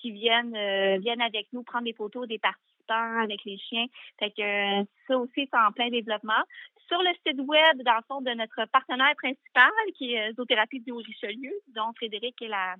qui 0.00 0.10
viennent 0.10 0.56
euh, 0.56 0.98
viennent 0.98 1.22
avec 1.22 1.46
nous 1.52 1.62
prendre 1.62 1.84
des 1.84 1.92
photos 1.92 2.26
des 2.26 2.38
participants 2.38 3.20
avec 3.22 3.44
les 3.44 3.58
chiens. 3.58 3.86
Fait 4.18 4.30
que 4.30 4.42
euh, 4.80 4.84
ça 5.06 5.16
aussi, 5.18 5.48
c'est 5.50 5.58
en 5.58 5.72
plein 5.72 5.88
développement. 5.88 6.42
Sur 6.88 7.00
le 7.00 7.10
site 7.26 7.40
web, 7.40 7.82
dans 7.84 7.94
le 7.94 8.02
fond, 8.08 8.20
de 8.20 8.32
notre 8.32 8.66
partenaire 8.70 9.14
principal, 9.16 9.70
qui 9.96 10.14
est 10.14 10.34
Zoothérapie 10.34 10.80
du 10.80 10.90
Haut-Richelieu, 10.90 11.52
dont 11.68 11.92
Frédéric 11.96 12.42
est 12.42 12.48
la, 12.48 12.74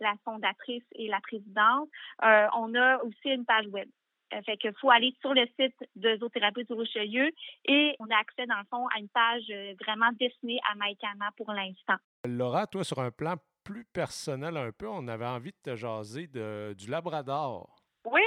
la 0.00 0.14
fondatrice 0.24 0.84
et 0.94 1.08
la 1.08 1.20
présidente, 1.20 1.88
euh, 2.24 2.46
on 2.56 2.74
a 2.74 3.02
aussi 3.02 3.28
une 3.28 3.44
page 3.44 3.66
web. 3.68 3.88
Euh, 4.34 4.42
fait 4.42 4.56
qu'il 4.56 4.72
faut 4.80 4.90
aller 4.90 5.14
sur 5.20 5.34
le 5.34 5.46
site 5.58 5.76
de 5.94 6.16
Zoothérapie 6.16 6.64
du 6.64 6.72
Richelieu 6.72 7.30
et 7.64 7.94
on 8.00 8.06
a 8.06 8.16
accès, 8.16 8.46
dans 8.46 8.58
le 8.58 8.64
fond, 8.68 8.86
à 8.88 8.98
une 8.98 9.08
page 9.08 9.44
euh, 9.50 9.74
vraiment 9.80 10.10
destinée 10.18 10.58
à 10.70 10.74
Maïkana 10.74 11.30
pour 11.36 11.52
l'instant. 11.52 11.96
Laura, 12.26 12.66
toi, 12.66 12.82
sur 12.82 12.98
un 12.98 13.12
plan 13.12 13.36
plus 13.62 13.84
personnel 13.84 14.56
un 14.56 14.72
peu, 14.72 14.88
on 14.88 15.06
avait 15.08 15.26
envie 15.26 15.52
de 15.52 15.70
te 15.70 15.76
jaser 15.76 16.26
de, 16.26 16.74
du 16.76 16.90
Labrador. 16.90 17.76
Oui, 18.04 18.22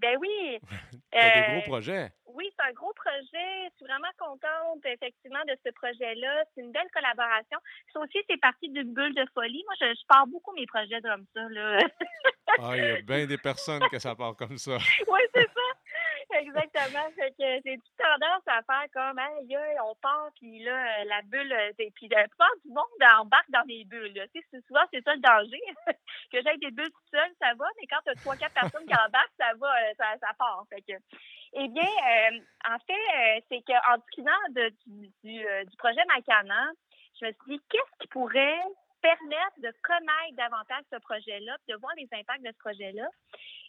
ben 0.00 0.16
oui. 0.20 0.58
tu 1.12 1.18
as 1.18 1.40
des 1.40 1.52
gros 1.52 1.70
projets 1.70 2.10
oui, 2.38 2.48
c'est 2.56 2.70
un 2.70 2.72
gros 2.72 2.92
projet. 2.94 3.66
Je 3.70 3.76
suis 3.76 3.86
vraiment 3.86 4.12
contente, 4.16 4.84
effectivement, 4.84 5.42
de 5.48 5.56
ce 5.64 5.72
projet-là. 5.72 6.44
C'est 6.54 6.60
une 6.60 6.70
belle 6.70 6.86
collaboration. 6.94 7.58
Ça 7.92 7.98
aussi, 7.98 8.18
c'est 8.30 8.40
parti 8.40 8.68
d'une 8.68 8.94
bulle 8.94 9.14
de 9.14 9.26
folie. 9.34 9.64
Moi, 9.66 9.74
je, 9.80 10.06
pars 10.06 10.26
beaucoup 10.28 10.52
mes 10.52 10.66
projets 10.66 11.00
comme 11.02 11.24
ça, 11.34 11.40
là. 11.50 11.78
ah, 12.60 12.76
il 12.76 12.84
y 12.84 12.86
a 12.86 13.02
bien 13.02 13.26
des 13.32 13.38
personnes 13.38 13.82
que 13.90 13.98
ça 13.98 14.14
part 14.14 14.36
comme 14.36 14.56
ça. 14.56 14.76
oui, 15.08 15.20
c'est 15.34 15.48
ça. 15.48 15.57
Exactement. 16.30 17.08
Fait 17.16 17.30
que 17.30 17.60
c'est 17.64 17.76
toute 17.76 17.96
tendance 17.96 18.42
à 18.46 18.62
faire 18.62 18.84
comme, 18.92 19.18
hey, 19.18 19.56
on 19.82 19.94
part, 19.96 20.28
puis 20.36 20.62
là, 20.62 21.04
la 21.04 21.22
bulle, 21.22 21.54
puis 21.94 22.08
la 22.08 22.28
plupart 22.28 22.54
du 22.64 22.70
monde 22.70 22.84
embarque 23.20 23.50
dans 23.50 23.64
des 23.64 23.84
bulles. 23.84 24.12
Tu 24.34 24.42
sais, 24.50 24.60
souvent, 24.66 24.84
c'est 24.92 25.02
ça 25.04 25.14
le 25.14 25.20
danger. 25.20 25.60
que 26.32 26.42
j'aille 26.42 26.58
des 26.58 26.70
bulles 26.70 26.90
tout 26.90 27.08
seul, 27.10 27.30
ça 27.40 27.54
va, 27.54 27.64
mais 27.80 27.86
quand 27.86 28.00
tu 28.04 28.10
as 28.10 28.14
trois, 28.16 28.36
quatre 28.36 28.52
personnes 28.54 28.86
qui 28.86 28.94
embarquent, 28.94 29.38
ça 29.38 29.52
va, 29.58 29.68
euh, 29.68 29.94
ça, 29.96 30.04
ça 30.20 30.34
part. 30.38 30.64
Fait 30.68 30.82
que, 30.82 30.92
eh 31.54 31.68
bien, 31.68 31.82
euh, 31.82 32.38
en 32.68 32.78
fait, 32.80 32.92
euh, 32.92 33.40
c'est 33.48 33.62
qu'en 33.62 33.96
discutant 33.98 34.30
de, 34.50 34.68
du, 34.86 35.08
du, 35.24 35.66
du 35.66 35.76
projet 35.78 36.04
Macana, 36.08 36.70
je 37.20 37.26
me 37.26 37.32
suis 37.32 37.56
dit, 37.56 37.62
qu'est-ce 37.70 37.98
qui 38.00 38.08
pourrait 38.08 38.60
permettre 39.00 39.58
de 39.58 39.72
connaître 39.82 40.36
davantage 40.36 40.84
ce 40.92 40.98
projet-là, 40.98 41.56
de 41.68 41.74
voir 41.76 41.92
les 41.96 42.08
impacts 42.12 42.42
de 42.42 42.52
ce 42.52 42.58
projet-là? 42.58 43.08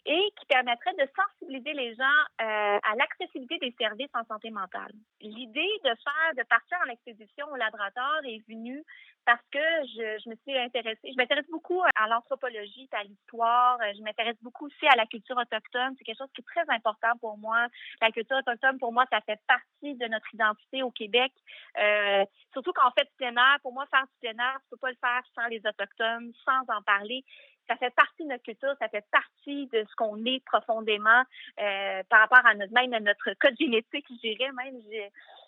Et 0.06 0.32
qui 0.38 0.46
permettrait 0.46 0.94
de 0.94 1.08
sensibiliser 1.14 1.72
les 1.72 1.94
gens 1.94 2.20
euh, 2.40 2.78
à 2.82 2.94
l'accessibilité 2.96 3.58
des 3.58 3.74
services 3.78 4.10
en 4.14 4.24
santé 4.24 4.50
mentale. 4.50 4.92
L'idée 5.20 5.70
de 5.84 5.90
faire, 5.90 6.34
de 6.36 6.42
partir 6.48 6.78
en 6.86 6.90
expédition 6.90 7.46
au 7.52 7.56
laboratoire 7.56 8.20
est 8.24 8.42
venue 8.48 8.82
parce 9.26 9.42
que 9.52 9.58
je, 9.58 10.22
je 10.24 10.30
me 10.30 10.34
suis 10.36 10.56
intéressée, 10.58 10.98
je 11.04 11.16
m'intéresse 11.16 11.48
beaucoup 11.50 11.82
à 11.82 12.08
l'anthropologie, 12.08 12.88
à 12.92 13.04
l'histoire, 13.04 13.78
je 13.94 14.02
m'intéresse 14.02 14.36
beaucoup 14.42 14.66
aussi 14.66 14.86
à 14.86 14.96
la 14.96 15.06
culture 15.06 15.36
autochtone. 15.36 15.94
C'est 15.98 16.04
quelque 16.04 16.18
chose 16.18 16.32
qui 16.34 16.40
est 16.40 16.62
très 16.62 16.74
important 16.74 17.16
pour 17.20 17.36
moi. 17.38 17.66
La 18.00 18.10
culture 18.10 18.38
autochtone, 18.38 18.78
pour 18.78 18.92
moi, 18.92 19.04
ça 19.10 19.20
fait 19.20 19.40
partie 19.46 19.94
de 19.94 20.06
notre 20.06 20.34
identité 20.34 20.82
au 20.82 20.90
Québec. 20.90 21.32
Euh, 21.78 22.24
surtout 22.52 22.72
quand 22.72 22.88
on 22.88 22.92
fait 22.98 23.04
du 23.04 23.16
plein 23.16 23.36
air. 23.36 23.58
Pour 23.62 23.72
moi, 23.72 23.86
faire 23.90 24.04
du 24.04 24.18
plein 24.20 24.44
air, 24.44 24.58
tu 24.62 24.70
peux 24.70 24.76
pas 24.78 24.90
le 24.90 24.96
faire 25.00 25.22
sans 25.34 25.46
les 25.48 25.60
Autochtones, 25.66 26.32
sans 26.44 26.74
en 26.74 26.82
parler 26.82 27.24
ça 27.70 27.76
fait 27.76 27.94
partie 27.94 28.24
de 28.24 28.28
notre 28.28 28.42
culture, 28.42 28.74
ça 28.80 28.88
fait 28.88 29.04
partie 29.12 29.66
de 29.68 29.84
ce 29.88 29.94
qu'on 29.94 30.24
est 30.24 30.44
profondément 30.44 31.22
euh, 31.60 32.02
par 32.08 32.20
rapport 32.20 32.44
à 32.44 32.54
notre 32.54 32.72
même 32.72 32.90
notre 33.04 33.32
code 33.38 33.54
génétique, 33.58 34.06
je 34.10 34.28
dirais 34.28 34.50
même. 34.52 34.74
Je, 34.90 35.02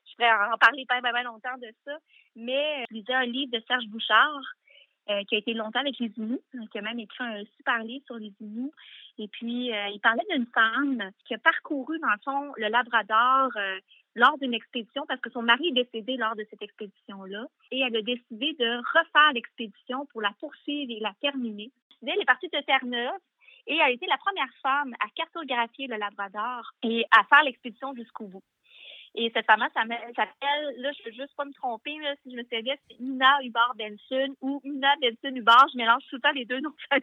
je 0.06 0.16
pourrais 0.16 0.30
en 0.52 0.58
parler 0.58 0.84
pas 0.86 1.00
bien, 1.00 1.22
longtemps 1.24 1.56
de 1.58 1.68
ça. 1.84 1.96
Mais 2.36 2.84
je 2.90 2.94
lisais 2.94 3.14
un 3.14 3.24
livre 3.24 3.52
de 3.52 3.62
Serge 3.66 3.86
Bouchard 3.86 4.42
euh, 5.10 5.22
qui 5.24 5.34
a 5.34 5.38
été 5.38 5.52
longtemps 5.54 5.80
avec 5.80 5.98
les 5.98 6.12
Inuits, 6.16 6.40
qui 6.70 6.78
a 6.78 6.82
même 6.82 6.98
écrit 7.00 7.24
un 7.24 7.44
super 7.56 7.82
livre 7.82 8.04
sur 8.06 8.16
les 8.16 8.32
Inuits. 8.40 8.72
Et 9.18 9.28
puis, 9.28 9.72
euh, 9.72 9.88
il 9.88 10.00
parlait 10.00 10.24
d'une 10.30 10.46
femme 10.46 11.10
qui 11.24 11.34
a 11.34 11.38
parcouru, 11.38 11.98
dans 11.98 12.10
le 12.10 12.22
fond, 12.24 12.52
le 12.56 12.68
Labrador 12.68 13.50
lors 14.14 14.36
d'une 14.38 14.54
expédition 14.54 15.06
parce 15.06 15.20
que 15.20 15.30
son 15.30 15.42
mari 15.42 15.68
est 15.68 15.84
décédé 15.84 16.16
lors 16.16 16.36
de 16.36 16.46
cette 16.50 16.62
expédition-là. 16.62 17.46
Et 17.70 17.80
elle 17.80 17.96
a 17.96 18.02
décidé 18.02 18.54
de 18.58 18.76
refaire 18.76 19.32
l'expédition 19.32 20.06
pour 20.06 20.20
la 20.20 20.32
poursuivre 20.38 20.92
et 20.92 21.00
la 21.00 21.14
terminer. 21.20 21.72
Elle 22.06 22.20
est 22.20 22.24
partie 22.24 22.48
de 22.48 22.60
Terre-Neuve 22.60 23.20
et 23.66 23.80
a 23.80 23.90
été 23.90 24.06
la 24.06 24.18
première 24.18 24.52
femme 24.62 24.94
à 25.00 25.08
cartographier 25.14 25.86
le 25.86 25.96
Labrador 25.96 26.72
et 26.82 27.04
à 27.16 27.24
faire 27.24 27.44
l'expédition 27.44 27.94
jusqu'au 27.94 28.26
bout. 28.26 28.42
Et 29.14 29.30
cette 29.34 29.44
femme-là 29.44 29.68
s'appelle, 29.74 30.74
là, 30.78 30.90
je 30.92 31.04
veux 31.04 31.12
juste 31.12 31.36
pas 31.36 31.44
me 31.44 31.52
tromper, 31.52 31.94
si 32.22 32.32
je 32.32 32.36
me 32.36 32.42
souviens, 32.44 32.74
c'est 32.88 32.98
Nina 32.98 33.42
Hubar 33.42 33.74
Benson 33.76 34.34
ou 34.40 34.60
Nina 34.64 34.94
Benson 35.02 35.36
Hubar. 35.36 35.66
Je 35.70 35.76
mélange 35.76 36.02
tout 36.08 36.18
le 36.22 36.32
les 36.34 36.46
deux 36.46 36.60
noms. 36.60 36.74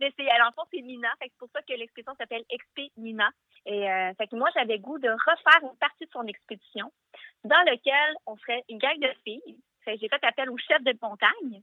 Mais 0.00 0.12
c'est, 0.18 0.42
en 0.42 0.52
fond, 0.52 0.68
c'est 0.70 0.82
Nina. 0.82 1.08
c'est 1.20 1.32
pour 1.38 1.48
ça 1.54 1.62
que 1.62 1.72
l'expédition 1.72 2.14
s'appelle 2.18 2.44
Expé 2.50 2.92
Nina. 2.98 3.30
Et, 3.64 3.90
euh, 3.90 4.12
fait 4.14 4.26
que 4.26 4.36
moi, 4.36 4.50
j'avais 4.54 4.78
goût 4.78 4.98
de 4.98 5.08
refaire 5.08 5.62
une 5.62 5.78
partie 5.78 6.04
de 6.04 6.10
son 6.12 6.26
expédition 6.26 6.92
dans 7.44 7.62
lequel 7.70 8.14
on 8.26 8.36
ferait 8.36 8.62
une 8.68 8.78
gang 8.78 8.98
de 8.98 9.12
filles. 9.24 9.58
j'ai 9.86 10.08
fait 10.08 10.24
appel 10.24 10.50
au 10.50 10.58
chef 10.58 10.82
de 10.82 10.94
montagne 11.00 11.62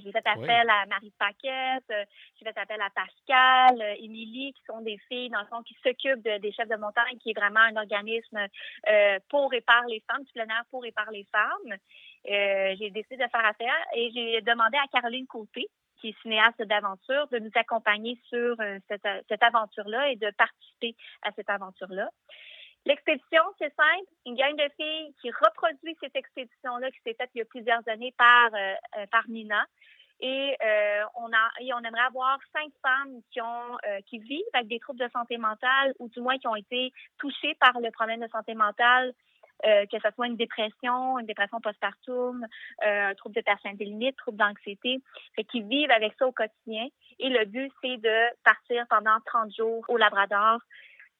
j'ai 0.00 0.12
fait 0.12 0.26
appel 0.26 0.70
à 0.70 0.86
Marie 0.86 1.12
Paquette, 1.18 1.84
euh, 1.90 2.04
j'ai 2.38 2.44
fait 2.44 2.58
appel 2.58 2.80
à 2.80 2.90
Pascal, 2.90 3.80
euh, 3.80 3.94
Émilie, 3.98 4.52
qui 4.54 4.62
sont 4.64 4.80
des 4.80 4.98
filles, 5.08 5.30
dans 5.30 5.40
le 5.40 5.46
fond, 5.46 5.62
qui 5.62 5.76
s'occupent 5.82 6.22
des 6.22 6.52
chefs 6.52 6.68
de 6.68 6.76
montagne, 6.76 7.18
qui 7.18 7.30
est 7.30 7.38
vraiment 7.38 7.60
un 7.60 7.76
organisme 7.76 8.46
euh, 8.88 9.18
pour 9.28 9.52
et 9.54 9.60
par 9.60 9.84
les 9.86 10.02
femmes, 10.10 10.22
du 10.24 10.32
plein 10.32 10.46
air 10.46 10.64
pour 10.70 10.84
et 10.86 10.92
par 10.92 11.10
les 11.10 11.26
femmes. 11.30 11.76
j'ai 12.24 12.90
décidé 12.90 13.16
de 13.16 13.30
faire 13.30 13.44
affaire 13.44 13.84
et 13.94 14.10
j'ai 14.14 14.40
demandé 14.42 14.78
à 14.78 14.86
Caroline 14.92 15.26
Côté, 15.26 15.66
qui 16.00 16.10
est 16.10 16.22
cinéaste 16.22 16.62
d'aventure, 16.62 17.28
de 17.28 17.38
nous 17.38 17.50
accompagner 17.54 18.18
sur 18.28 18.56
cette, 18.88 19.06
cette 19.28 19.42
aventure-là 19.42 20.10
et 20.10 20.16
de 20.16 20.30
participer 20.30 20.96
à 21.22 21.30
cette 21.32 21.50
aventure-là. 21.50 22.08
L'expédition, 22.84 23.42
c'est 23.58 23.72
simple, 23.76 24.10
une 24.26 24.34
gang 24.34 24.56
de 24.56 24.68
filles 24.76 25.14
qui 25.20 25.30
reproduit 25.30 25.96
cette 26.00 26.16
expédition-là 26.16 26.90
qui 26.90 26.98
s'est 27.06 27.14
faite 27.14 27.30
il 27.34 27.38
y 27.38 27.42
a 27.42 27.44
plusieurs 27.44 27.86
années 27.86 28.12
par, 28.18 28.50
euh, 28.54 29.06
par 29.10 29.28
Nina. 29.28 29.64
Et 30.22 30.56
euh, 30.64 31.02
on 31.16 31.26
a 31.32 31.50
et 31.60 31.74
on 31.74 31.80
aimerait 31.80 32.06
avoir 32.06 32.38
cinq 32.54 32.70
femmes 32.80 33.20
qui 33.32 33.40
ont 33.40 33.76
euh, 33.86 34.00
qui 34.06 34.18
vivent 34.18 34.44
avec 34.54 34.68
des 34.68 34.78
troubles 34.78 35.00
de 35.00 35.10
santé 35.12 35.36
mentale 35.36 35.92
ou 35.98 36.08
du 36.08 36.20
moins 36.20 36.38
qui 36.38 36.46
ont 36.46 36.56
été 36.56 36.92
touchées 37.18 37.54
par 37.58 37.78
le 37.80 37.90
problème 37.90 38.20
de 38.20 38.28
santé 38.28 38.54
mentale 38.54 39.12
euh, 39.64 39.86
que 39.86 39.96
ce 40.02 40.10
soit 40.14 40.26
une 40.26 40.36
dépression, 40.36 41.18
une 41.20 41.26
dépression 41.26 41.60
postpartum, 41.60 42.44
euh, 42.84 43.10
un 43.10 43.14
trouble 43.14 43.36
de 43.36 43.42
personnalité 43.42 43.84
limite, 43.84 44.16
trouble 44.16 44.38
d'anxiété, 44.38 45.00
fait 45.36 45.44
qu'ils 45.44 45.66
vivent 45.66 45.90
avec 45.92 46.14
ça 46.18 46.26
au 46.26 46.32
quotidien. 46.32 46.88
Et 47.20 47.28
le 47.28 47.44
but, 47.44 47.72
c'est 47.80 47.96
de 47.98 48.42
partir 48.42 48.84
pendant 48.88 49.18
30 49.24 49.54
jours 49.54 49.84
au 49.88 49.96
Labrador 49.96 50.58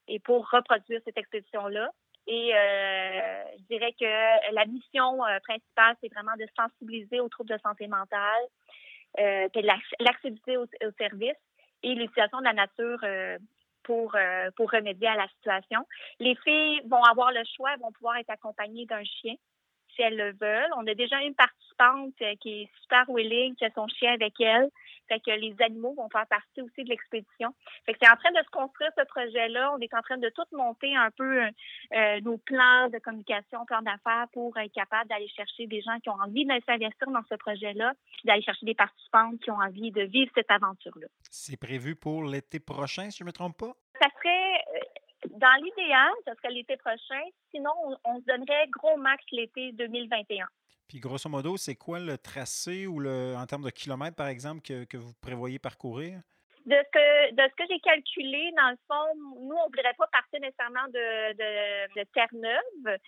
et 0.08 0.18
pour 0.18 0.50
reproduire 0.50 1.00
cette 1.04 1.18
expédition-là. 1.18 1.90
Et 2.26 2.52
euh, 2.54 3.42
je 3.58 3.64
dirais 3.74 3.94
que 3.98 4.54
la 4.54 4.64
mission 4.66 5.24
euh, 5.24 5.38
principale, 5.40 5.96
c'est 6.00 6.12
vraiment 6.12 6.36
de 6.36 6.46
sensibiliser 6.56 7.20
aux 7.20 7.28
troubles 7.28 7.50
de 7.50 7.58
santé 7.62 7.86
mentale, 7.86 8.42
euh, 9.18 9.48
l'accessibilité 10.00 10.56
au, 10.56 10.64
au, 10.64 10.90
service 10.98 11.36
et 11.82 11.94
l'utilisation 11.94 12.38
de 12.38 12.44
la 12.44 12.52
nature 12.52 12.98
euh, 13.02 13.38
pour, 13.82 14.14
euh, 14.14 14.50
pour 14.56 14.70
remédier 14.70 15.08
à 15.08 15.16
la 15.16 15.28
situation. 15.36 15.86
Les 16.18 16.34
filles 16.36 16.80
vont 16.86 17.02
avoir 17.02 17.32
le 17.32 17.42
choix, 17.56 17.72
elles 17.74 17.80
vont 17.80 17.92
pouvoir 17.92 18.16
être 18.16 18.30
accompagnées 18.30 18.86
d'un 18.86 19.04
chien 19.04 19.34
si 19.94 20.02
elles 20.02 20.16
le 20.16 20.32
veulent. 20.32 20.70
On 20.76 20.86
a 20.86 20.94
déjà 20.94 21.20
une 21.22 21.34
participante 21.34 22.14
euh, 22.22 22.34
qui 22.40 22.62
est 22.62 22.70
super 22.82 23.04
willing, 23.08 23.54
qui 23.56 23.64
a 23.64 23.70
son 23.74 23.86
chien 23.88 24.12
avec 24.12 24.40
elle. 24.40 24.68
Fait 25.08 25.20
que 25.20 25.30
les 25.30 25.54
animaux 25.60 25.94
vont 25.94 26.08
faire 26.08 26.26
partie 26.26 26.62
aussi 26.62 26.84
de 26.84 26.88
l'expédition. 26.88 27.54
Fait 27.84 27.92
que 27.92 27.98
c'est 28.00 28.10
en 28.10 28.16
train 28.16 28.30
de 28.30 28.44
se 28.44 28.50
construire 28.50 28.90
ce 28.96 29.04
projet-là. 29.04 29.72
On 29.74 29.78
est 29.78 29.92
en 29.94 30.00
train 30.00 30.16
de 30.16 30.28
tout 30.30 30.44
monter 30.52 30.94
un 30.96 31.10
peu 31.10 31.42
euh, 31.42 32.20
nos 32.20 32.38
plans 32.38 32.88
de 32.88 32.98
communication, 32.98 33.64
plans 33.66 33.82
d'affaires 33.82 34.26
pour 34.32 34.56
être 34.58 34.72
capable 34.72 35.08
d'aller 35.08 35.28
chercher 35.28 35.66
des 35.66 35.82
gens 35.82 35.98
qui 36.00 36.08
ont 36.08 36.20
envie 36.24 36.46
de 36.46 36.52
s'investir 36.66 37.08
dans 37.08 37.24
ce 37.28 37.34
projet-là, 37.34 37.92
puis 38.12 38.22
d'aller 38.24 38.42
chercher 38.42 38.66
des 38.66 38.74
participantes 38.74 39.40
qui 39.40 39.50
ont 39.50 39.60
envie 39.60 39.90
de 39.90 40.02
vivre 40.02 40.30
cette 40.34 40.50
aventure-là. 40.50 41.08
C'est 41.30 41.58
prévu 41.58 41.96
pour 41.96 42.24
l'été 42.24 42.60
prochain, 42.60 43.10
si 43.10 43.18
je 43.18 43.24
ne 43.24 43.28
me 43.28 43.32
trompe 43.32 43.58
pas? 43.58 43.72
Ça 44.00 44.08
serait 44.18 44.64
dans 45.30 45.62
l'idéal, 45.62 46.10
ce 46.26 46.34
serait 46.34 46.52
l'été 46.52 46.76
prochain. 46.76 47.22
Sinon, 47.50 47.70
on, 47.84 47.96
on, 48.04 48.20
se 48.20 48.24
donnerait 48.24 48.68
gros 48.68 48.96
max 48.96 49.22
l'été 49.32 49.72
2021. 49.72 50.46
Puis, 50.88 51.00
grosso 51.00 51.28
modo, 51.28 51.56
c'est 51.56 51.74
quoi 51.74 52.00
le 52.00 52.18
tracé 52.18 52.86
ou 52.86 53.00
le, 53.00 53.34
en 53.36 53.46
termes 53.46 53.64
de 53.64 53.70
kilomètres, 53.70 54.16
par 54.16 54.28
exemple, 54.28 54.60
que, 54.62 54.84
que 54.84 54.96
vous 54.96 55.14
prévoyez 55.20 55.58
parcourir? 55.58 56.20
De 56.66 56.76
ce 56.76 56.90
que, 56.92 57.34
de 57.34 57.42
ce 57.50 57.54
que 57.56 57.64
j'ai 57.68 57.80
calculé, 57.80 58.52
dans 58.56 58.70
le 58.70 58.76
fond, 58.86 59.18
nous, 59.40 59.56
on 59.56 59.68
ne 59.68 59.76
voudrait 59.76 59.94
pas 59.98 60.06
partir 60.12 60.40
nécessairement 60.40 60.86
de, 60.88 61.32
de, 61.32 62.00
de 62.00 62.06
Terre-Neuve. 62.12 62.98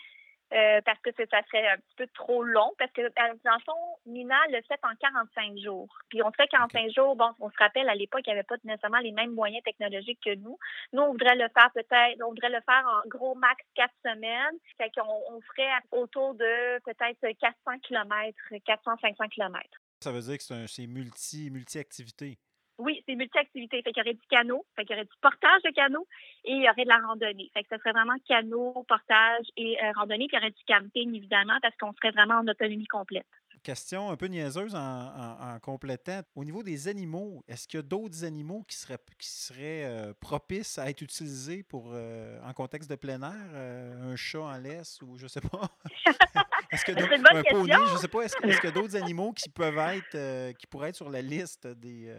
Euh, 0.52 0.80
parce 0.84 1.00
que 1.00 1.10
ça 1.16 1.42
serait 1.46 1.66
un 1.68 1.76
petit 1.76 1.94
peu 1.96 2.06
trop 2.14 2.44
long. 2.44 2.72
Parce 2.78 2.92
que, 2.92 3.02
dans 3.02 3.54
le 3.54 3.64
fond, 3.64 3.98
Nina 4.06 4.38
le 4.50 4.60
fait 4.68 4.78
en 4.82 4.94
45 5.00 5.58
jours. 5.58 5.88
Puis 6.08 6.22
on 6.22 6.30
fait 6.32 6.46
45 6.48 6.80
okay. 6.80 6.92
jours, 6.92 7.16
bon, 7.16 7.30
on 7.40 7.50
se 7.50 7.56
rappelle, 7.58 7.88
à 7.88 7.94
l'époque, 7.94 8.22
il 8.26 8.30
n'y 8.30 8.34
avait 8.38 8.44
pas 8.44 8.56
nécessairement 8.62 8.98
les 8.98 9.12
mêmes 9.12 9.32
moyens 9.32 9.64
technologiques 9.64 10.20
que 10.24 10.34
nous. 10.36 10.58
Nous, 10.92 11.02
on 11.02 11.12
voudrait 11.12 11.34
le 11.34 11.48
faire 11.54 11.70
peut-être, 11.74 12.22
on 12.22 12.28
voudrait 12.28 12.50
le 12.50 12.60
faire 12.60 12.86
en 12.86 13.08
gros 13.08 13.34
max 13.34 13.64
quatre 13.74 13.94
semaines. 14.04 14.56
Fait 14.76 14.90
qu'on 14.94 15.22
on 15.30 15.40
ferait 15.40 15.70
autour 15.90 16.34
de 16.34 16.78
peut-être 16.84 17.20
400 17.40 17.78
km, 17.82 18.38
400-500 18.50 19.28
km. 19.30 19.60
Ça 20.00 20.12
veut 20.12 20.20
dire 20.20 20.38
que 20.38 20.66
c'est 20.66 20.86
multi, 20.86 21.50
multi-activité. 21.50 22.38
Oui, 22.78 23.02
c'est 23.06 23.14
multi-activité. 23.14 23.82
Fait 23.82 23.92
qu'il 23.92 24.02
y 24.02 24.06
aurait 24.06 24.14
du 24.14 24.26
canot, 24.28 24.64
fait 24.74 24.84
qu'il 24.84 24.96
y 24.96 24.98
aurait 24.98 25.04
du 25.04 25.16
portage 25.20 25.62
de 25.62 25.70
canot 25.70 26.06
et 26.44 26.52
il 26.52 26.62
y 26.62 26.68
aurait 26.68 26.84
de 26.84 26.88
la 26.88 27.06
randonnée. 27.06 27.50
Fait 27.54 27.62
que 27.62 27.68
ce 27.70 27.78
serait 27.78 27.92
vraiment 27.92 28.16
canot, 28.26 28.84
portage 28.88 29.46
et 29.56 29.76
euh, 29.82 29.92
randonnée. 29.94 30.26
Puis 30.26 30.36
il 30.36 30.40
y 30.40 30.42
aurait 30.42 30.50
du 30.50 30.64
camping, 30.66 31.14
évidemment, 31.14 31.58
parce 31.62 31.76
qu'on 31.76 31.92
serait 31.92 32.10
vraiment 32.10 32.40
en 32.40 32.48
autonomie 32.48 32.86
complète. 32.86 33.26
Question 33.62 34.10
un 34.10 34.16
peu 34.16 34.26
niaiseuse 34.26 34.74
en, 34.74 34.78
en, 34.78 35.54
en 35.54 35.58
complétant. 35.58 36.20
Au 36.34 36.44
niveau 36.44 36.62
des 36.62 36.86
animaux, 36.86 37.42
est-ce 37.48 37.66
qu'il 37.66 37.78
y 37.78 37.80
a 37.80 37.82
d'autres 37.82 38.22
animaux 38.22 38.62
qui 38.68 38.76
seraient, 38.76 38.98
qui 39.18 39.28
seraient 39.28 39.84
euh, 39.84 40.12
propices 40.20 40.76
à 40.76 40.90
être 40.90 41.00
utilisés 41.00 41.62
pour, 41.62 41.92
euh, 41.94 42.38
en 42.44 42.52
contexte 42.52 42.90
de 42.90 42.96
plein 42.96 43.22
air? 43.22 43.50
Euh, 43.54 44.12
un 44.12 44.16
chat 44.16 44.42
en 44.42 44.58
laisse 44.58 45.00
ou 45.00 45.16
je 45.16 45.28
sais 45.28 45.40
pas? 45.40 45.70
est-ce 46.72 46.84
que 46.84 46.92
un 46.92 47.42
poney, 47.42 47.72
je 47.92 47.96
sais 47.96 48.08
pas, 48.08 48.22
est-ce, 48.22 48.36
est 48.36 48.54
qu'il 48.56 48.64
y 48.64 48.66
a 48.66 48.70
d'autres 48.70 48.96
animaux 48.96 49.32
qui 49.32 49.48
peuvent 49.48 49.78
être, 49.78 50.52
qui 50.58 50.66
pourraient 50.66 50.90
être 50.90 50.96
sur 50.96 51.08
la 51.08 51.22
liste 51.22 51.66
des 51.66 52.14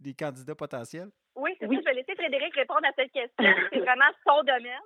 des 0.00 0.14
candidats 0.14 0.54
potentiels? 0.54 1.08
Oui, 1.38 1.54
c'est 1.60 1.66
oui. 1.66 1.76
ça. 1.76 1.82
Je 1.82 1.84
vais 1.86 1.94
laisser 1.94 2.14
Frédéric 2.16 2.54
répondre 2.54 2.84
à 2.84 2.92
cette 2.96 3.12
question. 3.12 3.54
c'est 3.72 3.80
vraiment 3.80 4.10
son 4.26 4.42
domaine. 4.42 4.80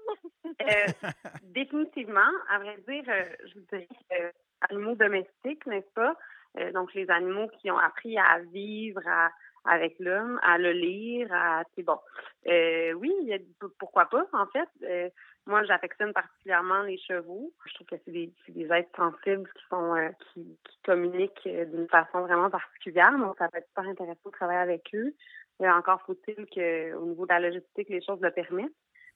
euh, 0.63 1.11
définitivement. 1.43 2.21
À 2.51 2.59
vrai 2.59 2.77
dire, 2.87 3.05
euh, 3.09 3.25
je 3.47 3.55
vous 3.55 3.67
dirais 3.73 3.89
euh, 4.13 4.31
animaux 4.69 4.95
domestiques, 4.95 5.65
n'est-ce 5.67 5.93
pas? 5.95 6.15
Euh, 6.59 6.71
donc, 6.73 6.93
les 6.95 7.09
animaux 7.11 7.49
qui 7.61 7.71
ont 7.71 7.79
appris 7.79 8.19
à 8.19 8.41
vivre 8.53 9.01
à, 9.07 9.31
avec 9.65 9.95
l'homme, 9.99 10.39
à 10.43 10.59
le 10.59 10.73
lire, 10.73 11.33
à... 11.33 11.63
C'est 11.75 11.83
bon. 11.83 11.99
oui, 12.45 13.13
il 13.23 13.29
y 13.29 13.35
a, 13.35 13.39
pourquoi 13.79 14.07
pas, 14.07 14.27
en 14.33 14.47
fait. 14.47 15.13
Moi, 15.47 15.65
j'affectionne 15.65 16.13
particulièrement 16.13 16.83
les 16.83 16.99
chevaux. 16.99 17.53
Je 17.67 17.75
trouve 17.75 17.87
que 17.89 17.97
c'est 18.05 18.13
des, 18.13 18.33
des, 18.49 18.73
êtres 18.73 18.97
sensibles 18.97 19.51
qui 19.57 19.63
sont 19.69 19.95
qui, 20.33 20.59
qui, 20.65 20.79
communiquent 20.85 21.49
d'une 21.49 21.89
façon 21.89 22.21
vraiment 22.21 22.49
particulière. 22.49 23.19
Donc, 23.19 23.37
ça 23.39 23.49
peut 23.49 23.59
être 23.59 23.67
super 23.67 23.85
intéressant 23.85 24.21
de 24.27 24.31
travailler 24.31 24.61
avec 24.61 24.89
eux. 24.95 25.15
Euh, 25.61 25.71
encore 25.71 26.03
faut-il 26.03 26.47
qu'au 26.47 27.07
niveau 27.07 27.27
de 27.27 27.33
la 27.33 27.41
logistique, 27.41 27.89
les 27.89 28.03
choses 28.03 28.21
le 28.21 28.31
permettent. 28.31 28.73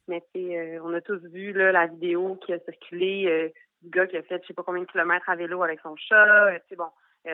Mais 0.09 0.23
euh, 0.37 0.79
on 0.85 0.95
a 0.95 1.01
tous 1.01 1.21
vu 1.33 1.53
là, 1.53 1.73
la 1.73 1.87
vidéo 1.87 2.37
qui 2.37 2.53
a 2.53 2.61
circulé 2.61 3.27
euh, 3.27 3.49
du 3.83 3.91
gars 3.91 4.07
qui 4.07 4.17
a 4.17 4.23
fait 4.23 4.41
je 4.43 4.49
sais 4.49 4.55
pas 4.55 4.63
combien 4.63 4.83
de 4.83 4.87
kilomètres 4.87 5.29
à 5.29 5.35
vélo 5.35 5.63
avec 5.63 5.81
son 5.81 5.97
chat. 5.97 6.61
C'est 6.69 6.77
bon, 6.77 6.89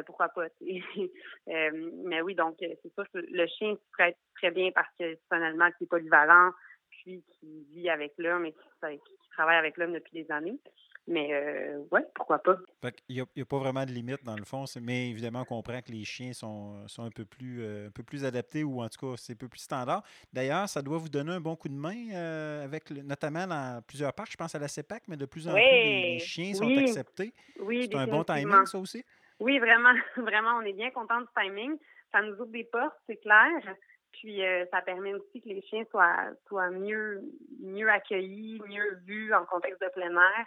pourquoi 0.07 0.28
pas. 0.30 0.47
mais 1.47 2.22
oui, 2.22 2.34
donc 2.34 2.57
c'est 2.61 2.95
sûr 2.95 3.05
que 3.12 3.18
le 3.18 3.47
chien 3.47 3.74
serait 3.93 4.16
très 4.36 4.51
bien 4.51 4.70
parce 4.74 4.88
que 4.99 5.14
c'est 5.14 5.36
un 5.36 5.43
animal 5.43 5.74
qui 5.76 5.84
est 5.84 5.86
polyvalent, 5.86 6.53
qui 7.03 7.66
vit 7.70 7.88
avec 7.90 8.12
l'homme 8.18 8.46
et 8.46 8.53
qui, 8.53 8.98
qui 8.98 9.28
travaille 9.30 9.57
avec 9.57 9.76
l'homme 9.76 9.92
depuis 9.92 10.22
des 10.22 10.30
années. 10.30 10.59
Mais 11.09 11.30
euh, 11.32 11.82
ouais, 11.90 12.07
pourquoi 12.14 12.38
pas? 12.38 12.57
Il 13.09 13.16
n'y 13.16 13.20
a, 13.20 13.24
a, 13.24 13.44
pas 13.44 13.59
vraiment 13.59 13.84
de 13.84 13.90
limite 13.90 14.22
dans 14.22 14.36
le 14.36 14.44
fond, 14.44 14.64
mais 14.80 15.11
évidemment, 15.11 15.40
on 15.40 15.44
comprend 15.44 15.80
que 15.80 15.90
les 15.90 16.05
chiens 16.05 16.32
sont, 16.32 16.86
sont 16.86 17.03
un, 17.03 17.11
peu 17.11 17.24
plus, 17.24 17.61
euh, 17.61 17.88
un 17.88 17.90
peu 17.90 18.05
plus 18.05 18.24
adaptés 18.24 18.62
ou 18.62 18.80
en 18.80 18.88
tout 18.88 19.05
cas, 19.05 19.16
c'est 19.16 19.32
un 19.32 19.36
peu 19.36 19.48
plus 19.48 19.59
standard. 19.59 20.05
D'ailleurs, 20.32 20.68
ça 20.68 20.80
doit 20.80 20.98
vous 20.98 21.09
donner 21.09 21.32
un 21.32 21.40
bon 21.40 21.57
coup 21.57 21.68
de 21.68 21.74
main, 21.74 22.11
euh, 22.12 22.64
avec 22.64 22.88
le, 22.90 23.03
notamment 23.03 23.48
dans 23.48 23.82
plusieurs 23.82 24.12
parcs, 24.12 24.30
je 24.30 24.36
pense 24.36 24.55
à 24.55 24.61
la 24.61 24.68
CEPAC, 24.68 25.03
mais 25.09 25.16
de 25.16 25.26
plus 25.26 25.48
en 25.48 25.55
oui, 25.55 25.61
plus, 25.61 25.70
les, 25.70 26.12
les 26.12 26.18
chiens 26.20 26.55
sont 26.55 26.66
oui, 26.66 26.78
acceptés. 26.78 27.34
Oui, 27.59 27.88
c'est 27.90 27.98
un 27.98 28.07
bon 28.07 28.22
timing, 28.22 28.64
ça 28.66 28.78
aussi? 28.78 29.05
Oui, 29.40 29.59
vraiment, 29.59 29.92
vraiment, 30.18 30.59
on 30.59 30.62
est 30.62 30.72
bien 30.72 30.90
content 30.92 31.20
du 31.20 31.26
timing. 31.36 31.76
Ça 32.12 32.22
nous 32.22 32.34
ouvre 32.34 32.53
des 32.53 32.64
portes, 32.64 32.94
c'est 33.09 33.16
clair. 33.16 33.50
Puis 34.12 34.44
euh, 34.44 34.64
ça 34.70 34.80
permet 34.82 35.14
aussi 35.14 35.40
que 35.40 35.48
les 35.48 35.62
chiens 35.62 35.84
soient, 35.90 36.30
soient 36.46 36.70
mieux, 36.70 37.22
mieux 37.60 37.88
accueillis, 37.88 38.60
mieux 38.68 39.00
vus 39.06 39.34
en 39.34 39.44
contexte 39.46 39.80
de 39.80 39.88
plein 39.88 40.10
air. 40.10 40.46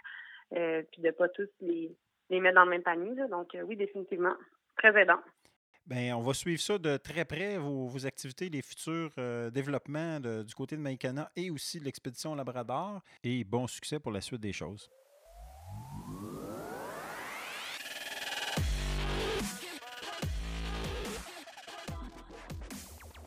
Euh, 0.56 0.84
puis 0.92 1.02
de 1.02 1.08
ne 1.08 1.12
pas 1.12 1.28
tous 1.30 1.50
les, 1.60 1.92
les, 2.30 2.40
mettre 2.40 2.56
dans 2.56 2.66
le 2.66 2.70
même 2.70 2.84
panier. 2.84 3.16
Donc, 3.30 3.56
euh, 3.56 3.64
oui, 3.64 3.76
définitivement, 3.76 4.36
très 4.78 5.00
aidant. 5.02 5.20
Bien, 5.88 6.16
on 6.18 6.22
va 6.22 6.34
suivre 6.34 6.62
ça 6.62 6.78
de 6.78 6.98
très 6.98 7.26
près, 7.26 7.58
vos, 7.58 7.88
vos 7.88 8.06
activités, 8.06 8.50
les 8.50 8.64
futurs 8.64 9.12
développements 9.52 10.20
du 10.20 10.56
côté 10.56 10.76
de 10.76 10.82
Maïkana 10.82 11.30
et 11.36 11.52
aussi 11.52 11.80
de 11.80 11.86
l'expédition 11.86 12.34
Labrador. 12.34 13.02
Et 13.24 13.44
bon 13.44 13.68
succès 13.68 14.00
pour 14.00 14.12
la 14.12 14.22
suite 14.22 14.42
des 14.42 14.54
choses. 14.54 14.90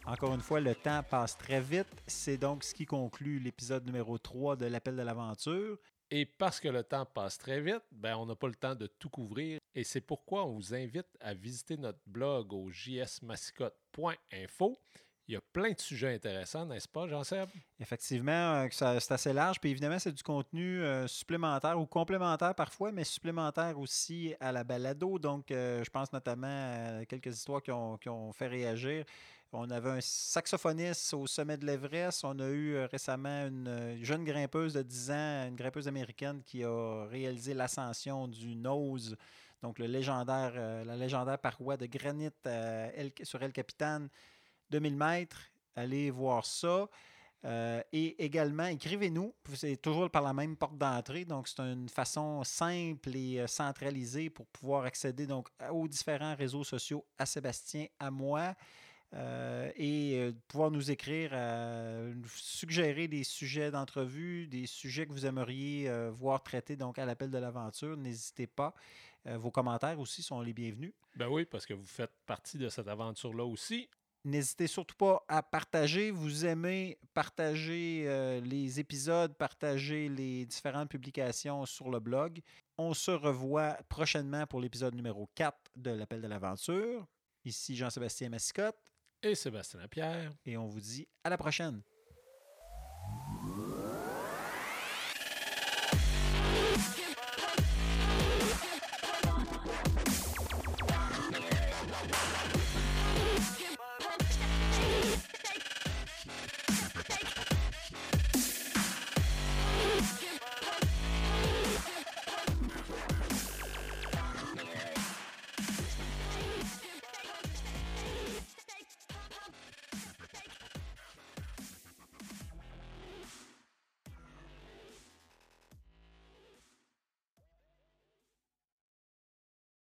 Encore 0.09 0.33
une 0.33 0.41
fois, 0.41 0.59
le 0.59 0.75
temps 0.75 1.03
passe 1.03 1.37
très 1.37 1.61
vite. 1.61 1.87
C'est 2.07 2.39
donc 2.39 2.65
ce 2.65 2.73
qui 2.73 2.87
conclut 2.87 3.41
l'épisode 3.41 3.85
numéro 3.85 4.17
3 4.17 4.57
de 4.57 4.65
l'Appel 4.65 4.97
de 4.97 5.03
l'aventure. 5.03 5.77
Et 6.11 6.25
parce 6.25 6.61
que 6.61 6.69
le 6.69 6.83
temps 6.83 7.05
passe 7.05 7.37
très 7.37 7.61
vite, 7.61 7.83
ben 7.93 8.17
on 8.17 8.25
n'a 8.25 8.35
pas 8.35 8.49
le 8.49 8.55
temps 8.55 8.75
de 8.75 8.87
tout 8.87 9.11
couvrir. 9.11 9.61
Et 9.75 9.85
c'est 9.85 10.01
pourquoi 10.01 10.47
on 10.47 10.55
vous 10.55 10.75
invite 10.75 11.15
à 11.21 11.35
visiter 11.35 11.77
notre 11.77 12.01
blog 12.07 12.55
au 12.55 12.71
jsmascotte.info. 12.71 14.79
Il 15.29 15.35
y 15.35 15.37
a 15.37 15.43
plein 15.53 15.73
de 15.73 15.79
sujets 15.79 16.15
intéressants, 16.15 16.65
n'est-ce 16.65 16.89
pas, 16.89 17.07
Jean-Seb? 17.07 17.51
Effectivement, 17.79 18.65
euh, 18.65 18.69
c'est 18.71 19.13
assez 19.13 19.35
large. 19.35 19.61
Puis 19.61 19.71
évidemment, 19.71 19.99
c'est 19.99 20.13
du 20.13 20.23
contenu 20.23 20.83
euh, 20.83 21.07
supplémentaire 21.07 21.79
ou 21.79 21.85
complémentaire 21.85 22.55
parfois, 22.55 22.93
mais 22.93 23.05
supplémentaire 23.05 23.79
aussi 23.79 24.35
à 24.41 24.53
la 24.53 24.65
balado. 24.65 25.19
Donc, 25.19 25.51
euh, 25.51 25.85
je 25.85 25.91
pense 25.91 26.11
notamment 26.15 27.01
à 27.01 27.05
quelques 27.05 27.37
histoires 27.37 27.63
qui 27.63 27.71
ont, 27.71 27.99
qui 27.99 28.09
ont 28.09 28.33
fait 28.33 28.47
réagir. 28.47 29.05
On 29.53 29.71
avait 29.71 29.91
un 29.91 30.01
saxophoniste 30.01 31.15
au 31.15 31.27
sommet 31.27 31.57
de 31.57 31.65
l'Everest. 31.65 32.25
On 32.25 32.39
a 32.39 32.49
eu 32.49 32.79
récemment 32.85 33.47
une 33.47 33.99
jeune 34.03 34.25
grimpeuse 34.25 34.75
de 34.75 34.83
10 34.83 35.11
ans, 35.11 35.47
une 35.49 35.57
grimpeuse 35.57 35.89
américaine 35.89 36.43
qui 36.45 36.65
a 36.65 37.07
réalisé 37.07 37.55
l'ascension 37.55 38.29
du 38.29 38.55
Nose, 38.55 39.17
donc 39.63 39.79
le 39.79 39.87
légendaire, 39.87 40.85
la 40.85 40.97
légendaire 40.97 41.39
paroi 41.39 41.77
de 41.77 41.87
granit 41.87 42.31
sur 43.23 43.43
El 43.43 43.53
Capitan, 43.53 44.07
2000 44.71 44.97
mètres. 44.97 45.41
Allez 45.75 46.11
voir 46.11 46.45
ça. 46.45 46.89
Euh, 47.45 47.81
et 47.93 48.23
également, 48.25 48.67
écrivez-nous. 48.67 49.33
C'est 49.55 49.81
toujours 49.81 50.11
par 50.11 50.23
la 50.23 50.33
même 50.33 50.57
porte 50.57 50.77
d'entrée. 50.77 51.25
Donc, 51.25 51.49
c'est 51.49 51.61
une 51.61 51.89
façon 51.89 52.43
simple 52.45 53.15
et 53.15 53.47
centralisée 53.47 54.29
pour 54.29 54.47
pouvoir 54.47 54.85
accéder 54.85 55.27
donc, 55.27 55.49
aux 55.71 55.87
différents 55.87 56.35
réseaux 56.35 56.65
sociaux, 56.65 57.05
à 57.17 57.27
Sébastien, 57.27 57.87
à 57.99 58.11
moi. 58.11 58.55
Euh, 59.15 59.71
et 59.77 60.19
euh, 60.19 60.33
pouvoir 60.49 60.71
nous 60.71 60.91
écrire, 60.91 61.31
euh, 61.33 62.13
nous 62.15 62.29
suggérer 62.29 63.09
des 63.09 63.25
sujets 63.25 63.71
d'entrevue, 63.71 64.47
des 64.47 64.67
sujets 64.67 65.07
que 65.07 65.13
vous 65.13 65.25
aimeriez 65.25 65.91
voir 66.11 66.43
traités 66.43 66.77
donc 66.77 66.99
à 66.99 67.07
l'appel 67.07 67.31
de 67.31 67.39
l'aventure. 67.39 67.97
N'hésitez 67.97 68.47
pas. 68.47 68.75
Vos 69.25 69.51
commentaires 69.51 69.99
aussi 70.01 70.23
sont 70.23 70.41
les 70.41 70.55
bienvenus. 70.55 70.93
Ben 71.17 71.29
oui, 71.29 71.45
parce 71.45 71.67
que 71.67 71.75
vous 71.75 71.85
faites 71.85 72.13
partie 72.25 72.57
de 72.57 72.69
cette 72.69 72.89
aventure-là 72.89 73.45
aussi. 73.45 73.91
N'hésitez 74.25 74.67
surtout 74.67 74.97
pas 74.97 75.23
à 75.29 75.43
partager. 75.43 76.11
Vous 76.11 76.47
aimez 76.47 76.99
partager 77.13 78.41
les 78.43 78.81
épisodes, 78.81 79.35
partager 79.37 80.09
les 80.09 80.47
différentes 80.47 80.89
publications 80.89 81.67
sur 81.67 81.91
le 81.91 82.01
blog. 82.01 82.41
On 82.79 82.95
se 82.95 83.11
revoit 83.11 83.77
prochainement 83.89 84.47
pour 84.47 84.61
l'épisode 84.61 84.95
numéro 84.95 85.29
4 85.35 85.57
de 85.77 85.91
l'appel 85.91 86.23
de 86.23 86.29
l'aventure. 86.29 87.07
Ici 87.45 87.77
Jean-Sébastien 87.77 88.31
Massicotte 88.31 88.79
Et 89.23 89.35
Sébastien 89.35 89.81
Lapierre. 89.81 90.33
et 90.47 90.57
on 90.57 90.69
vous 90.69 90.81
dit 90.81 91.09
à 91.25 91.31
la 91.31 91.37
prochaine. 91.37 91.83